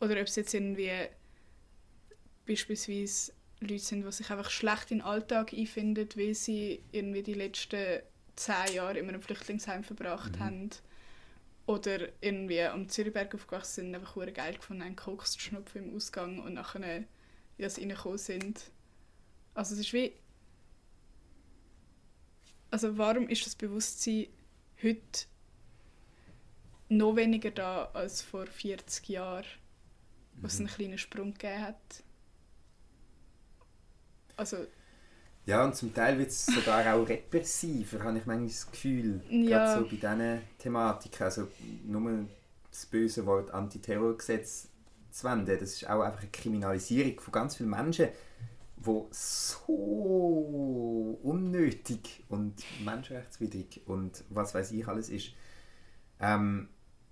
oder 0.00 0.20
ob 0.20 0.26
es 0.26 0.36
jetzt 0.36 0.54
irgendwie 0.54 0.90
beispielsweise 2.46 3.32
Leute 3.60 3.78
sind, 3.78 4.04
die 4.04 4.12
sich 4.12 4.30
einfach 4.30 4.50
schlecht 4.50 4.90
in 4.90 4.98
den 4.98 5.06
Alltag 5.06 5.52
einfinden, 5.54 6.08
weil 6.16 6.34
sie 6.34 6.82
irgendwie 6.92 7.22
die 7.22 7.34
letzten 7.34 8.00
zehn 8.36 8.74
Jahre 8.74 8.98
in 8.98 9.08
einem 9.08 9.22
Flüchtlingsheim 9.22 9.84
verbracht 9.84 10.38
haben. 10.38 10.70
Oder 11.66 12.08
irgendwie 12.20 12.62
am 12.62 12.88
Zürichberg 12.88 13.34
aufgewachsen 13.34 13.84
sind, 13.84 13.94
einfach 13.94 14.16
hure 14.16 14.32
geil 14.32 14.54
gefunden 14.54 14.84
haben, 14.84 14.96
Koks 14.96 15.32
zu 15.32 15.40
schnupfen 15.40 15.84
im 15.84 15.96
Ausgang 15.96 16.40
und 16.40 16.54
nachher 16.54 16.96
in 16.96 17.06
das 17.58 17.78
reingekommen 17.78 18.18
sind. 18.18 18.70
Also 19.54 19.74
es 19.74 19.80
ist 19.80 19.92
wie... 19.92 20.12
Also 22.70 22.96
warum 22.96 23.28
ist 23.28 23.44
das 23.46 23.54
Bewusstsein 23.54 24.28
heute 24.82 25.26
noch 26.88 27.16
weniger 27.16 27.50
da 27.50 27.84
als 27.92 28.22
vor 28.22 28.46
40 28.46 29.08
Jahren, 29.08 29.46
wo 30.36 30.46
es 30.46 30.58
einen 30.58 30.68
kleinen 30.68 30.98
Sprung 30.98 31.32
gegeben 31.34 31.62
hat? 31.62 32.02
Also 34.36 34.66
Ja, 35.44 35.64
und 35.64 35.74
zum 35.74 35.92
Teil 35.92 36.18
wird 36.18 36.28
es 36.28 36.46
sogar 36.46 36.94
auch 36.94 37.08
repressiver, 37.08 38.04
habe 38.04 38.18
ich 38.18 38.26
manchmal 38.26 38.46
das 38.46 38.70
Gefühl. 38.70 39.20
Ja. 39.28 39.66
Gerade 39.66 39.80
so 39.80 39.88
bei 39.88 39.96
diesen 39.96 40.40
Thematiken. 40.58 41.24
Also 41.24 41.48
nur 41.84 42.26
das 42.70 42.86
böse 42.86 43.26
Wort 43.26 43.50
Antiterrorgesetz 43.50 44.68
zu 45.10 45.24
wenden, 45.24 45.58
das 45.58 45.74
ist 45.74 45.88
auch 45.88 46.00
einfach 46.00 46.20
eine 46.20 46.30
Kriminalisierung 46.30 47.20
von 47.20 47.32
ganz 47.32 47.56
vielen 47.56 47.70
Menschen, 47.70 48.08
die 48.76 49.02
so 49.10 51.18
unnötig 51.22 52.24
und 52.28 52.54
menschenrechtswidrig 52.84 53.82
und 53.86 54.24
was 54.30 54.54
weiß 54.54 54.72
ich 54.72 54.86
alles 54.86 55.10
ist. 55.10 55.32
Ähm, 56.20 56.68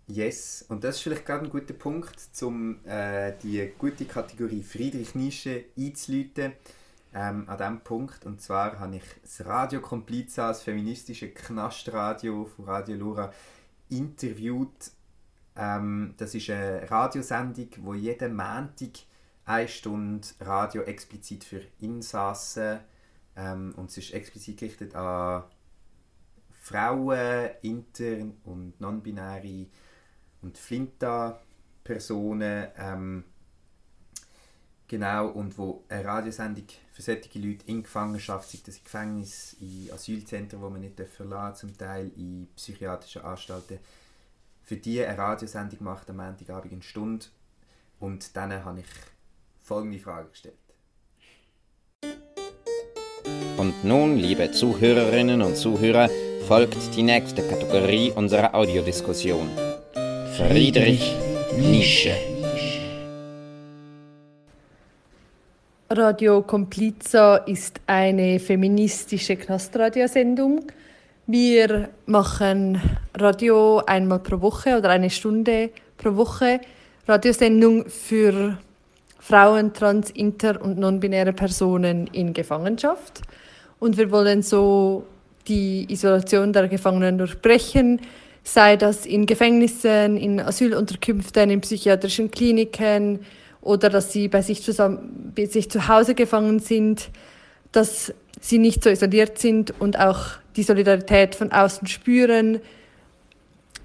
yes, 0.07 0.64
und 0.68 0.85
das 0.85 0.97
ist 0.97 1.03
vielleicht 1.03 1.26
gerade 1.26 1.45
ein 1.45 1.51
guter 1.51 1.74
Punkt, 1.74 2.16
um 2.43 2.85
äh, 2.87 3.33
die 3.43 3.72
gute 3.76 4.05
Kategorie 4.05 4.62
Friedrich 4.62 5.14
Nische 5.14 5.64
einzuläuten 5.76 6.53
ähm, 7.15 7.49
an 7.49 7.59
diesem 7.59 7.81
Punkt. 7.81 8.27
Und 8.27 8.41
zwar 8.41 8.79
habe 8.79 8.97
ich 8.97 9.03
das 9.23 9.45
Radio 9.45 9.81
Kompliza, 9.81 10.49
das 10.49 10.63
feministische 10.63 11.31
Knastradio 11.31 12.45
von 12.45 12.65
Radio 12.65 12.97
Lura, 12.97 13.33
interviewt. 13.89 14.93
Ähm, 15.57 16.15
das 16.17 16.35
ist 16.35 16.51
eine 16.51 16.91
Radiosendung, 16.91 17.69
wo 17.79 17.95
jeden 17.95 18.37
Montag 18.37 19.01
eine 19.45 19.69
Stunde 19.69 20.29
Radio 20.41 20.83
explizit 20.83 21.45
für 21.45 21.63
Insassen 21.81 22.81
ähm, 23.37 23.75
und 23.77 23.91
es 23.91 23.99
ist 23.99 24.15
explizit 24.15 24.59
gerichtet 24.59 24.95
an 24.95 25.45
Frauen, 26.51 27.51
Inter- 27.63 28.27
und 28.45 28.81
Non-Binäre 28.81 29.67
und 30.43 30.57
Flinta-Personen. 30.57 32.69
Ähm, 32.77 33.25
Genau, 34.91 35.29
und 35.29 35.57
wo 35.57 35.85
eine 35.89 36.05
Radiosendung 36.05 36.65
für 37.01 37.17
solche 37.17 37.39
Leute 37.39 37.65
in 37.67 37.83
Gefangenschaft, 37.83 38.51
sei 38.51 38.59
das 38.65 38.77
in 38.77 38.85
Gefängnis, 38.85 39.57
in 39.61 39.91
Asylzentren, 39.93 40.61
wo 40.61 40.69
man 40.69 40.81
nicht 40.81 41.01
verlassen 41.17 41.69
zum 41.69 41.79
Teil 41.79 42.11
in 42.17 42.49
psychiatrischen 42.57 43.23
Anstalten, 43.23 43.79
für 44.63 44.77
die 44.77 45.03
eine 45.03 45.17
Radiosendung 45.17 45.83
macht 45.83 46.11
am 46.11 46.17
Montagabend 46.17 46.73
eine 46.73 46.83
Stunde. 46.83 47.27
Und 47.99 48.37
dann 48.37 48.53
habe 48.65 48.81
ich 48.81 48.87
folgende 49.63 49.99
Frage 49.99 50.29
gestellt. 50.29 50.55
Und 53.57 53.85
nun, 53.85 54.17
liebe 54.17 54.53
Zuhörerinnen 54.53 55.43
und 55.43 55.57
Zuhörer, 55.57 56.09
folgt 56.47 56.95
die 56.97 57.03
nächste 57.03 57.47
Kategorie 57.47 58.13
unserer 58.13 58.55
Audiodiskussion. 58.55 59.49
Friedrich 60.37 61.15
Nische. 61.57 62.30
Radio 65.93 66.43
Compliza 66.43 67.38
ist 67.47 67.80
eine 67.88 68.38
feministische 68.38 69.34
Knastradiosendung. 69.34 70.66
Wir 71.26 71.88
machen 72.07 72.80
Radio 73.12 73.82
einmal 73.84 74.20
pro 74.20 74.41
Woche 74.41 74.78
oder 74.78 74.91
eine 74.91 75.11
Stunde 75.11 75.70
pro 75.97 76.14
Woche. 76.14 76.61
Radiosendung 77.09 77.86
für 77.88 78.57
Frauen, 79.18 79.72
trans, 79.72 80.12
inter 80.12 80.62
und 80.62 80.78
non-binäre 80.78 81.32
Personen 81.32 82.07
in 82.12 82.34
Gefangenschaft. 82.34 83.22
Und 83.80 83.97
wir 83.97 84.12
wollen 84.12 84.43
so 84.43 85.05
die 85.49 85.93
Isolation 85.93 86.53
der 86.53 86.68
Gefangenen 86.68 87.18
durchbrechen, 87.18 88.01
sei 88.45 88.76
das 88.76 89.07
in 89.07 89.26
Gefängnissen, 89.26 90.16
in 90.16 90.38
Asylunterkünften, 90.38 91.51
in 91.51 91.61
psychiatrischen 91.61 92.30
Kliniken, 92.30 93.26
oder 93.63 93.91
dass 93.91 94.13
sie 94.13 94.29
bei 94.29 94.43
sich, 94.43 94.63
zusammen, 94.63 95.33
bei 95.35 95.47
sich 95.47 95.71
zu 95.71 95.89
Hause 95.89 96.15
gefangen 96.15 96.61
sind, 96.61 97.11
dass 97.73 98.13
sie 98.41 98.59
nicht 98.59 98.83
so 98.83 98.91
isoliert 98.91 99.39
sind 99.39 99.75
und 99.81 99.99
auch 99.99 100.27
die 100.57 100.63
Solidarität 100.63 101.35
von 101.35 101.53
außen 101.53 101.87
spüren. 101.87 102.61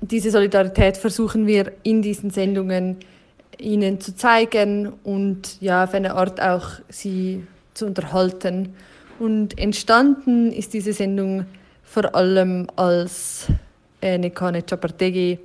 Diese 0.02 0.32
Solidarität 0.32 0.98
versuchen 0.98 1.46
wir 1.46 1.72
in 1.84 2.02
diesen 2.02 2.30
Sendungen 2.30 2.98
ihnen 3.60 4.02
zu 4.02 4.16
zeigen 4.16 4.94
und 5.04 5.62
ja, 5.62 5.84
auf 5.84 5.94
eine 5.94 6.16
Art 6.16 6.42
auch 6.42 6.68
sie 6.90 7.46
zu 7.74 7.86
unterhalten. 7.86 8.76
Und 9.20 9.58
entstanden 9.58 10.52
ist 10.52 10.74
diese 10.74 10.94
Sendung 10.94 11.46
vor 11.84 12.16
allem 12.16 12.68
als 12.76 13.48
Nekane 14.02 14.64
Chapartegi 14.64 15.40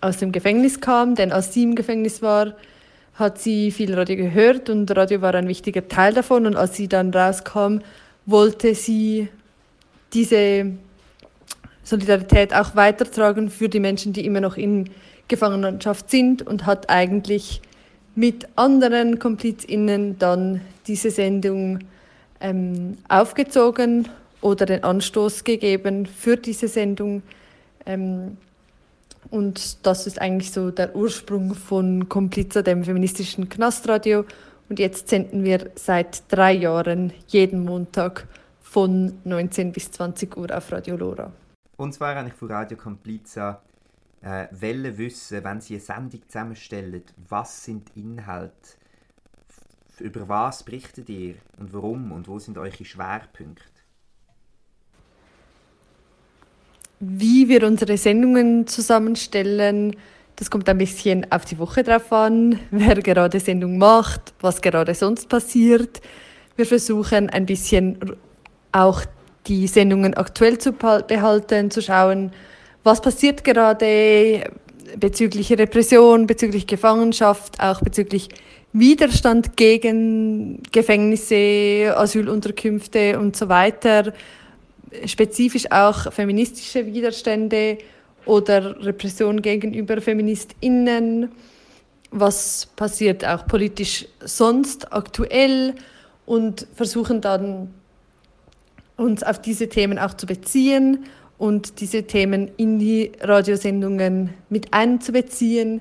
aus 0.00 0.16
dem 0.16 0.32
Gefängnis 0.32 0.80
kam, 0.80 1.14
denn 1.14 1.30
als 1.30 1.52
sie 1.52 1.62
im 1.62 1.74
Gefängnis 1.74 2.22
war, 2.22 2.54
hat 3.20 3.38
sie 3.38 3.70
viel 3.70 3.94
Radio 3.94 4.16
gehört 4.16 4.68
und 4.70 4.90
Radio 4.96 5.20
war 5.20 5.34
ein 5.34 5.46
wichtiger 5.46 5.86
Teil 5.86 6.14
davon. 6.14 6.46
Und 6.46 6.56
als 6.56 6.76
sie 6.76 6.88
dann 6.88 7.12
rauskam, 7.12 7.78
wollte 8.26 8.74
sie 8.74 9.28
diese 10.12 10.72
Solidarität 11.84 12.54
auch 12.54 12.74
weitertragen 12.74 13.50
für 13.50 13.68
die 13.68 13.80
Menschen, 13.80 14.12
die 14.12 14.24
immer 14.24 14.40
noch 14.40 14.56
in 14.56 14.90
Gefangenschaft 15.28 16.10
sind 16.10 16.42
und 16.42 16.66
hat 16.66 16.90
eigentlich 16.90 17.60
mit 18.14 18.48
anderen 18.56 19.18
KomplizInnen 19.18 20.18
dann 20.18 20.60
diese 20.86 21.10
Sendung 21.10 21.80
ähm, 22.40 22.98
aufgezogen 23.08 24.08
oder 24.40 24.66
den 24.66 24.82
Anstoß 24.82 25.44
gegeben 25.44 26.06
für 26.06 26.36
diese 26.36 26.68
Sendung. 26.68 27.22
Ähm, 27.86 28.36
und 29.28 29.86
das 29.86 30.06
ist 30.06 30.20
eigentlich 30.20 30.50
so 30.50 30.70
der 30.70 30.96
Ursprung 30.96 31.54
von 31.54 32.08
Kompliza, 32.08 32.62
dem 32.62 32.84
feministischen 32.84 33.48
Knastradio. 33.48 34.24
Und 34.68 34.78
jetzt 34.78 35.08
senden 35.08 35.44
wir 35.44 35.70
seit 35.74 36.22
drei 36.32 36.52
Jahren 36.52 37.12
jeden 37.26 37.64
Montag 37.64 38.26
von 38.60 39.18
19 39.24 39.72
bis 39.72 39.90
20 39.90 40.36
Uhr 40.36 40.56
auf 40.56 40.72
Radio 40.72 40.96
Lora. 40.96 41.32
Und 41.76 41.92
zwar 41.92 42.16
eigentlich 42.16 42.34
von 42.34 42.50
Radio 42.50 42.76
Kompliza 42.76 43.62
äh, 44.22 44.46
wollen 44.52 44.96
wissen, 44.96 45.42
wenn 45.42 45.60
Sie 45.60 45.74
eine 45.74 45.82
Sendung 45.82 46.22
zusammenstellen, 46.26 47.02
was 47.28 47.64
sind 47.64 47.90
Inhalte? 47.96 48.54
Über 49.98 50.28
was 50.28 50.62
berichtet 50.62 51.08
ihr 51.10 51.34
und 51.58 51.72
warum 51.74 52.12
und 52.12 52.26
wo 52.26 52.38
sind 52.38 52.56
eure 52.56 52.84
Schwerpunkte? 52.84 53.79
Wie 57.02 57.48
wir 57.48 57.66
unsere 57.66 57.96
Sendungen 57.96 58.66
zusammenstellen, 58.66 59.96
das 60.36 60.50
kommt 60.50 60.68
ein 60.68 60.76
bisschen 60.76 61.26
auf 61.32 61.46
die 61.46 61.58
Woche 61.58 61.82
drauf 61.82 62.12
an, 62.12 62.60
wer 62.70 62.96
gerade 62.96 63.40
Sendung 63.40 63.78
macht, 63.78 64.34
was 64.40 64.60
gerade 64.60 64.94
sonst 64.94 65.30
passiert. 65.30 66.02
Wir 66.56 66.66
versuchen 66.66 67.30
ein 67.30 67.46
bisschen 67.46 67.98
auch 68.72 69.00
die 69.46 69.66
Sendungen 69.66 70.12
aktuell 70.12 70.58
zu 70.58 70.72
behalten, 70.72 71.70
zu 71.70 71.80
schauen, 71.80 72.32
was 72.84 73.00
passiert 73.00 73.44
gerade 73.44 74.50
bezüglich 74.98 75.50
Repression, 75.52 76.26
bezüglich 76.26 76.66
Gefangenschaft, 76.66 77.60
auch 77.60 77.80
bezüglich 77.80 78.28
Widerstand 78.74 79.56
gegen 79.56 80.62
Gefängnisse, 80.70 81.94
Asylunterkünfte 81.96 83.18
und 83.18 83.36
so 83.36 83.48
weiter 83.48 84.12
spezifisch 85.06 85.70
auch 85.70 86.12
feministische 86.12 86.86
Widerstände 86.86 87.78
oder 88.26 88.82
Repression 88.84 89.42
gegenüber 89.42 90.00
Feministinnen. 90.00 91.30
Was 92.10 92.68
passiert 92.76 93.24
auch 93.24 93.46
politisch 93.46 94.06
sonst 94.24 94.92
aktuell 94.92 95.74
und 96.26 96.66
versuchen 96.74 97.20
dann 97.20 97.72
uns 98.96 99.22
auf 99.22 99.40
diese 99.40 99.68
Themen 99.68 99.98
auch 99.98 100.14
zu 100.14 100.26
beziehen 100.26 101.04
und 101.38 101.80
diese 101.80 102.02
Themen 102.02 102.50
in 102.58 102.78
die 102.78 103.12
Radiosendungen 103.20 104.34
mit 104.50 104.74
einzubeziehen. 104.74 105.80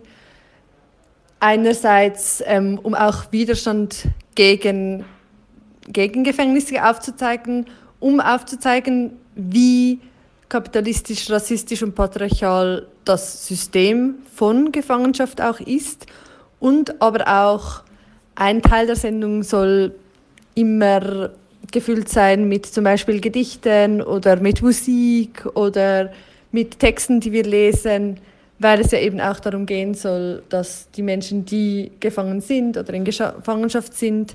Einerseits, 1.42 2.42
ähm, 2.46 2.80
um 2.82 2.96
auch 2.96 3.32
Widerstand 3.32 4.08
gegen, 4.36 5.04
gegen 5.88 6.24
Gefängnisse 6.24 6.88
aufzuzeigen 6.88 7.66
um 8.00 8.20
aufzuzeigen, 8.20 9.14
wie 9.36 10.00
kapitalistisch, 10.48 11.30
rassistisch 11.30 11.84
und 11.84 11.96
patriarchal 11.96 12.88
das 13.06 13.48
System 13.48 14.16
von 14.34 14.72
Gefangenschaft 14.72 15.42
auch 15.42 15.60
ist. 15.60 16.08
Und 16.60 17.02
aber 17.02 17.28
auch 17.28 17.84
ein 18.36 18.62
Teil 18.62 18.88
der 18.88 18.96
Sendung 18.96 19.44
soll 19.44 19.94
immer 20.56 21.30
gefüllt 21.72 22.10
sein 22.10 22.50
mit 22.50 22.66
zum 22.66 22.84
Beispiel 22.84 23.22
Gedichten 23.22 24.02
oder 24.02 24.38
mit 24.38 24.62
Musik 24.62 25.46
oder 25.54 26.12
mit 26.52 26.80
Texten, 26.80 27.20
die 27.20 27.32
wir 27.32 27.44
lesen, 27.44 28.20
weil 28.58 28.82
es 28.82 28.92
ja 28.92 29.00
eben 29.00 29.22
auch 29.22 29.40
darum 29.40 29.66
gehen 29.66 29.94
soll, 29.94 30.44
dass 30.50 30.90
die 30.92 31.04
Menschen, 31.04 31.46
die 31.46 31.92
gefangen 32.00 32.42
sind 32.42 32.76
oder 32.76 32.94
in 32.94 33.06
Gefangenschaft 33.06 33.94
sind, 33.94 34.34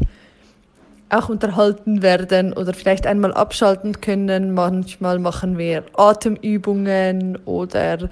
auch 1.14 1.28
unterhalten 1.28 2.02
werden 2.02 2.52
oder 2.52 2.74
vielleicht 2.74 3.06
einmal 3.06 3.32
abschalten 3.32 4.00
können. 4.00 4.52
Manchmal 4.54 5.18
machen 5.18 5.58
wir 5.58 5.84
Atemübungen 5.94 7.38
oder 7.44 8.08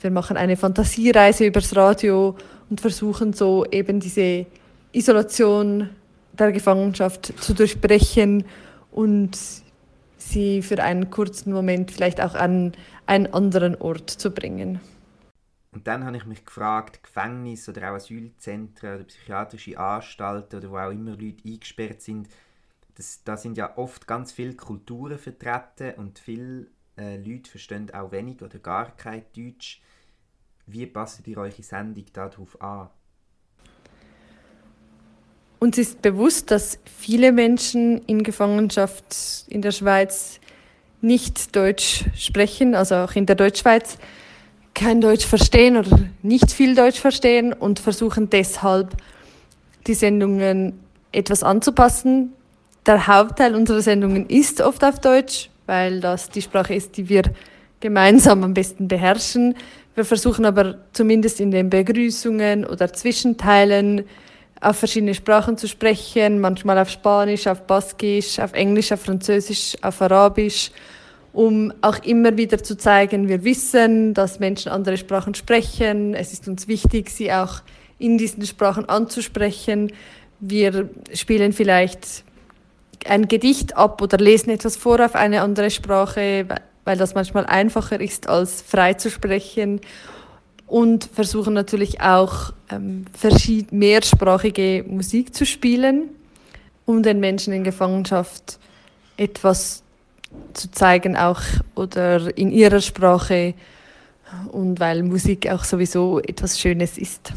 wir 0.00 0.10
machen 0.10 0.36
eine 0.36 0.56
Fantasiereise 0.56 1.46
übers 1.46 1.76
Radio 1.76 2.36
und 2.68 2.80
versuchen 2.80 3.32
so 3.32 3.64
eben 3.70 4.00
diese 4.00 4.46
Isolation 4.92 5.90
der 6.38 6.52
Gefangenschaft 6.52 7.32
zu 7.40 7.54
durchbrechen 7.54 8.44
und 8.90 9.38
sie 10.16 10.62
für 10.62 10.82
einen 10.82 11.10
kurzen 11.10 11.52
Moment 11.52 11.90
vielleicht 11.90 12.20
auch 12.20 12.34
an 12.34 12.72
einen 13.06 13.32
anderen 13.32 13.74
Ort 13.76 14.10
zu 14.10 14.30
bringen. 14.30 14.80
Und 15.72 15.86
dann 15.86 16.04
habe 16.04 16.16
ich 16.16 16.26
mich 16.26 16.44
gefragt, 16.44 17.02
Gefängnisse 17.02 17.70
oder 17.70 17.90
auch 17.90 17.96
Asylzentren 17.96 18.96
oder 18.96 19.04
psychiatrische 19.04 19.78
Anstalten 19.78 20.58
oder 20.58 20.70
wo 20.70 20.78
auch 20.78 20.90
immer 20.90 21.12
Leute 21.12 21.46
eingesperrt 21.46 22.02
sind, 22.02 22.28
das, 22.96 23.22
da 23.24 23.36
sind 23.36 23.56
ja 23.56 23.78
oft 23.78 24.06
ganz 24.06 24.32
viele 24.32 24.54
Kulturen 24.54 25.18
vertreten 25.18 25.94
und 25.96 26.18
viele 26.18 26.66
äh, 26.98 27.16
Leute 27.16 27.50
verstehen 27.50 27.90
auch 27.94 28.10
wenig 28.10 28.42
oder 28.42 28.58
gar 28.58 28.96
kein 28.96 29.24
Deutsch. 29.34 29.80
Wie 30.66 30.86
passt 30.86 31.26
ihr 31.26 31.38
eure 31.38 31.62
Sendung 31.62 32.04
darauf 32.12 32.60
an? 32.60 32.90
Uns 35.60 35.78
ist 35.78 36.02
bewusst, 36.02 36.50
dass 36.50 36.78
viele 36.84 37.32
Menschen 37.32 38.02
in 38.06 38.22
Gefangenschaft 38.22 39.44
in 39.48 39.62
der 39.62 39.72
Schweiz 39.72 40.40
nicht 41.00 41.54
Deutsch 41.54 42.04
sprechen, 42.14 42.74
also 42.74 42.96
auch 42.96 43.12
in 43.12 43.26
der 43.26 43.36
Deutschschweiz 43.36 43.98
kein 44.74 45.00
Deutsch 45.00 45.26
verstehen 45.26 45.76
oder 45.76 45.98
nicht 46.22 46.52
viel 46.52 46.74
Deutsch 46.74 47.00
verstehen 47.00 47.52
und 47.52 47.80
versuchen 47.80 48.30
deshalb 48.30 48.96
die 49.86 49.94
Sendungen 49.94 50.80
etwas 51.12 51.42
anzupassen. 51.42 52.32
Der 52.86 53.06
Hauptteil 53.06 53.54
unserer 53.54 53.82
Sendungen 53.82 54.28
ist 54.28 54.60
oft 54.60 54.82
auf 54.84 55.00
Deutsch, 55.00 55.50
weil 55.66 56.00
das 56.00 56.30
die 56.30 56.42
Sprache 56.42 56.74
ist, 56.74 56.96
die 56.96 57.08
wir 57.08 57.22
gemeinsam 57.80 58.44
am 58.44 58.54
besten 58.54 58.88
beherrschen. 58.88 59.54
Wir 59.94 60.04
versuchen 60.04 60.44
aber 60.44 60.78
zumindest 60.92 61.40
in 61.40 61.50
den 61.50 61.68
Begrüßungen 61.68 62.64
oder 62.64 62.92
Zwischenteilen 62.92 64.04
auf 64.60 64.76
verschiedene 64.76 65.14
Sprachen 65.14 65.56
zu 65.56 65.68
sprechen, 65.68 66.40
manchmal 66.40 66.78
auf 66.78 66.90
Spanisch, 66.90 67.46
auf 67.46 67.66
Baskisch, 67.66 68.38
auf 68.38 68.52
Englisch, 68.52 68.92
auf 68.92 69.00
Französisch, 69.00 69.76
auf 69.82 70.00
Arabisch 70.02 70.70
um 71.32 71.72
auch 71.80 71.98
immer 72.04 72.36
wieder 72.36 72.62
zu 72.62 72.76
zeigen, 72.76 73.28
wir 73.28 73.44
wissen, 73.44 74.14
dass 74.14 74.40
Menschen 74.40 74.70
andere 74.72 74.96
Sprachen 74.96 75.34
sprechen. 75.34 76.14
Es 76.14 76.32
ist 76.32 76.48
uns 76.48 76.66
wichtig, 76.66 77.10
sie 77.10 77.32
auch 77.32 77.62
in 77.98 78.18
diesen 78.18 78.44
Sprachen 78.44 78.88
anzusprechen. 78.88 79.92
Wir 80.40 80.88
spielen 81.12 81.52
vielleicht 81.52 82.24
ein 83.06 83.28
Gedicht 83.28 83.76
ab 83.76 84.02
oder 84.02 84.18
lesen 84.18 84.50
etwas 84.50 84.76
vor 84.76 85.04
auf 85.04 85.14
eine 85.14 85.42
andere 85.42 85.70
Sprache, 85.70 86.46
weil 86.84 86.98
das 86.98 87.14
manchmal 87.14 87.46
einfacher 87.46 88.00
ist, 88.00 88.28
als 88.28 88.62
frei 88.62 88.94
zu 88.94 89.10
sprechen. 89.10 89.80
Und 90.66 91.08
versuchen 91.12 91.52
natürlich 91.52 92.00
auch 92.00 92.52
ähm, 92.70 93.04
mehrsprachige 93.70 94.84
Musik 94.86 95.34
zu 95.34 95.44
spielen. 95.44 96.10
um 96.86 97.02
den 97.04 97.20
Menschen 97.20 97.52
in 97.52 97.62
Gefangenschaft 97.62 98.58
etwas 99.16 99.84
zu 100.54 100.70
zeigen, 100.70 101.16
auch 101.16 101.40
oder 101.74 102.36
in 102.36 102.50
ihrer 102.50 102.80
Sprache 102.80 103.54
und 104.52 104.80
weil 104.80 105.02
Musik 105.02 105.48
auch 105.48 105.64
sowieso 105.64 106.20
etwas 106.20 106.58
Schönes 106.58 106.98
ist. 106.98 107.32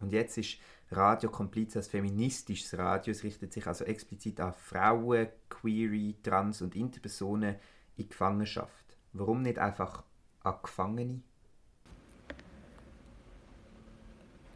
Und 0.00 0.12
jetzt 0.12 0.38
ist 0.38 0.58
Radio 0.92 1.30
Kompliz 1.30 1.76
als 1.76 1.88
feministisches 1.88 2.76
Radio. 2.76 3.12
Es 3.12 3.22
richtet 3.22 3.52
sich 3.52 3.66
also 3.66 3.84
explizit 3.84 4.40
an 4.40 4.52
Frauen, 4.52 5.28
Queer, 5.48 6.14
Trans- 6.22 6.62
und 6.62 6.74
Interpersonen 6.74 7.56
in 7.96 8.08
Gefangenschaft. 8.08 8.96
Warum 9.12 9.42
nicht 9.42 9.58
einfach 9.58 10.02
an 10.42 10.54
Gefangene? 10.62 11.20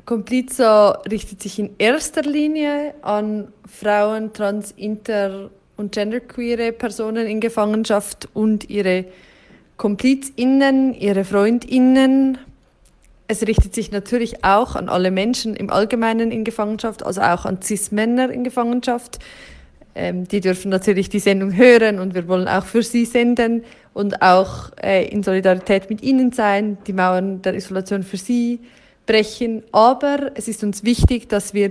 Komplizo 0.04 0.90
richtet 1.10 1.42
sich 1.42 1.58
in 1.58 1.76
erster 1.78 2.22
Linie 2.22 2.94
an 3.02 3.52
Frauen, 3.66 4.32
trans, 4.34 4.72
inter 4.72 5.50
und 5.76 5.92
genderqueere 5.92 6.72
Personen 6.72 7.26
in 7.26 7.40
Gefangenschaft 7.40 8.28
und 8.32 8.70
ihre 8.70 9.06
KomplizInnen, 9.76 10.94
ihre 10.94 11.24
FreundInnen. 11.24 12.38
Es 13.26 13.42
richtet 13.46 13.74
sich 13.74 13.90
natürlich 13.90 14.44
auch 14.44 14.76
an 14.76 14.88
alle 14.88 15.10
Menschen 15.10 15.56
im 15.56 15.70
Allgemeinen 15.70 16.30
in 16.30 16.44
Gefangenschaft, 16.44 17.04
also 17.04 17.20
auch 17.22 17.44
an 17.44 17.60
Cis-Männer 17.62 18.30
in 18.30 18.44
Gefangenschaft. 18.44 19.18
Ähm, 19.94 20.26
die 20.28 20.40
dürfen 20.40 20.70
natürlich 20.70 21.08
die 21.08 21.20
Sendung 21.20 21.56
hören 21.56 22.00
und 22.00 22.14
wir 22.14 22.28
wollen 22.28 22.48
auch 22.48 22.66
für 22.66 22.82
sie 22.82 23.04
senden 23.04 23.64
und 23.92 24.22
auch 24.22 24.70
äh, 24.82 25.06
in 25.08 25.22
Solidarität 25.22 25.88
mit 25.88 26.02
ihnen 26.02 26.32
sein, 26.32 26.78
die 26.86 26.92
Mauern 26.92 27.42
der 27.42 27.54
Isolation 27.54 28.02
für 28.02 28.16
sie 28.16 28.60
brechen. 29.06 29.62
Aber 29.72 30.32
es 30.34 30.48
ist 30.48 30.64
uns 30.64 30.84
wichtig, 30.84 31.28
dass 31.28 31.54
wir 31.54 31.70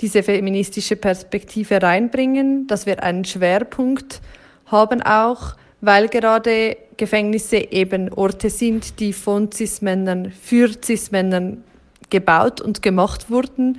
diese 0.00 0.22
feministische 0.22 0.96
Perspektive 0.96 1.82
reinbringen, 1.82 2.66
dass 2.66 2.86
wir 2.86 3.02
einen 3.02 3.24
Schwerpunkt 3.24 4.20
haben 4.66 5.02
auch, 5.02 5.56
weil 5.80 6.08
gerade 6.08 6.76
Gefängnisse 6.96 7.56
eben 7.56 8.12
Orte 8.12 8.50
sind, 8.50 9.00
die 9.00 9.12
von 9.12 9.50
Cis-Männern 9.52 10.32
für 10.32 10.70
Cis-Männern 10.82 11.64
gebaut 12.08 12.60
und 12.60 12.82
gemacht 12.82 13.30
wurden. 13.30 13.78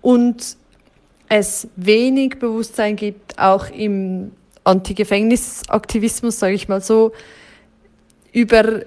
Und 0.00 0.56
es 1.28 1.68
wenig 1.76 2.38
Bewusstsein 2.38 2.96
gibt, 2.96 3.38
auch 3.38 3.70
im 3.70 4.32
Anti-Gefängnis-Aktivismus, 4.64 6.38
sage 6.38 6.54
ich 6.54 6.68
mal 6.68 6.80
so, 6.80 7.12
über 8.32 8.82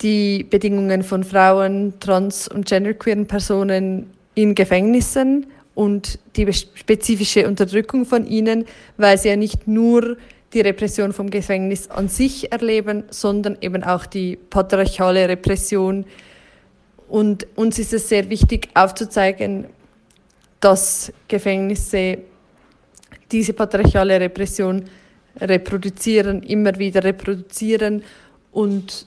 die 0.00 0.44
Bedingungen 0.44 1.02
von 1.02 1.24
Frauen, 1.24 1.94
trans- 2.00 2.48
und 2.48 2.66
genderqueeren 2.66 3.26
Personen 3.26 4.10
in 4.34 4.54
Gefängnissen 4.54 5.46
und 5.74 6.18
die 6.36 6.52
spezifische 6.52 7.46
Unterdrückung 7.48 8.06
von 8.06 8.26
ihnen, 8.26 8.64
weil 8.96 9.18
sie 9.18 9.28
ja 9.28 9.36
nicht 9.36 9.66
nur 9.66 10.16
die 10.52 10.60
Repression 10.60 11.12
vom 11.12 11.30
Gefängnis 11.30 11.90
an 11.90 12.08
sich 12.08 12.52
erleben, 12.52 13.04
sondern 13.10 13.58
eben 13.60 13.82
auch 13.82 14.06
die 14.06 14.36
patriarchale 14.36 15.28
Repression. 15.28 16.04
Und 17.08 17.46
uns 17.56 17.78
ist 17.78 17.92
es 17.92 18.08
sehr 18.08 18.30
wichtig 18.30 18.68
aufzuzeigen, 18.74 19.66
dass 20.60 21.12
Gefängnisse 21.26 22.18
diese 23.32 23.52
patriarchale 23.52 24.20
Repression 24.20 24.84
reproduzieren, 25.40 26.42
immer 26.44 26.78
wieder 26.78 27.02
reproduzieren 27.02 28.04
und 28.52 29.06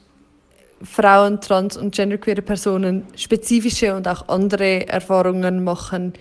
Frauen, 0.84 1.40
trans- 1.40 1.78
und 1.78 1.96
genderqueere 1.96 2.42
Personen 2.42 3.08
spezifische 3.16 3.96
und 3.96 4.08
auch 4.08 4.28
andere 4.28 4.88
Erfahrungen 4.88 5.64
machen 5.64 6.14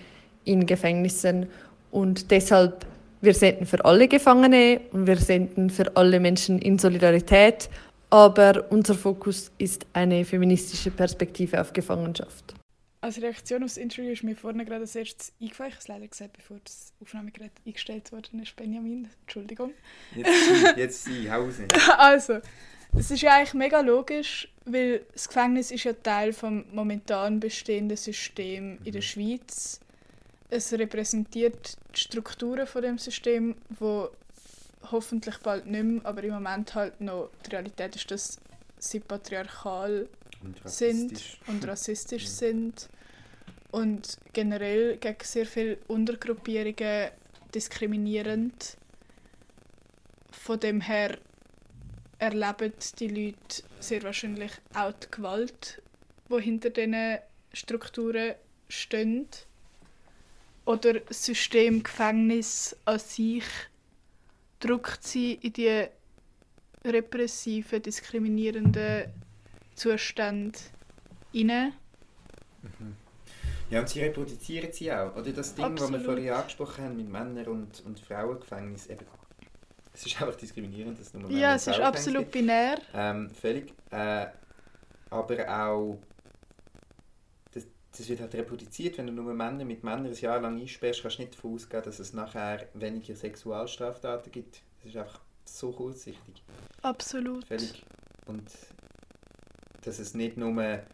in 0.47 0.65
Gefängnissen. 0.65 1.47
Und 1.91 2.31
deshalb, 2.31 2.85
wir 3.21 3.33
senden 3.33 3.65
für 3.65 3.83
alle 3.85 4.07
Gefangene 4.07 4.81
und 4.91 5.07
wir 5.07 5.17
senden 5.17 5.69
für 5.69 5.95
alle 5.95 6.19
Menschen 6.19 6.59
in 6.59 6.79
Solidarität. 6.79 7.69
Aber 8.09 8.65
unser 8.69 8.95
Fokus 8.95 9.51
ist 9.57 9.85
eine 9.93 10.23
feministische 10.23 10.91
Perspektive 10.91 11.59
auf 11.59 11.73
Gefangenschaft. 11.73 12.53
Als 13.01 13.21
Reaktion 13.21 13.63
aufs 13.63 13.77
Interview 13.77 14.11
ist 14.11 14.23
mir 14.23 14.35
vorne 14.35 14.65
gerade 14.65 14.81
als 14.81 14.95
erstes 14.95 15.31
eingefallen. 15.39 15.69
Ich 15.69 15.75
habe 15.75 15.81
es 15.81 15.87
leider 15.87 16.07
gesagt, 16.07 16.33
bevor 16.33 16.57
das 16.63 16.93
Aufnahmegerät 17.01 17.51
eingestellt 17.65 18.11
worden 18.11 18.41
ist. 18.41 18.55
Benjamin, 18.55 19.07
Entschuldigung. 19.21 19.71
Jetzt 20.15 20.29
sie, 20.29 20.81
jetzt 20.81 21.03
sie, 21.03 21.31
Hause. 21.31 21.67
Also, 21.97 22.39
es 22.97 23.11
ist 23.11 23.21
ja 23.21 23.35
eigentlich 23.35 23.53
mega 23.53 23.81
logisch, 23.81 24.49
weil 24.65 25.05
das 25.13 25.27
Gefängnis 25.27 25.71
ist 25.71 25.83
ja 25.83 25.93
Teil 25.93 26.33
vom 26.33 26.65
momentan 26.71 27.39
bestehenden 27.39 27.97
System 27.97 28.79
in 28.83 28.91
der 28.91 29.01
Schweiz. 29.01 29.79
Es 30.49 30.71
repräsentiert 30.71 31.77
die 31.93 31.99
Strukturen 31.99 32.67
von 32.67 32.81
dem 32.81 32.97
System, 32.97 33.55
wo 33.79 34.09
hoffentlich 34.91 35.37
bald 35.39 35.65
nicht 35.65 35.83
mehr, 35.83 36.05
aber 36.05 36.23
im 36.23 36.33
Moment 36.33 36.73
halt 36.75 37.01
noch 37.01 37.29
die 37.45 37.51
Realität 37.51 37.95
ist, 37.95 38.09
dass 38.09 38.39
sie 38.79 38.99
patriarchal 38.99 40.07
Und 40.41 40.57
sind 40.69 41.11
rassistisch. 41.11 41.39
und 41.47 41.67
rassistisch 41.67 42.27
sind 42.27 42.89
und 43.71 44.17
generell 44.33 44.97
gegen 44.97 45.23
sehr 45.23 45.45
viele 45.45 45.77
Untergruppierungen 45.87 47.09
diskriminierend. 47.53 48.77
Von 50.31 50.59
dem 50.59 50.81
her 50.81 51.17
erleben 52.19 52.73
die 52.99 53.07
Leute 53.07 53.63
sehr 53.79 54.03
wahrscheinlich 54.03 54.51
auch 54.73 54.93
die 54.93 55.11
Gewalt, 55.11 55.81
die 56.29 56.41
hinter 56.41 56.69
diesen 56.69 57.17
Strukturen 57.53 58.35
steht. 58.69 59.45
Oder 60.67 60.99
das 60.99 61.23
System 61.25 61.81
Gefängnis 61.81 62.75
an 62.83 62.99
sich 62.99 63.45
drückt 64.59 65.01
sie 65.01 65.35
in 65.35 65.53
die 65.53 65.85
repressiven, 66.83 67.81
diskriminierenden 67.81 69.05
Zustände 69.75 70.59
hinein. 71.31 71.71
Ja, 73.69 73.79
und 73.79 73.87
sie 73.87 74.01
reproduzieren 74.01 74.73
sie 74.73 74.91
auch. 74.91 75.15
Oder 75.15 75.31
das 75.31 75.55
Ding, 75.55 75.63
was 75.63 75.79
wir 75.79 75.85
Absolut. 75.85 76.05
vorhin 76.05 76.33
angesprochen 76.33 76.83
haben 76.83 76.97
mit 76.97 77.09
Männern- 77.09 77.47
und, 77.47 77.85
und 77.85 77.99
Frauengefängnis. 78.01 78.87
Eben, 78.87 79.05
es 79.93 80.05
ist 80.05 80.21
einfach 80.21 80.35
diskriminierend, 80.35 80.99
dass 80.99 81.13
nur 81.13 81.29
Männer 81.29 81.39
Ja, 81.39 81.55
es 81.55 81.67
ist 81.67 81.79
absolut 81.79 82.29
binär. 82.29 82.79
Ähm, 82.93 83.29
völlig. 83.29 83.73
Äh, 83.91 84.25
aber 85.09 85.47
auch. 85.47 85.97
Das, 87.97 88.05
das 88.05 88.09
wird 88.09 88.21
halt 88.21 88.35
reproduziert, 88.35 88.97
wenn 88.97 89.07
du 89.07 89.13
nur 89.13 89.33
Männer 89.33 89.65
mit 89.65 89.83
Männern 89.83 90.05
ein 90.05 90.13
Jahr 90.13 90.39
lang 90.39 90.59
einsperrst, 90.59 91.01
kannst 91.01 91.17
du 91.17 91.23
nicht 91.23 91.35
davon 91.35 91.55
ausgehen, 91.55 91.83
dass 91.83 91.97
es 91.97 92.13
nachher 92.13 92.67
weniger 92.75 93.15
Sexualstraftaten 93.15 94.31
gibt. 94.31 94.61
Das 94.83 94.91
ist 94.91 94.97
einfach 94.97 95.19
so 95.45 95.71
kurzsichtig. 95.71 96.43
Absolut. 96.83 97.45
Völlig. 97.45 97.83
Und 98.27 98.51
dass 99.81 99.97
es 99.97 100.13
nicht 100.13 100.37
nur 100.37 100.61
ein 100.61 100.85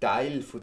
Teil 0.00 0.40
von 0.40 0.62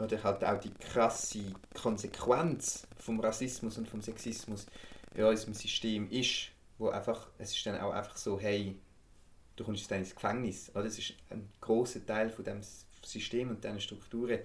oder 0.00 0.20
halt 0.24 0.44
auch 0.44 0.58
die 0.58 0.74
krasse 0.74 1.52
Konsequenz 1.80 2.84
vom 2.98 3.20
Rassismus 3.20 3.78
und 3.78 3.88
vom 3.88 4.02
Sexismus 4.02 4.66
in 5.14 5.22
unserem 5.22 5.54
System 5.54 6.10
ist, 6.10 6.48
wo 6.78 6.88
einfach, 6.88 7.28
es 7.38 7.52
ist 7.54 7.64
dann 7.64 7.78
auch 7.78 7.92
einfach 7.92 8.16
so, 8.16 8.40
hey, 8.40 8.76
du 9.54 9.62
kommst 9.62 9.88
dann 9.88 10.00
ins 10.00 10.16
Gefängnis. 10.16 10.70
Oder? 10.74 10.86
Es 10.86 10.98
ist 10.98 11.14
ein 11.30 11.48
großer 11.60 12.04
Teil 12.04 12.28
von 12.28 12.44
dem 12.44 12.60
System 13.06 13.50
und 13.50 13.62
diesen 13.62 13.80
Strukturen. 13.80 14.40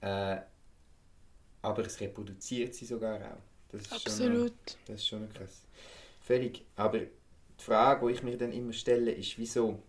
Äh, 0.00 0.36
aber 1.62 1.84
es 1.84 2.00
reproduziert 2.00 2.74
sie 2.74 2.86
sogar 2.86 3.16
auch. 3.16 3.42
Das 3.70 3.82
ist 3.82 3.88
Schon 3.88 3.98
Absolut. 3.98 4.78
das 4.86 4.96
ist 4.96 5.08
schon 5.08 5.28
krass. 5.32 5.62
Völlig. 6.20 6.64
Aber 6.76 6.98
die 7.00 7.08
Frage, 7.58 8.06
die 8.06 8.12
ich 8.14 8.22
mir 8.22 8.36
dann 8.36 8.52
immer 8.52 8.72
stelle, 8.72 9.10
ist, 9.12 9.38
wieso, 9.38 9.82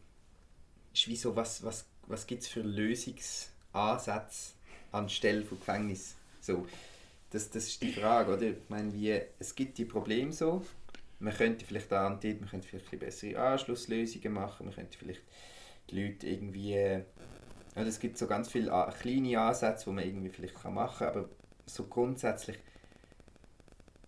ist 0.93 1.08
wieso 1.08 1.36
was, 1.36 1.64
was, 1.64 1.86
was 2.08 2.26
gibt 2.26 2.43
es 2.43 2.47
für 2.47 2.62
Lösungsansätze 2.62 4.54
anstelle 4.91 5.43
von 5.43 5.60
Gefängnis? 5.60 6.16
So, 6.41 6.68
das, 7.32 7.50
das 7.50 7.68
ist 7.68 7.82
die 7.82 7.93
Frage, 7.93 8.34
oder? 8.34 8.47
Ich 8.47 8.70
meine, 8.70 8.93
wie, 8.93 9.22
es 9.38 9.54
gibt 9.54 9.78
die 9.78 9.86
Probleme 9.86 10.34
so. 10.34 10.66
Man 11.20 11.34
könnte 11.34 11.66
vielleicht 11.66 11.91
da 11.91 12.10
man 12.10 12.20
könnte 12.20 12.68
vielleicht 12.68 13.00
bessere 13.00 13.39
Anschlusslösungen 13.39 14.34
machen, 14.34 14.66
man 14.66 14.76
könnte 14.76 14.97
vielleicht 14.97 15.22
die 15.89 16.02
Leute 16.02 16.28
irgendwie... 16.28 17.04
Ja, 17.80 17.86
es 17.86 18.00
gibt 18.00 18.18
so 18.18 18.28
ganz 18.28 18.50
viele 18.52 18.72
a- 18.72 18.92
kleine 18.92 19.40
Ansätze, 19.40 19.86
die 19.90 19.96
man 19.96 20.06
irgendwie 20.06 20.30
vielleicht 20.30 20.64
machen 20.66 20.98
kann, 21.00 21.08
aber 21.10 21.30
so 21.66 21.86
grundsätzlich, 21.86 22.60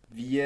wie 0.10 0.42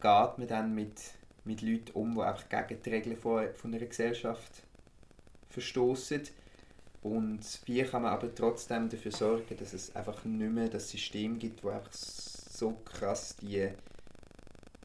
geht 0.00 0.38
man 0.38 0.46
dann 0.48 0.74
mit, 0.74 1.00
mit 1.44 1.62
Leuten 1.62 1.92
um, 1.94 2.14
die 2.14 2.20
einfach 2.22 2.48
gegen 2.48 2.82
die 2.82 2.90
Regeln 2.90 3.16
von, 3.16 3.54
von 3.54 3.74
einer 3.74 3.86
Gesellschaft 3.86 4.62
verstoßen 5.50 6.22
und 7.02 7.40
wie 7.66 7.82
kann 7.84 8.02
man 8.02 8.12
aber 8.12 8.34
trotzdem 8.34 8.88
dafür 8.90 9.12
sorgen, 9.12 9.56
dass 9.58 9.74
es 9.74 9.94
einfach 9.96 10.24
nicht 10.24 10.52
mehr 10.52 10.68
das 10.68 10.90
System 10.90 11.38
gibt, 11.38 11.64
wo 11.64 11.70
einfach 11.70 11.92
so 11.92 12.72
krass 12.84 13.36
die 13.36 13.70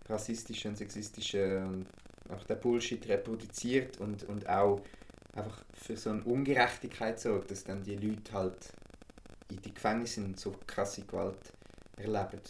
rassistische 0.09 0.69
und 0.69 0.77
sexistische 0.77 1.59
und 1.65 1.85
auch 2.29 2.43
der 2.45 2.55
Bullshit 2.55 3.07
reproduziert 3.07 3.97
und, 3.99 4.23
und 4.23 4.47
auch 4.49 4.81
einfach 5.37 5.63
für 5.73 5.97
so 5.97 6.09
eine 6.09 6.23
Ungerechtigkeit 6.23 7.19
sorgt, 7.19 7.51
dass 7.51 7.63
dann 7.63 7.83
die 7.83 7.95
Leute 7.95 8.33
halt 8.33 8.73
in 9.49 9.61
die 9.61 9.73
Gefängnisse 9.73 10.21
und 10.23 10.39
so 10.39 10.55
krasse 10.65 11.03
Gewalt 11.03 11.53
erleben. 11.97 12.41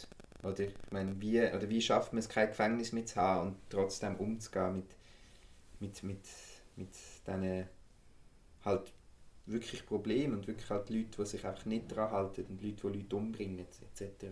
Oder, 0.43 0.59
ich 0.59 0.73
meine, 0.91 1.19
wie, 1.19 1.41
oder 1.41 1.69
wie 1.69 1.81
schafft 1.81 2.13
man 2.13 2.19
es, 2.19 2.29
kein 2.29 2.47
Gefängnis 2.49 2.91
mehr 2.91 3.05
zu 3.05 3.15
haben 3.17 3.47
und 3.49 3.57
trotzdem 3.69 4.15
umzugehen 4.15 4.83
mit, 5.79 6.03
mit, 6.03 6.03
mit, 6.03 6.19
mit 6.75 6.89
diesen 7.25 7.67
halt 8.63 8.93
wirklich 9.45 9.85
Problemen 9.85 10.35
und 10.35 10.47
wirklich 10.47 10.69
halt 10.69 10.89
Leute, 10.89 11.17
die 11.17 11.25
sich 11.25 11.45
einfach 11.45 11.65
nicht 11.65 11.91
daran 11.91 12.11
halten 12.11 12.45
und 12.49 12.61
Leute, 12.61 12.91
die 12.91 12.99
Leute 12.99 13.15
umbringen 13.15 13.59
etc. 13.59 14.25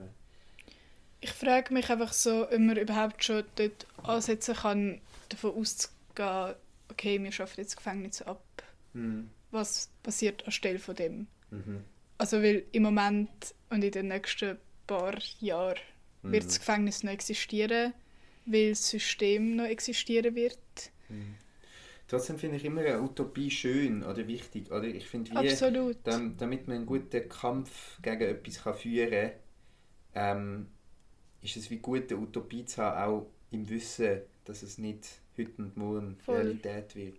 Ich 1.21 1.31
frage 1.31 1.73
mich 1.73 1.89
einfach 1.89 2.13
so, 2.13 2.43
ob 2.43 2.59
man 2.59 2.77
überhaupt 2.77 3.23
schon 3.23 3.43
dort 3.55 3.87
ansetzen 4.03 4.55
kann, 4.55 5.01
davon 5.29 5.55
auszugehen, 5.55 6.55
okay, 6.89 7.21
wir 7.21 7.31
schaffen 7.31 7.61
jetzt 7.61 7.77
Gefängnis 7.77 8.21
ab. 8.21 8.43
Mhm. 8.93 9.29
Was 9.51 9.89
passiert 10.03 10.45
anstelle 10.45 10.79
von 10.79 10.95
dem? 10.95 11.27
Mhm. 11.51 11.83
Also 12.17 12.41
weil 12.41 12.63
im 12.71 12.83
Moment 12.83 13.53
und 13.69 13.83
in 13.83 13.91
den 13.91 14.07
nächsten 14.07 14.57
paar 14.87 15.17
Jahren 15.39 15.77
Mhm. 16.25 16.31
wird 16.31 16.45
das 16.45 16.59
Gefängnis 16.59 17.03
noch 17.03 17.11
existieren, 17.11 17.93
weil 18.45 18.69
das 18.69 18.89
System 18.89 19.55
noch 19.55 19.65
existieren 19.65 20.35
wird. 20.35 20.57
Trotzdem 22.07 22.37
finde 22.37 22.57
ich 22.57 22.65
immer 22.65 22.81
eine 22.81 23.01
Utopie 23.01 23.49
schön 23.49 24.03
oder 24.03 24.27
wichtig. 24.27 24.71
Oder 24.71 24.83
ich 24.83 25.07
finde, 25.07 25.31
wie, 25.31 26.35
damit 26.37 26.67
man 26.67 26.77
einen 26.77 26.85
guten 26.85 27.29
Kampf 27.29 27.97
gegen 28.01 28.21
etwas 28.21 28.63
kann 28.63 28.75
führen 28.75 29.31
kann, 30.13 30.37
ähm, 30.37 30.67
ist 31.41 31.57
es 31.57 31.69
wie 31.69 31.77
gut, 31.77 32.11
eine 32.11 32.21
Utopie 32.21 32.65
zu 32.65 32.81
haben, 32.83 32.97
auch 33.11 33.27
im 33.51 33.67
Wissen, 33.69 34.21
dass 34.45 34.63
es 34.63 34.77
nicht 34.77 35.07
heute 35.37 35.51
und 35.57 35.77
morgen 35.77 36.17
Voll. 36.25 36.35
Realität 36.37 36.95
wird. 36.95 37.15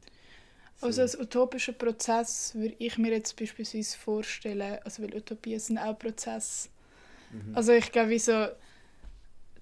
So. 0.77 0.87
Also 0.87 1.03
als 1.03 1.19
utopischer 1.19 1.73
Prozess 1.73 2.55
würde 2.55 2.75
ich 2.79 2.99
mir 2.99 3.11
jetzt 3.13 3.35
beispielsweise 3.39 3.97
vorstellen, 3.97 4.79
also 4.85 5.03
weil 5.03 5.15
Utopien 5.15 5.59
sind 5.59 5.79
auch 5.79 5.99
Prozesse. 5.99 6.69
Mhm. 7.33 7.57
Also 7.57 7.73
ich 7.73 7.91
glaube, 7.93 8.11
wie 8.11 8.19
so 8.19 8.49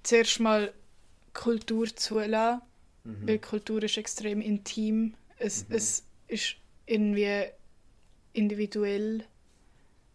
zuerst 0.03 0.41
mal 0.41 0.73
Kultur 1.33 1.87
zulassen, 1.95 2.61
Mhm. 3.05 3.29
weil 3.29 3.39
Kultur 3.39 3.83
ist 3.83 3.97
extrem 3.99 4.41
intim. 4.41 5.15
Es, 5.39 5.67
es 5.69 6.05
ist 6.27 6.57
irgendwie 6.87 7.45
individuell. 8.33 9.25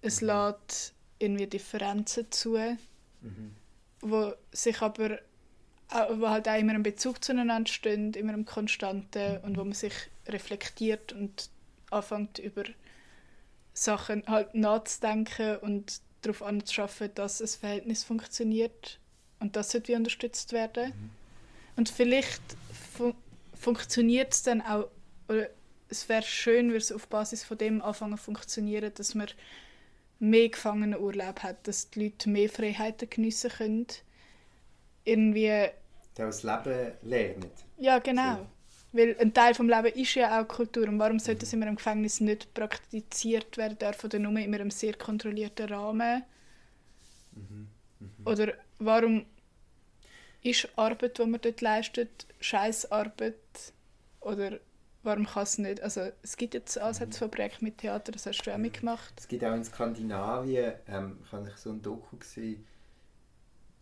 Es 0.02 0.22
lässt 0.22 0.94
irgendwie 1.20 1.48
Differenzen 1.48 2.32
zu, 2.32 2.58
Mhm. 3.22 3.52
wo 4.02 4.34
sich 4.52 4.82
aber 4.82 5.20
auch, 5.90 6.20
wo 6.20 6.30
halt 6.30 6.48
auch 6.48 6.58
immer 6.58 6.74
ein 6.74 6.84
Bezug 6.84 7.24
zueinander 7.24 7.70
stehen, 7.70 8.14
immer 8.14 8.34
im 8.34 8.46
Konstanten 8.46 9.38
und 9.40 9.58
wo 9.58 9.64
man 9.64 9.74
sich 9.74 9.94
reflektiert 10.28 11.14
und 11.14 11.50
anfängt 11.90 12.40
über 12.40 12.64
Sachen 13.74 14.24
halt 14.28 14.54
nachzudenken 14.56 15.58
und 15.58 16.02
darauf 16.22 16.44
anzuschaffen, 16.44 17.12
dass 17.16 17.42
ein 17.42 17.48
Verhältnis 17.48 18.04
funktioniert 18.04 19.00
und 19.40 19.56
das 19.56 19.72
sollte 19.72 19.96
unterstützt 19.96 20.52
werden. 20.54 20.94
Und 21.76 21.90
vielleicht 21.90 22.42
fun 22.94 23.16
funktioniert 23.54 24.34
es 24.34 24.44
dann 24.44 24.62
auch, 24.62 24.90
oder 25.28 25.50
es 25.90 26.08
wäre 26.08 26.22
schön, 26.22 26.68
würde 26.68 26.78
es 26.78 26.92
auf 26.92 27.08
Basis 27.08 27.44
von 27.44 27.58
dem 27.58 27.82
anfangen 27.82 28.18
zu 28.18 28.24
funktionieren, 28.24 28.92
dass 28.96 29.16
man 29.16 29.28
mehr 30.20 30.50
Gefangenenurlaub 30.50 31.44
hat, 31.44 31.68
dass 31.68 31.90
die 31.90 32.06
Leute 32.06 32.30
mehr 32.30 32.50
Freiheiten 32.50 33.10
geniessen 33.10 33.50
können. 33.50 33.88
Irgendwie, 35.10 35.70
auch 36.20 36.26
das 36.26 36.44
Leben 36.44 36.92
lernen. 37.04 37.52
ja 37.78 38.00
genau. 38.00 38.36
So. 38.36 38.46
Weil 38.92 39.16
ein 39.20 39.34
Teil 39.34 39.54
des 39.54 39.60
Lebens 39.60 39.96
ist 39.96 40.16
ja 40.16 40.42
auch 40.42 40.48
Kultur. 40.48 40.88
Und 40.88 40.98
warum 41.00 41.20
sollte 41.20 41.46
es 41.46 41.54
in 41.54 41.62
einem 41.62 41.76
Gefängnis 41.76 42.22
nicht 42.22 42.54
praktiziert 42.54 43.56
werden 43.58 43.78
dürfen 43.78 44.08
oder 44.08 44.20
nur 44.20 44.38
in 44.40 44.54
einem 44.54 44.72
sehr 44.72 44.96
kontrollierten 44.96 45.70
Rahmen? 45.70 46.24
Oder 48.26 48.54
warum 48.80 49.26
ist 50.42 50.68
Arbeit, 50.76 51.18
die 51.18 51.26
man 51.26 51.40
dort 51.42 51.62
leistet, 51.62 52.26
Scheißarbeit? 52.40 53.36
Oder 54.22 54.60
warum 55.04 55.26
kann 55.26 55.44
es 55.44 55.58
nicht? 55.58 55.82
Also 55.82 56.10
es 56.24 56.36
gibt 56.36 56.54
jetzt 56.54 56.78
Ansätze 56.78 57.20
von 57.20 57.32
Projekten 57.32 57.66
mit 57.66 57.78
Theater, 57.78 58.12
das 58.12 58.26
hast 58.26 58.42
du 58.42 58.52
auch 58.52 58.58
mitgemacht. 58.58 59.14
Es 59.18 59.28
gibt 59.28 59.44
auch 59.44 59.54
in 59.54 59.64
Skandinavien, 59.64 60.74
ähm, 60.88 61.20
ich 61.24 61.32
habe 61.32 61.52
so 61.56 61.70
ein 61.70 61.82
Doku 61.82 62.18
gesehen, 62.18 62.66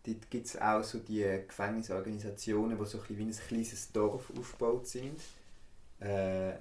dort 0.07 0.29
gibt 0.29 0.47
es 0.47 0.59
auch 0.59 0.83
so 0.83 0.99
die 0.99 1.23
Gefängnisorganisationen, 1.47 2.77
die 2.77 2.85
so 2.85 2.99
ein 2.99 3.17
wie 3.17 3.23
ein 3.23 3.31
kleines 3.31 3.91
Dorf 3.91 4.31
aufgebaut 4.37 4.87
sind. 4.87 5.19
Äh, 5.99 6.53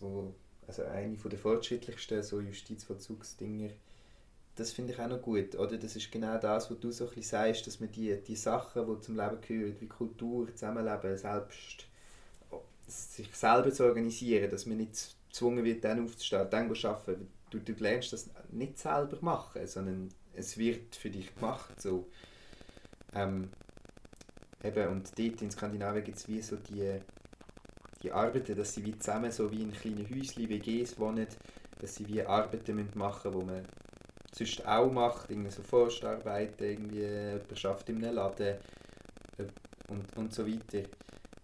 wo, 0.00 0.32
also 0.66 0.84
eine 0.84 1.16
der 1.16 1.38
fortschrittlichsten 1.38 2.22
so 2.22 2.40
Justizvollzugsdinger. 2.40 3.70
Das 4.56 4.72
finde 4.72 4.92
ich 4.92 5.00
auch 5.00 5.08
noch 5.08 5.20
gut. 5.20 5.56
Oder 5.56 5.76
das 5.76 5.96
ist 5.96 6.12
genau 6.12 6.38
das, 6.38 6.70
was 6.70 6.78
du 6.78 6.90
so 6.92 7.10
ein 7.10 7.22
sagst, 7.22 7.66
dass 7.66 7.80
man 7.80 7.90
die, 7.90 8.16
die 8.22 8.36
Sachen, 8.36 8.86
die 8.86 9.00
zum 9.00 9.16
Leben 9.16 9.40
gehören, 9.40 9.76
wie 9.80 9.86
Kultur, 9.86 10.48
Zusammenleben, 10.54 11.18
selbst 11.18 11.86
sich 12.86 13.34
selber 13.34 13.72
zu 13.72 13.84
organisieren, 13.84 14.50
dass 14.50 14.66
man 14.66 14.76
nicht 14.76 15.16
gezwungen 15.28 15.64
wird, 15.64 15.82
dann 15.84 16.04
aufzustehen, 16.04 16.48
dann 16.50 16.74
zu 16.74 16.88
arbeiten. 16.88 17.28
Du, 17.50 17.58
du 17.58 17.72
lernst 17.72 18.12
das 18.12 18.30
nicht 18.52 18.78
selber 18.78 19.18
machen, 19.22 19.66
sondern 19.66 20.10
es 20.34 20.58
wird 20.58 20.94
für 20.94 21.10
dich 21.10 21.34
gemacht. 21.34 21.80
So. 21.80 22.06
Ähm, 23.14 23.50
eben, 24.62 24.88
und 24.88 25.18
dort 25.18 25.42
in 25.42 25.50
Skandinavien 25.50 26.04
gibt 26.04 26.18
es 26.18 26.28
wie 26.28 26.40
so 26.40 26.56
die, 26.56 27.00
die 28.02 28.12
Arbeiten, 28.12 28.56
dass 28.56 28.74
sie 28.74 28.84
wie 28.84 28.98
zusammen 28.98 29.30
so 29.30 29.50
wie 29.50 29.62
in 29.62 29.72
kleinen 29.72 30.08
Häuschen, 30.08 30.48
WGs 30.48 30.98
wohnen, 30.98 31.26
dass 31.80 31.94
sie 31.94 32.06
wie 32.08 32.22
Arbeiten 32.22 32.76
müssen 32.76 32.98
machen 32.98 33.32
müssen, 33.32 33.46
die 33.46 33.52
man 33.52 33.64
sonst 34.32 34.66
auch 34.66 34.90
macht, 34.90 35.30
irgendwie 35.30 35.50
so 35.50 35.62
Forstarbeiten, 35.62 36.66
irgendwie 36.66 37.00
jemand 37.02 37.58
schafft 37.58 37.88
in 37.88 38.04
einem 38.04 38.16
Laden 38.16 38.56
äh, 39.38 39.44
und, 39.88 40.16
und 40.16 40.32
so 40.34 40.46
weiter. 40.46 40.88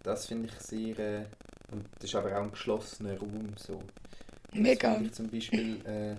Das 0.02 0.26
finde 0.26 0.48
ich 0.48 0.54
sehr, 0.60 0.98
äh, 0.98 1.24
und 1.70 1.86
das 1.96 2.04
ist 2.04 2.14
aber 2.14 2.36
auch 2.36 2.42
ein 2.42 2.50
geschlossener 2.50 3.18
Raum 3.18 3.54
so. 3.56 3.80
Das 4.50 4.60
Mega. 4.60 4.92
finde 4.92 5.06
ich 5.06 5.12
zum 5.12 5.30
Beispiel 5.30 5.80
äh, 5.84 5.90
eine 5.90 6.18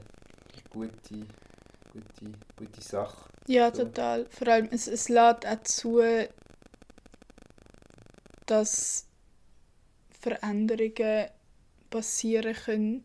gute, 0.69 1.25
gute, 1.91 2.31
gute 2.57 2.81
Sache. 2.81 3.29
Ja, 3.47 3.73
So. 3.73 3.83
total. 3.83 4.25
Vor 4.29 4.47
allem, 4.47 4.69
es, 4.71 4.87
es 4.87 5.09
lädt 5.09 5.45
auch 5.45 5.63
zu, 5.63 6.01
dass 8.45 9.07
Veränderungen 10.19 11.27
passieren 11.89 12.55
können. 12.55 13.03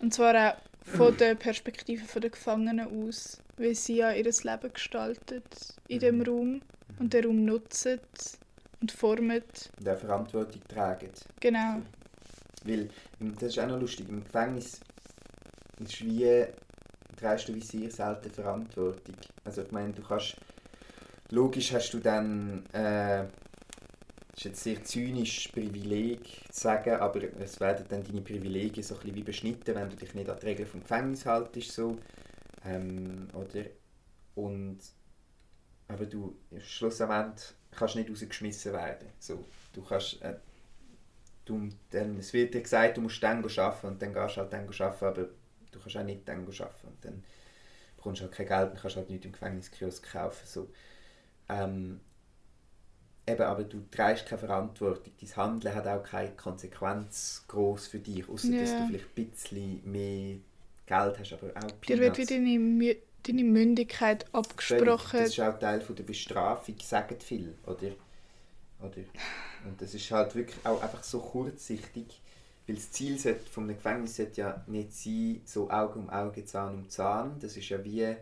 Und 0.00 0.12
zwar 0.14 0.34
auch 0.34 0.56
von 0.84 1.16
der 1.16 1.34
Perspektive 1.36 2.20
der 2.20 2.30
Gefangenen 2.30 3.06
aus, 3.06 3.38
wie 3.56 3.74
sie 3.74 3.96
ja 3.96 4.12
ihr 4.12 4.24
Leben 4.24 4.72
gestaltet 4.72 5.44
in 5.88 6.00
dem 6.00 6.22
Raum 6.22 6.60
und 6.98 7.12
den 7.12 7.24
Raum 7.24 7.44
nutzen 7.44 8.00
und 8.80 8.90
formen. 8.92 9.42
Und 9.78 9.88
auch 9.88 9.98
Verantwortung 9.98 10.62
tragen. 10.68 11.10
Genau. 11.40 11.82
Weil, 12.64 12.90
das 13.20 13.42
ist 13.50 13.58
auch 13.58 13.68
noch 13.68 13.80
lustig, 13.80 14.08
im 14.08 14.24
Gefängnis 14.24 14.80
ist 15.78 16.04
wie, 16.04 16.46
trägst 17.22 17.48
du 17.48 17.54
wie 17.54 17.60
sehr 17.60 17.90
selten 17.90 18.30
Verantwortung. 18.30 19.14
Also 19.44 19.62
ich 19.62 19.70
meine, 19.70 19.92
du 19.92 20.02
kannst, 20.02 20.36
logisch 21.30 21.72
hast 21.72 21.92
du 21.92 21.98
dann, 21.98 22.66
äh, 22.72 23.24
ist 24.34 24.44
jetzt 24.44 24.62
sehr 24.62 24.82
zynisch, 24.82 25.48
Privileg 25.48 26.24
zu 26.50 26.60
sagen, 26.60 26.94
aber 26.94 27.22
es 27.38 27.60
werden 27.60 27.86
dann 27.88 28.02
deine 28.02 28.22
Privilegien 28.22 28.82
so 28.82 28.96
ein 28.96 29.14
wie 29.14 29.22
beschnitten, 29.22 29.74
wenn 29.74 29.90
du 29.90 29.96
dich 29.96 30.14
nicht 30.14 30.28
an 30.28 30.38
die 30.40 30.46
Regeln 30.46 30.68
vom 30.68 30.80
Gefängnis 30.80 31.26
haltest, 31.26 31.72
so. 31.72 31.98
Ähm, 32.64 33.28
oder? 33.34 33.66
Und, 34.34 34.78
aber 35.88 36.06
du, 36.06 36.36
schlussendlich 36.60 37.46
kannst 37.70 37.96
nicht 37.96 38.10
rausgeschmissen 38.10 38.72
werden. 38.72 39.08
So, 39.18 39.44
du 39.72 39.82
kannst, 39.82 40.20
äh, 40.22 40.34
du, 41.44 41.68
dann, 41.90 42.18
es 42.18 42.32
wird 42.32 42.54
dir 42.54 42.62
gesagt, 42.62 42.96
du 42.96 43.02
musst 43.02 43.22
dann 43.22 43.44
arbeiten 43.44 43.86
und 43.86 44.02
dann 44.02 44.14
gehst 44.14 44.36
du 44.36 44.40
halt 44.40 44.52
dann 44.52 44.66
arbeiten, 44.66 45.04
aber 45.04 45.28
du 45.72 45.80
kannst 45.80 45.96
auch 45.96 46.04
nicht 46.04 46.28
dann 46.28 46.40
arbeiten 46.46 46.86
und 46.88 47.04
dann 47.04 47.24
bekommst 47.96 48.20
du 48.22 48.24
halt 48.26 48.34
kein 48.34 48.48
Geld 48.48 48.72
und 48.72 48.80
kannst 48.80 48.96
halt 48.96 49.10
nichts 49.10 49.26
im 49.26 49.32
Gefängniskiosk 49.32 50.12
kaufen. 50.12 50.46
So. 50.46 50.68
Ähm, 51.48 52.00
eben, 53.26 53.42
aber 53.42 53.64
du 53.64 53.82
trägst 53.90 54.26
keine 54.26 54.38
Verantwortung. 54.40 55.12
Dein 55.20 55.36
Handeln 55.36 55.74
hat 55.74 55.86
auch 55.88 56.02
keine 56.04 56.32
Konsequenz 56.36 57.44
groß 57.48 57.88
für 57.88 57.98
dich, 57.98 58.28
außer 58.28 58.54
dass 58.54 58.76
Ja. 58.76 58.76
du 58.76 58.84
vielleicht 58.84 59.06
ein 59.16 59.30
bisschen 59.30 59.90
mehr 59.90 60.36
Geld 60.86 61.18
hast, 61.18 61.32
aber 61.32 61.50
auch 61.56 61.80
Dir 61.88 61.98
wird 62.00 62.18
wie 62.18 62.26
Peanuts. 62.26 62.26
deine, 62.26 62.58
Mü 62.58 62.94
deine 63.24 63.44
Mündigkeit 63.44 64.26
abgesprochen. 64.34 65.20
Das 65.20 65.28
ist 65.30 65.40
auch 65.40 65.58
Teil 65.58 65.80
von 65.80 65.96
der 65.96 66.04
Bestrafung, 66.04 66.76
sagen 66.80 67.20
viel, 67.20 67.56
oder? 67.66 67.92
oder? 68.80 69.02
Und 69.66 69.82
das 69.82 69.94
ist 69.94 70.10
halt 70.12 70.34
wirklich 70.36 70.66
auch 70.66 70.82
einfach 70.82 71.04
so 71.04 71.20
kurzsichtig, 71.20 72.21
weil 72.66 72.76
das 72.76 72.90
Ziel 72.92 73.18
sollte, 73.18 73.50
von 73.50 73.64
einem 73.64 73.76
Gefängnis 73.76 74.16
sollte 74.16 74.40
ja 74.40 74.64
nicht 74.66 74.92
sein, 74.92 75.40
so 75.44 75.70
Auge 75.70 75.98
um 75.98 76.10
Auge, 76.10 76.44
Zahn 76.44 76.74
um 76.74 76.88
Zahn. 76.88 77.38
Das 77.40 77.56
ist 77.56 77.68
ja 77.68 77.82
wie, 77.84 78.14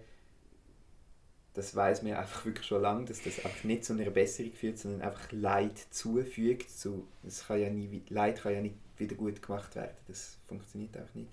das 1.54 1.74
weiß 1.74 2.02
man 2.02 2.14
einfach 2.14 2.44
wirklich 2.46 2.66
schon 2.66 2.82
lange, 2.82 3.04
dass 3.04 3.22
das 3.22 3.44
einfach 3.44 3.64
nicht 3.64 3.84
zu 3.84 3.92
einer 3.92 4.10
Besserung 4.10 4.52
führt, 4.52 4.78
sondern 4.78 5.02
einfach 5.02 5.30
Leid 5.32 5.78
zufügt. 5.90 6.70
So, 6.70 7.06
das 7.22 7.46
kann 7.46 7.60
ja 7.60 7.70
nie, 7.70 8.02
Leid 8.08 8.40
kann 8.42 8.54
ja 8.54 8.60
nicht 8.60 8.76
wieder 8.96 9.16
gut 9.16 9.42
gemacht 9.42 9.74
werden. 9.76 9.96
Das 10.08 10.38
funktioniert 10.46 10.96
auch 10.96 11.14
nicht. 11.14 11.30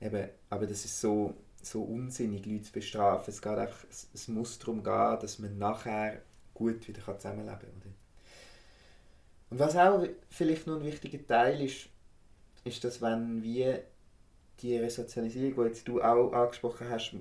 Eben, 0.00 0.28
aber 0.48 0.66
das 0.66 0.84
ist 0.84 1.00
so, 1.00 1.34
so 1.62 1.82
unsinnig, 1.82 2.46
Leute 2.46 2.62
zu 2.62 2.72
bestrafen. 2.72 3.30
Es, 3.30 3.42
geht 3.42 3.58
einfach, 3.58 3.84
es, 3.90 4.08
es 4.14 4.28
muss 4.28 4.58
darum 4.58 4.82
gehen, 4.82 5.18
dass 5.20 5.38
man 5.38 5.58
nachher 5.58 6.22
gut 6.54 6.88
wieder 6.88 7.02
zusammenleben 7.18 7.58
kann. 7.58 7.68
Oder? 7.68 7.89
Und 9.50 9.58
was 9.58 9.76
auch 9.76 10.06
vielleicht 10.28 10.66
noch 10.66 10.76
ein 10.76 10.84
wichtiger 10.84 11.26
Teil 11.26 11.60
ist, 11.60 11.88
ist, 12.64 12.84
dass 12.84 13.02
wenn 13.02 13.42
wir 13.42 13.82
die 14.60 14.76
Resozialisierung, 14.76 15.64
die 15.64 15.68
jetzt 15.68 15.88
du 15.88 16.00
auch 16.00 16.32
angesprochen 16.32 16.88
hast, 16.88 17.14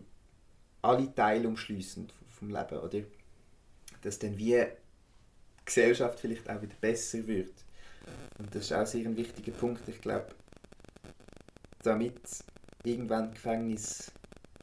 alle 0.82 1.14
Teile 1.14 1.48
umschließend 1.48 2.14
vom 2.30 2.50
Leben, 2.50 2.78
oder? 2.78 3.02
Dass 4.02 4.20
dann 4.20 4.38
wie 4.38 4.52
die 4.52 5.66
Gesellschaft 5.66 6.20
vielleicht 6.20 6.50
auch 6.50 6.62
wieder 6.62 6.76
besser 6.80 7.26
wird. 7.28 7.54
Und 8.38 8.54
das 8.54 8.66
ist 8.66 8.74
auch 8.74 8.86
sehr 8.86 9.06
ein 9.06 9.18
wichtiger 9.18 9.52
Punkt. 9.52 9.88
Ich 9.88 10.02
glaube, 10.02 10.28
damit 11.84 12.20
irgendwann 12.84 13.32
Gefängnis 13.32 14.12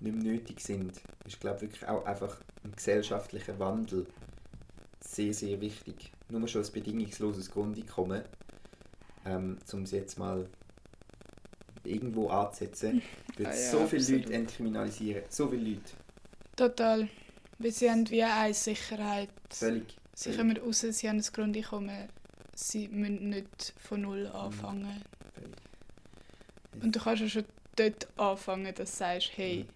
nicht 0.00 0.14
mehr 0.14 0.32
nötig 0.32 0.60
sind, 0.60 1.00
ist 1.24 1.40
glaube 1.40 1.62
wirklich 1.62 1.86
auch 1.86 2.04
einfach 2.04 2.40
ein 2.64 2.72
gesellschaftlicher 2.72 3.58
Wandel 3.58 4.06
sehr, 5.00 5.32
sehr 5.32 5.60
wichtig. 5.60 6.12
Nur 6.28 6.48
schon 6.48 6.64
ein 6.64 6.72
bedingungsloses 6.72 7.50
Grundeinkommen, 7.50 8.22
ähm, 9.24 9.58
um 9.72 9.82
es 9.82 9.90
jetzt 9.92 10.18
mal 10.18 10.48
irgendwo 11.84 12.28
anzusetzen, 12.28 13.00
wird 13.36 13.48
Ah 13.48 13.54
ja, 13.54 13.70
so 13.70 13.86
viele 13.86 14.00
absolut. 14.02 14.22
Leute 14.24 14.32
entkriminalisieren. 14.34 15.22
So 15.28 15.48
viele 15.48 15.70
Leute. 15.70 15.92
Total. 16.56 17.08
Weil 17.58 17.70
sie 17.70 17.90
haben 17.90 18.08
wie 18.10 18.22
eine 18.22 18.54
Sicherheit. 18.54 19.30
Völlig. 19.50 19.96
Sie 20.14 20.32
völlig, 20.32 20.38
kommen 20.38 20.56
raus, 20.56 20.80
sie 20.80 21.08
haben 21.08 21.18
das 21.18 21.32
Grundeinkommen. 21.32 22.08
Sie 22.54 22.88
müssen 22.88 23.28
nicht 23.30 23.74
von 23.78 24.00
Mhm. 24.00 24.06
null 24.06 24.26
anfangen. 24.28 25.02
völlig. 25.34 25.54
Und 26.82 26.94
du 26.96 27.00
kannst 27.00 27.22
ja 27.22 27.28
schon 27.28 27.44
dort 27.76 28.08
anfangen, 28.18 28.74
dass 28.74 28.90
du 28.92 28.96
sagst, 28.96 29.30
hey, 29.36 29.66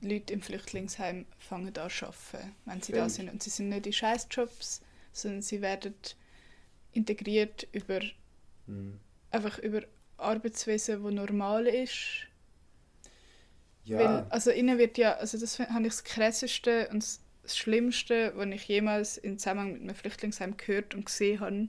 Leute 0.00 0.32
im 0.34 0.42
Flüchtlingsheim 0.42 1.26
fangen 1.38 1.76
an 1.76 1.90
zu 1.90 2.06
arbeiten, 2.06 2.54
wenn 2.66 2.82
sie 2.82 2.92
da 2.92 2.98
Völlig. 2.98 3.12
sind. 3.14 3.30
Und 3.32 3.42
sie 3.42 3.50
sind 3.50 3.70
nicht 3.70 3.86
in 3.86 3.92
Scheißjobs, 3.92 4.82
sondern 5.14 5.42
sie 5.42 5.62
werden 5.62 5.94
integriert 6.92 7.68
über 7.72 8.00
Mhm. 8.68 8.98
einfach 9.30 9.58
über 9.58 9.82
Arbeitswesen, 10.16 11.02
wo 11.02 11.10
normal 11.10 11.66
ist. 11.66 12.26
Ja, 13.84 13.96
Weil, 13.96 14.26
also 14.28 14.50
ihnen 14.50 14.78
wird 14.78 14.98
ja, 14.98 15.12
also 15.14 15.38
das 15.38 15.58
habe 15.58 15.82
ich 15.82 15.88
das 15.92 16.04
krasseste 16.04 16.88
und 16.90 17.02
das 17.02 17.56
Schlimmste, 17.56 18.32
was 18.36 18.46
ich 18.48 18.66
jemals 18.66 19.18
im 19.18 19.38
Zusammenhang 19.38 19.72
mit 19.74 19.82
einem 19.82 19.94
Flüchtlingsheim 19.94 20.56
gehört 20.56 20.94
und 20.94 21.06
gesehen 21.06 21.40
habe, 21.40 21.68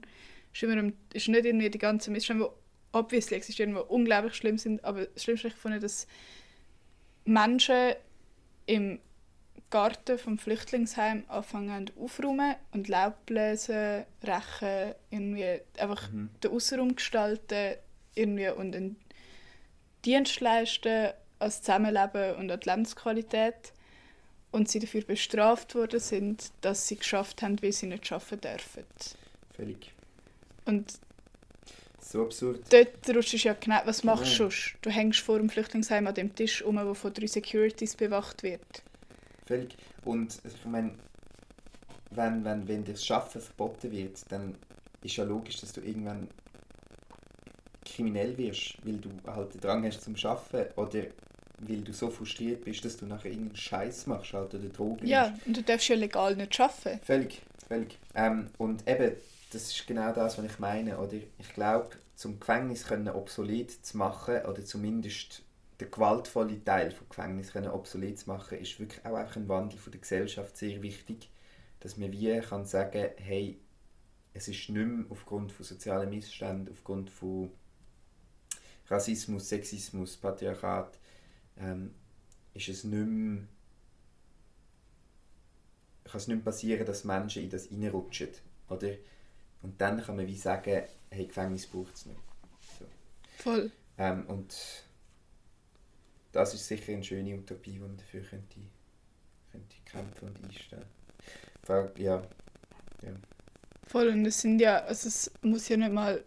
ist, 0.52 0.62
immer, 0.62 0.76
im- 0.78 0.94
ist 1.12 1.28
nicht 1.28 1.44
irgendwie 1.44 1.70
die 1.70 1.78
ganzen 1.78 2.12
Missstände, 2.12 2.44
die 2.44 2.96
obviously 2.98 3.36
existieren, 3.36 3.74
die 3.74 3.80
unglaublich 3.80 4.34
schlimm 4.34 4.58
sind, 4.58 4.82
aber 4.84 5.06
das 5.06 5.22
Schlimmste 5.22 5.48
ich 5.48 5.54
fand, 5.54 5.82
dass 5.82 6.06
Menschen 7.24 7.94
im 8.66 9.00
Garten 9.70 10.18
vom 10.18 10.38
Flüchtlingsheim 10.38 11.24
anfangen 11.28 11.90
aufräumen 11.98 12.54
und 12.72 12.88
Laub 12.88 13.26
bläsen, 13.26 14.04
rächen, 14.22 14.94
irgendwie 15.10 15.60
einfach 15.78 16.10
Mhm. 16.10 16.30
den 16.42 16.50
Außenraum 16.52 16.94
gestalten 16.96 17.74
irgendwie 18.14 18.48
und 18.48 18.74
einen 18.76 18.96
Dienst 20.04 20.40
leisten 20.40 21.10
als 21.38 21.60
Zusammenleben 21.62 22.36
und 22.36 22.50
an 22.50 22.60
die 22.60 22.68
Lebensqualität 22.68 23.72
und 24.52 24.70
sie 24.70 24.78
dafür 24.78 25.02
bestraft 25.02 25.74
worden 25.74 26.00
sind, 26.00 26.50
dass 26.60 26.86
sie 26.88 26.96
geschafft 26.96 27.42
haben, 27.42 27.60
wie 27.60 27.72
sie 27.72 27.86
nicht 27.86 28.10
arbeiten 28.12 28.40
dürfen. 28.40 28.84
völlig. 29.54 29.92
Und 30.64 30.94
So 32.00 32.22
absurd. 32.24 32.60
dort 32.72 33.08
rutschst 33.16 33.32
du 33.34 33.36
ja 33.38 33.54
genau, 33.58 33.80
was 33.84 34.04
machst 34.04 34.32
du 34.32 34.44
sonst? 34.44 34.76
Du 34.82 34.90
hängst 34.90 35.20
vor 35.20 35.38
dem 35.38 35.50
Flüchtlingsheim 35.50 36.06
an 36.06 36.14
dem 36.14 36.34
Tisch 36.34 36.62
um, 36.62 36.76
der 36.76 36.94
von 36.94 37.12
drei 37.12 37.26
Securities 37.26 37.96
bewacht 37.96 38.42
wird. 38.44 38.82
Völlig. 39.46 39.76
Und 40.04 40.38
ich 40.44 40.64
meine, 40.64 40.92
wenn, 42.10 42.44
wenn, 42.44 42.66
wenn 42.68 42.84
das 42.84 43.04
Schaffen 43.04 43.40
verboten 43.40 43.90
wird, 43.92 44.20
dann 44.30 44.56
ist 45.02 45.16
ja 45.16 45.24
logisch, 45.24 45.60
dass 45.60 45.72
du 45.72 45.80
irgendwann 45.80 46.28
kriminell 47.84 48.36
wirst, 48.36 48.76
weil 48.84 48.98
du 48.98 49.10
halt 49.26 49.54
den 49.54 49.60
Drang 49.60 49.84
hast 49.84 50.02
zum 50.02 50.16
Schaffen 50.16 50.66
oder 50.76 51.04
weil 51.58 51.80
du 51.82 51.92
so 51.92 52.10
frustriert 52.10 52.64
bist, 52.64 52.84
dass 52.84 52.96
du 52.98 53.06
nachher 53.06 53.30
irgendeinen 53.30 53.56
Scheiß 53.56 54.06
machst 54.06 54.32
halt, 54.34 54.54
oder 54.54 54.68
Drogen 54.68 55.06
Ja, 55.06 55.28
nimmst. 55.30 55.46
und 55.46 55.56
du 55.56 55.62
darfst 55.62 55.88
ja 55.88 55.96
legal 55.96 56.36
nicht 56.36 56.60
arbeiten. 56.60 57.00
Völlig, 57.02 57.42
völlig. 57.66 57.98
Ähm, 58.14 58.50
und 58.58 58.86
eben, 58.88 59.16
das 59.50 59.70
ist 59.70 59.86
genau 59.86 60.12
das, 60.12 60.36
was 60.38 60.44
ich 60.44 60.58
meine. 60.58 60.98
Oder 60.98 61.14
ich 61.14 61.54
glaube, 61.54 61.90
zum 62.14 62.38
Gefängnis 62.40 62.84
können 62.86 63.08
obsolet 63.08 63.70
zu 63.84 63.96
machen, 63.96 64.36
oder 64.44 64.64
zumindest 64.64 65.42
der 65.80 65.88
gewaltvolle 65.88 66.62
Teil 66.64 66.90
vom 66.90 67.08
Gefängnis 67.08 67.52
können 67.52 67.68
obsolet 67.68 68.18
zu 68.18 68.28
machen, 68.28 68.58
ist 68.58 68.78
wirklich 68.80 69.04
auch 69.04 69.14
einfach 69.14 69.36
ein 69.36 69.48
Wandel 69.48 69.78
von 69.78 69.92
der 69.92 70.00
Gesellschaft 70.00 70.56
sehr 70.56 70.82
wichtig, 70.82 71.30
dass 71.80 71.96
man 71.96 72.12
wie 72.12 72.40
kann 72.40 72.64
sagen, 72.64 73.10
hey, 73.16 73.60
es 74.32 74.48
ist 74.48 74.68
nicht 74.68 74.86
mehr 74.86 75.04
aufgrund 75.10 75.52
von 75.52 75.64
sozialen 75.64 76.10
Missständen, 76.10 76.72
aufgrund 76.72 77.10
von 77.10 77.50
Rassismus, 78.88 79.48
Sexismus, 79.48 80.16
Patriarchat, 80.16 80.98
ähm, 81.58 81.94
ist 82.54 82.68
es 82.68 82.84
nicht 82.84 83.06
mehr 83.06 83.42
kann 86.04 86.20
es 86.20 86.28
nicht 86.28 86.36
mehr 86.36 86.44
passieren, 86.44 86.86
dass 86.86 87.04
Menschen 87.04 87.42
in 87.42 87.50
das 87.50 87.70
reinrutschen. 87.70 88.28
Oder? 88.68 88.92
Und 89.62 89.80
dann 89.80 90.02
kann 90.02 90.16
man 90.16 90.26
wie 90.26 90.36
sagen, 90.36 90.82
hey, 91.10 91.26
Gefängnis 91.26 91.66
braucht 91.66 91.94
es 91.94 92.06
nicht. 92.06 92.20
Voll. 93.38 93.70
Ähm, 93.98 94.24
und 94.26 94.54
das 96.36 96.54
ist 96.54 96.66
sicher 96.66 96.92
eine 96.92 97.04
schöne 97.04 97.34
Utopie, 97.34 97.72
die 97.72 97.78
man 97.78 97.96
dafür 97.96 98.22
könnte, 98.22 98.60
könnte 99.50 99.76
kämpfen 99.84 100.28
und 100.28 100.44
einstehen. 100.44 100.84
Frage, 101.64 102.02
ja, 102.02 102.22
Voll, 103.86 104.08
und 104.08 104.26
es 104.26 104.40
sind 104.40 104.58
ja, 104.60 104.78
also 104.84 105.08
es 105.08 105.30
muss 105.42 105.68
ja 105.68 105.76
nicht 105.76 105.92
mal 105.92 106.22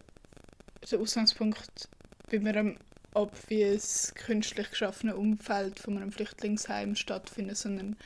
der 0.89 0.99
Ausgangspunkt 0.99 1.89
bei 2.31 2.37
einem 2.39 2.77
obvious 3.13 4.13
künstlich 4.15 4.69
geschaffenen 4.69 5.15
Umfeld 5.15 5.79
von 5.79 5.97
einem 5.97 6.11
Flüchtlingsheim 6.11 6.95
stattfinden, 6.95 7.55
sondern 7.55 7.97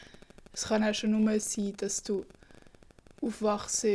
es 0.53 0.65
kann 0.65 0.83
auch 0.83 0.93
schon 0.93 1.11
nur 1.11 1.39
sein, 1.39 1.73
dass 1.77 2.01
du 2.01 2.25
aufwachst 3.21 3.85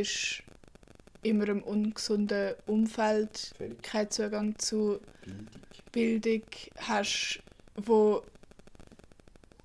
in 1.23 1.43
einem 1.43 1.63
ungesunden 1.63 2.55
Umfeld, 2.67 3.53
völlig 3.57 3.83
keinen 3.83 4.11
Zugang 4.11 4.59
zu 4.59 5.01
Bildung. 5.25 5.49
Bildung 5.93 6.43
hast, 6.77 7.43
wo 7.87 8.23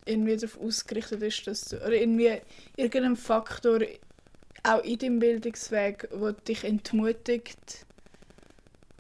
irgendwie 0.05 0.35
darauf 0.35 0.59
ausgerichtet 0.59 1.21
ist, 1.21 1.47
dass 1.47 1.65
du, 1.65 1.77
oder 1.77 1.93
irgendwie 1.93 2.41
irgendein 2.75 3.15
Faktor 3.15 3.79
auch 4.63 4.83
in 4.83 4.97
deinem 4.97 5.19
Bildungsweg, 5.19 6.07
wo 6.11 6.31
dich 6.31 6.63
entmutigt 6.63 7.85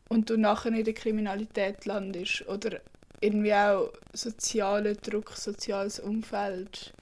und 0.09 0.29
du 0.29 0.37
nachher 0.37 0.71
in 0.73 0.83
der 0.83 0.93
Kriminalität 0.93 1.85
landest 1.85 2.47
oder 2.47 2.79
irgendwie 3.21 3.53
auch 3.53 3.91
sozialer 4.13 4.93
Druck, 4.95 5.31
soziales 5.31 5.99
Umfeld, 5.99 6.93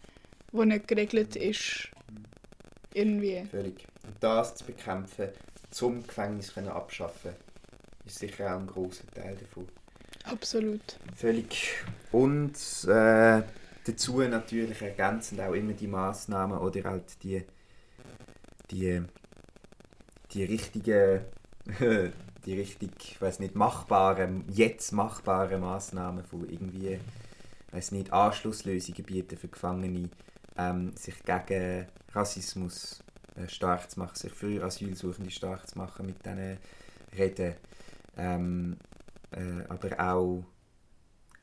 wo 0.52 0.64
nicht 0.64 0.88
geregelt 0.88 1.36
ist, 1.36 1.90
irgendwie. 2.94 3.44
Völlig. 3.50 3.88
Und 4.04 4.16
das 4.20 4.56
zu 4.56 4.66
bekämpfen, 4.66 5.30
zum 5.72 6.06
Gefängnis 6.06 6.54
können 6.54 6.70
abschaffen, 6.70 7.32
ist 8.06 8.20
sicher 8.20 8.56
auch 8.56 8.60
ein 8.60 8.68
großer 8.68 9.08
Teil 9.16 9.36
davon. 9.36 9.68
Absolut. 10.26 10.82
Völlig. 11.16 11.84
Und 12.12 12.56
äh, 12.88 13.42
dazu 13.86 14.22
natürlich 14.22 14.82
ergänzend 14.82 15.42
auch 15.42 15.54
immer 15.54 15.74
die 15.74 15.88
Maßnahmen 15.88 16.58
oder 16.58 16.84
halt 16.90 17.24
die, 17.24 17.44
die, 18.70 19.02
die 20.32 20.44
richtigen, 20.44 21.22
die 22.46 22.54
richtig, 22.54 22.92
ich 23.00 23.22
weiß 23.22 23.40
nicht, 23.40 23.56
machbaren, 23.56 24.46
jetzt 24.50 24.92
machbaren 24.92 25.62
Maßnahmen 25.62 26.24
von 26.26 26.50
irgendwie, 26.50 27.00
weiß 27.72 27.92
nicht, 27.92 28.14
Anschlusslösungen 28.14 29.04
bieten 29.04 29.38
für 29.38 29.48
Gefangene, 29.48 30.10
ähm, 30.58 30.94
sich 30.96 31.16
gegen 31.24 31.88
Rassismus 32.14 33.02
äh, 33.36 33.48
stark 33.48 33.90
zu 33.90 34.00
machen, 34.00 34.16
sich 34.16 34.34
für 34.34 34.64
Asylsuchende 34.64 35.32
stark 35.32 35.68
zu 35.68 35.78
machen, 35.78 36.06
mit 36.06 36.26
denen 36.26 36.58
reden. 37.18 37.56
Ähm, 38.18 38.78
äh, 39.32 39.64
aber 39.68 40.00
auch 40.00 40.46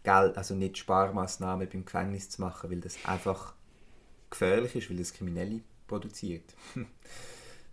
Geld, 0.02 0.36
also 0.36 0.54
nicht 0.54 0.78
Sparmaßnahmen 0.78 1.68
beim 1.68 1.84
Gefängnis 1.84 2.30
zu 2.30 2.40
machen, 2.40 2.70
weil 2.70 2.80
das 2.80 2.96
einfach 3.04 3.54
gefährlich 4.30 4.76
ist, 4.76 4.90
weil 4.90 4.98
das 4.98 5.12
Kriminelle 5.12 5.60
produziert. 5.86 6.54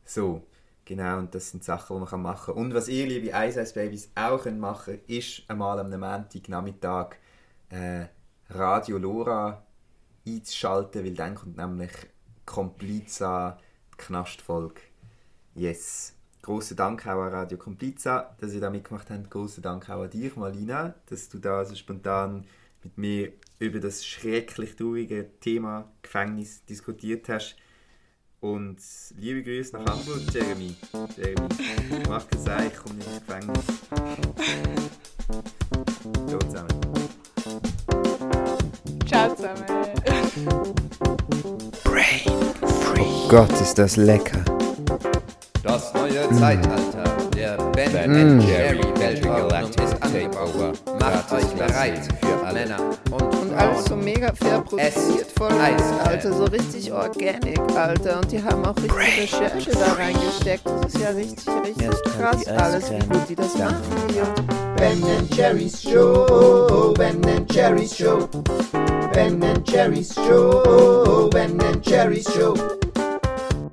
so, 0.05 0.43
genau, 0.84 1.20
und 1.20 1.36
das 1.36 1.51
sind 1.51 1.63
Sachen, 1.63 1.95
die 1.97 2.05
man 2.11 2.22
machen 2.22 2.53
kann. 2.53 2.63
Und 2.63 2.74
was 2.74 2.88
ihr, 2.88 3.05
liebe 3.05 3.28
Ice 3.28 3.61
Ice 3.61 3.74
Babys, 3.74 4.09
auch 4.16 4.43
könnt 4.43 4.59
machen 4.59 4.99
ist 5.07 5.43
einmal 5.47 5.80
am 5.80 5.89
Montagnachmittag 5.89 7.16
äh, 7.70 8.05
Radio 8.49 8.97
Lora 8.97 9.66
einzuschalten, 10.28 11.03
weil 11.03 11.13
dann 11.13 11.36
kommt 11.36 11.57
nämlich 11.57 11.91
Kompliza, 12.45 13.59
die 13.93 13.97
Knastfolge. 13.97 14.82
Yes. 15.55 16.14
Grossen 16.46 16.78
Dank 16.78 17.08
auch 17.08 17.24
an 17.24 17.34
Radio 17.34 17.58
Kompliza, 17.58 18.36
dass 18.39 18.54
ihr 18.54 18.62
da 18.62 18.70
mitgemacht 18.70 19.10
habt. 19.10 19.32
Grossen 19.32 19.64
Dank 19.64 19.89
auch 19.89 20.04
an 20.04 20.12
dich, 20.12 20.36
Malina, 20.36 20.93
dass 21.08 21.28
du 21.28 21.39
da 21.39 21.66
so 21.66 21.74
spontan 21.74 22.46
mit 22.84 23.00
mir 23.00 23.32
über 23.58 23.80
das 23.80 24.06
schrecklich 24.06 24.76
traurige 24.76 25.28
Thema 25.39 25.89
Gefängnis 26.04 26.64
diskutiert 26.66 27.30
hast. 27.30 27.56
Und 28.41 28.78
liebe 29.18 29.41
Grüße 29.41 29.76
nach 29.76 29.91
Hamburg, 29.91 30.22
Jeremy. 30.32 30.76
Jeremy, 31.18 32.04
mach 32.08 32.28
gesagt, 32.28 32.74
ich 32.74 32.78
komme 32.78 32.93
nicht 32.93 33.08
ins 33.08 33.26
Gefängnis. 33.26 33.66
Ciao 36.28 36.39
zusammen. 36.41 36.68
Ciao 39.08 39.36
zusammen. 39.36 39.66
Oh 43.00 43.30
Gott, 43.30 43.52
ist 43.60 43.80
das 43.80 43.96
lecker. 43.96 44.55
Das 45.66 45.91
neue 45.93 46.30
Zeitalter 46.30 47.03
der 47.36 47.57
Ben 47.74 48.38
Mm. 48.38 48.39
Jerry 48.41 48.84
Weltordnung 48.99 49.72
ist 49.72 50.01
angebrochen. 50.01 50.74
Macht 50.99 51.32
euch 51.34 51.47
bereit 51.55 52.01
für 52.22 52.45
alle 52.45 52.59
Männer 52.59 52.78
und 53.11 53.24
Und 53.36 53.53
alles 53.57 53.86
so 53.86 53.95
mega 53.95 54.32
fair 54.34 54.61
produziert, 54.61 55.28
voll 55.38 55.51
Eis. 55.53 55.82
nice, 55.82 56.07
Alter, 56.07 56.34
so 56.34 56.43
richtig 56.45 56.91
organic, 56.93 57.59
Alter. 57.76 58.20
Und 58.20 58.32
die 58.32 58.43
haben 58.43 58.63
auch 58.63 58.76
richtig 58.78 59.34
Recherche 59.34 59.72
da 59.72 59.93
reingesteckt. 59.93 60.66
Das 60.66 60.93
ist 60.93 61.01
ja 61.01 61.09
richtig, 61.09 61.47
richtig 61.66 62.03
krass 62.20 62.47
alles, 62.47 62.91
wie 62.91 62.99
gut 63.07 63.28
die 63.30 63.36
das 63.36 63.57
machen. 63.57 63.76
Die 64.09 64.80
Ben 64.80 65.03
and 65.18 65.36
Jerry's 65.36 65.82
Show, 65.82 66.93
Ben 66.95 67.26
and 67.26 67.51
Jerry's 67.51 67.95
Show, 67.97 68.28
Ben 69.13 69.41
and 69.43 69.68
Jerry's 69.68 70.13
Show, 70.13 71.30
Ben 71.32 71.59
and 71.61 71.84
Jerry's 71.84 72.32
Show. 72.32 72.53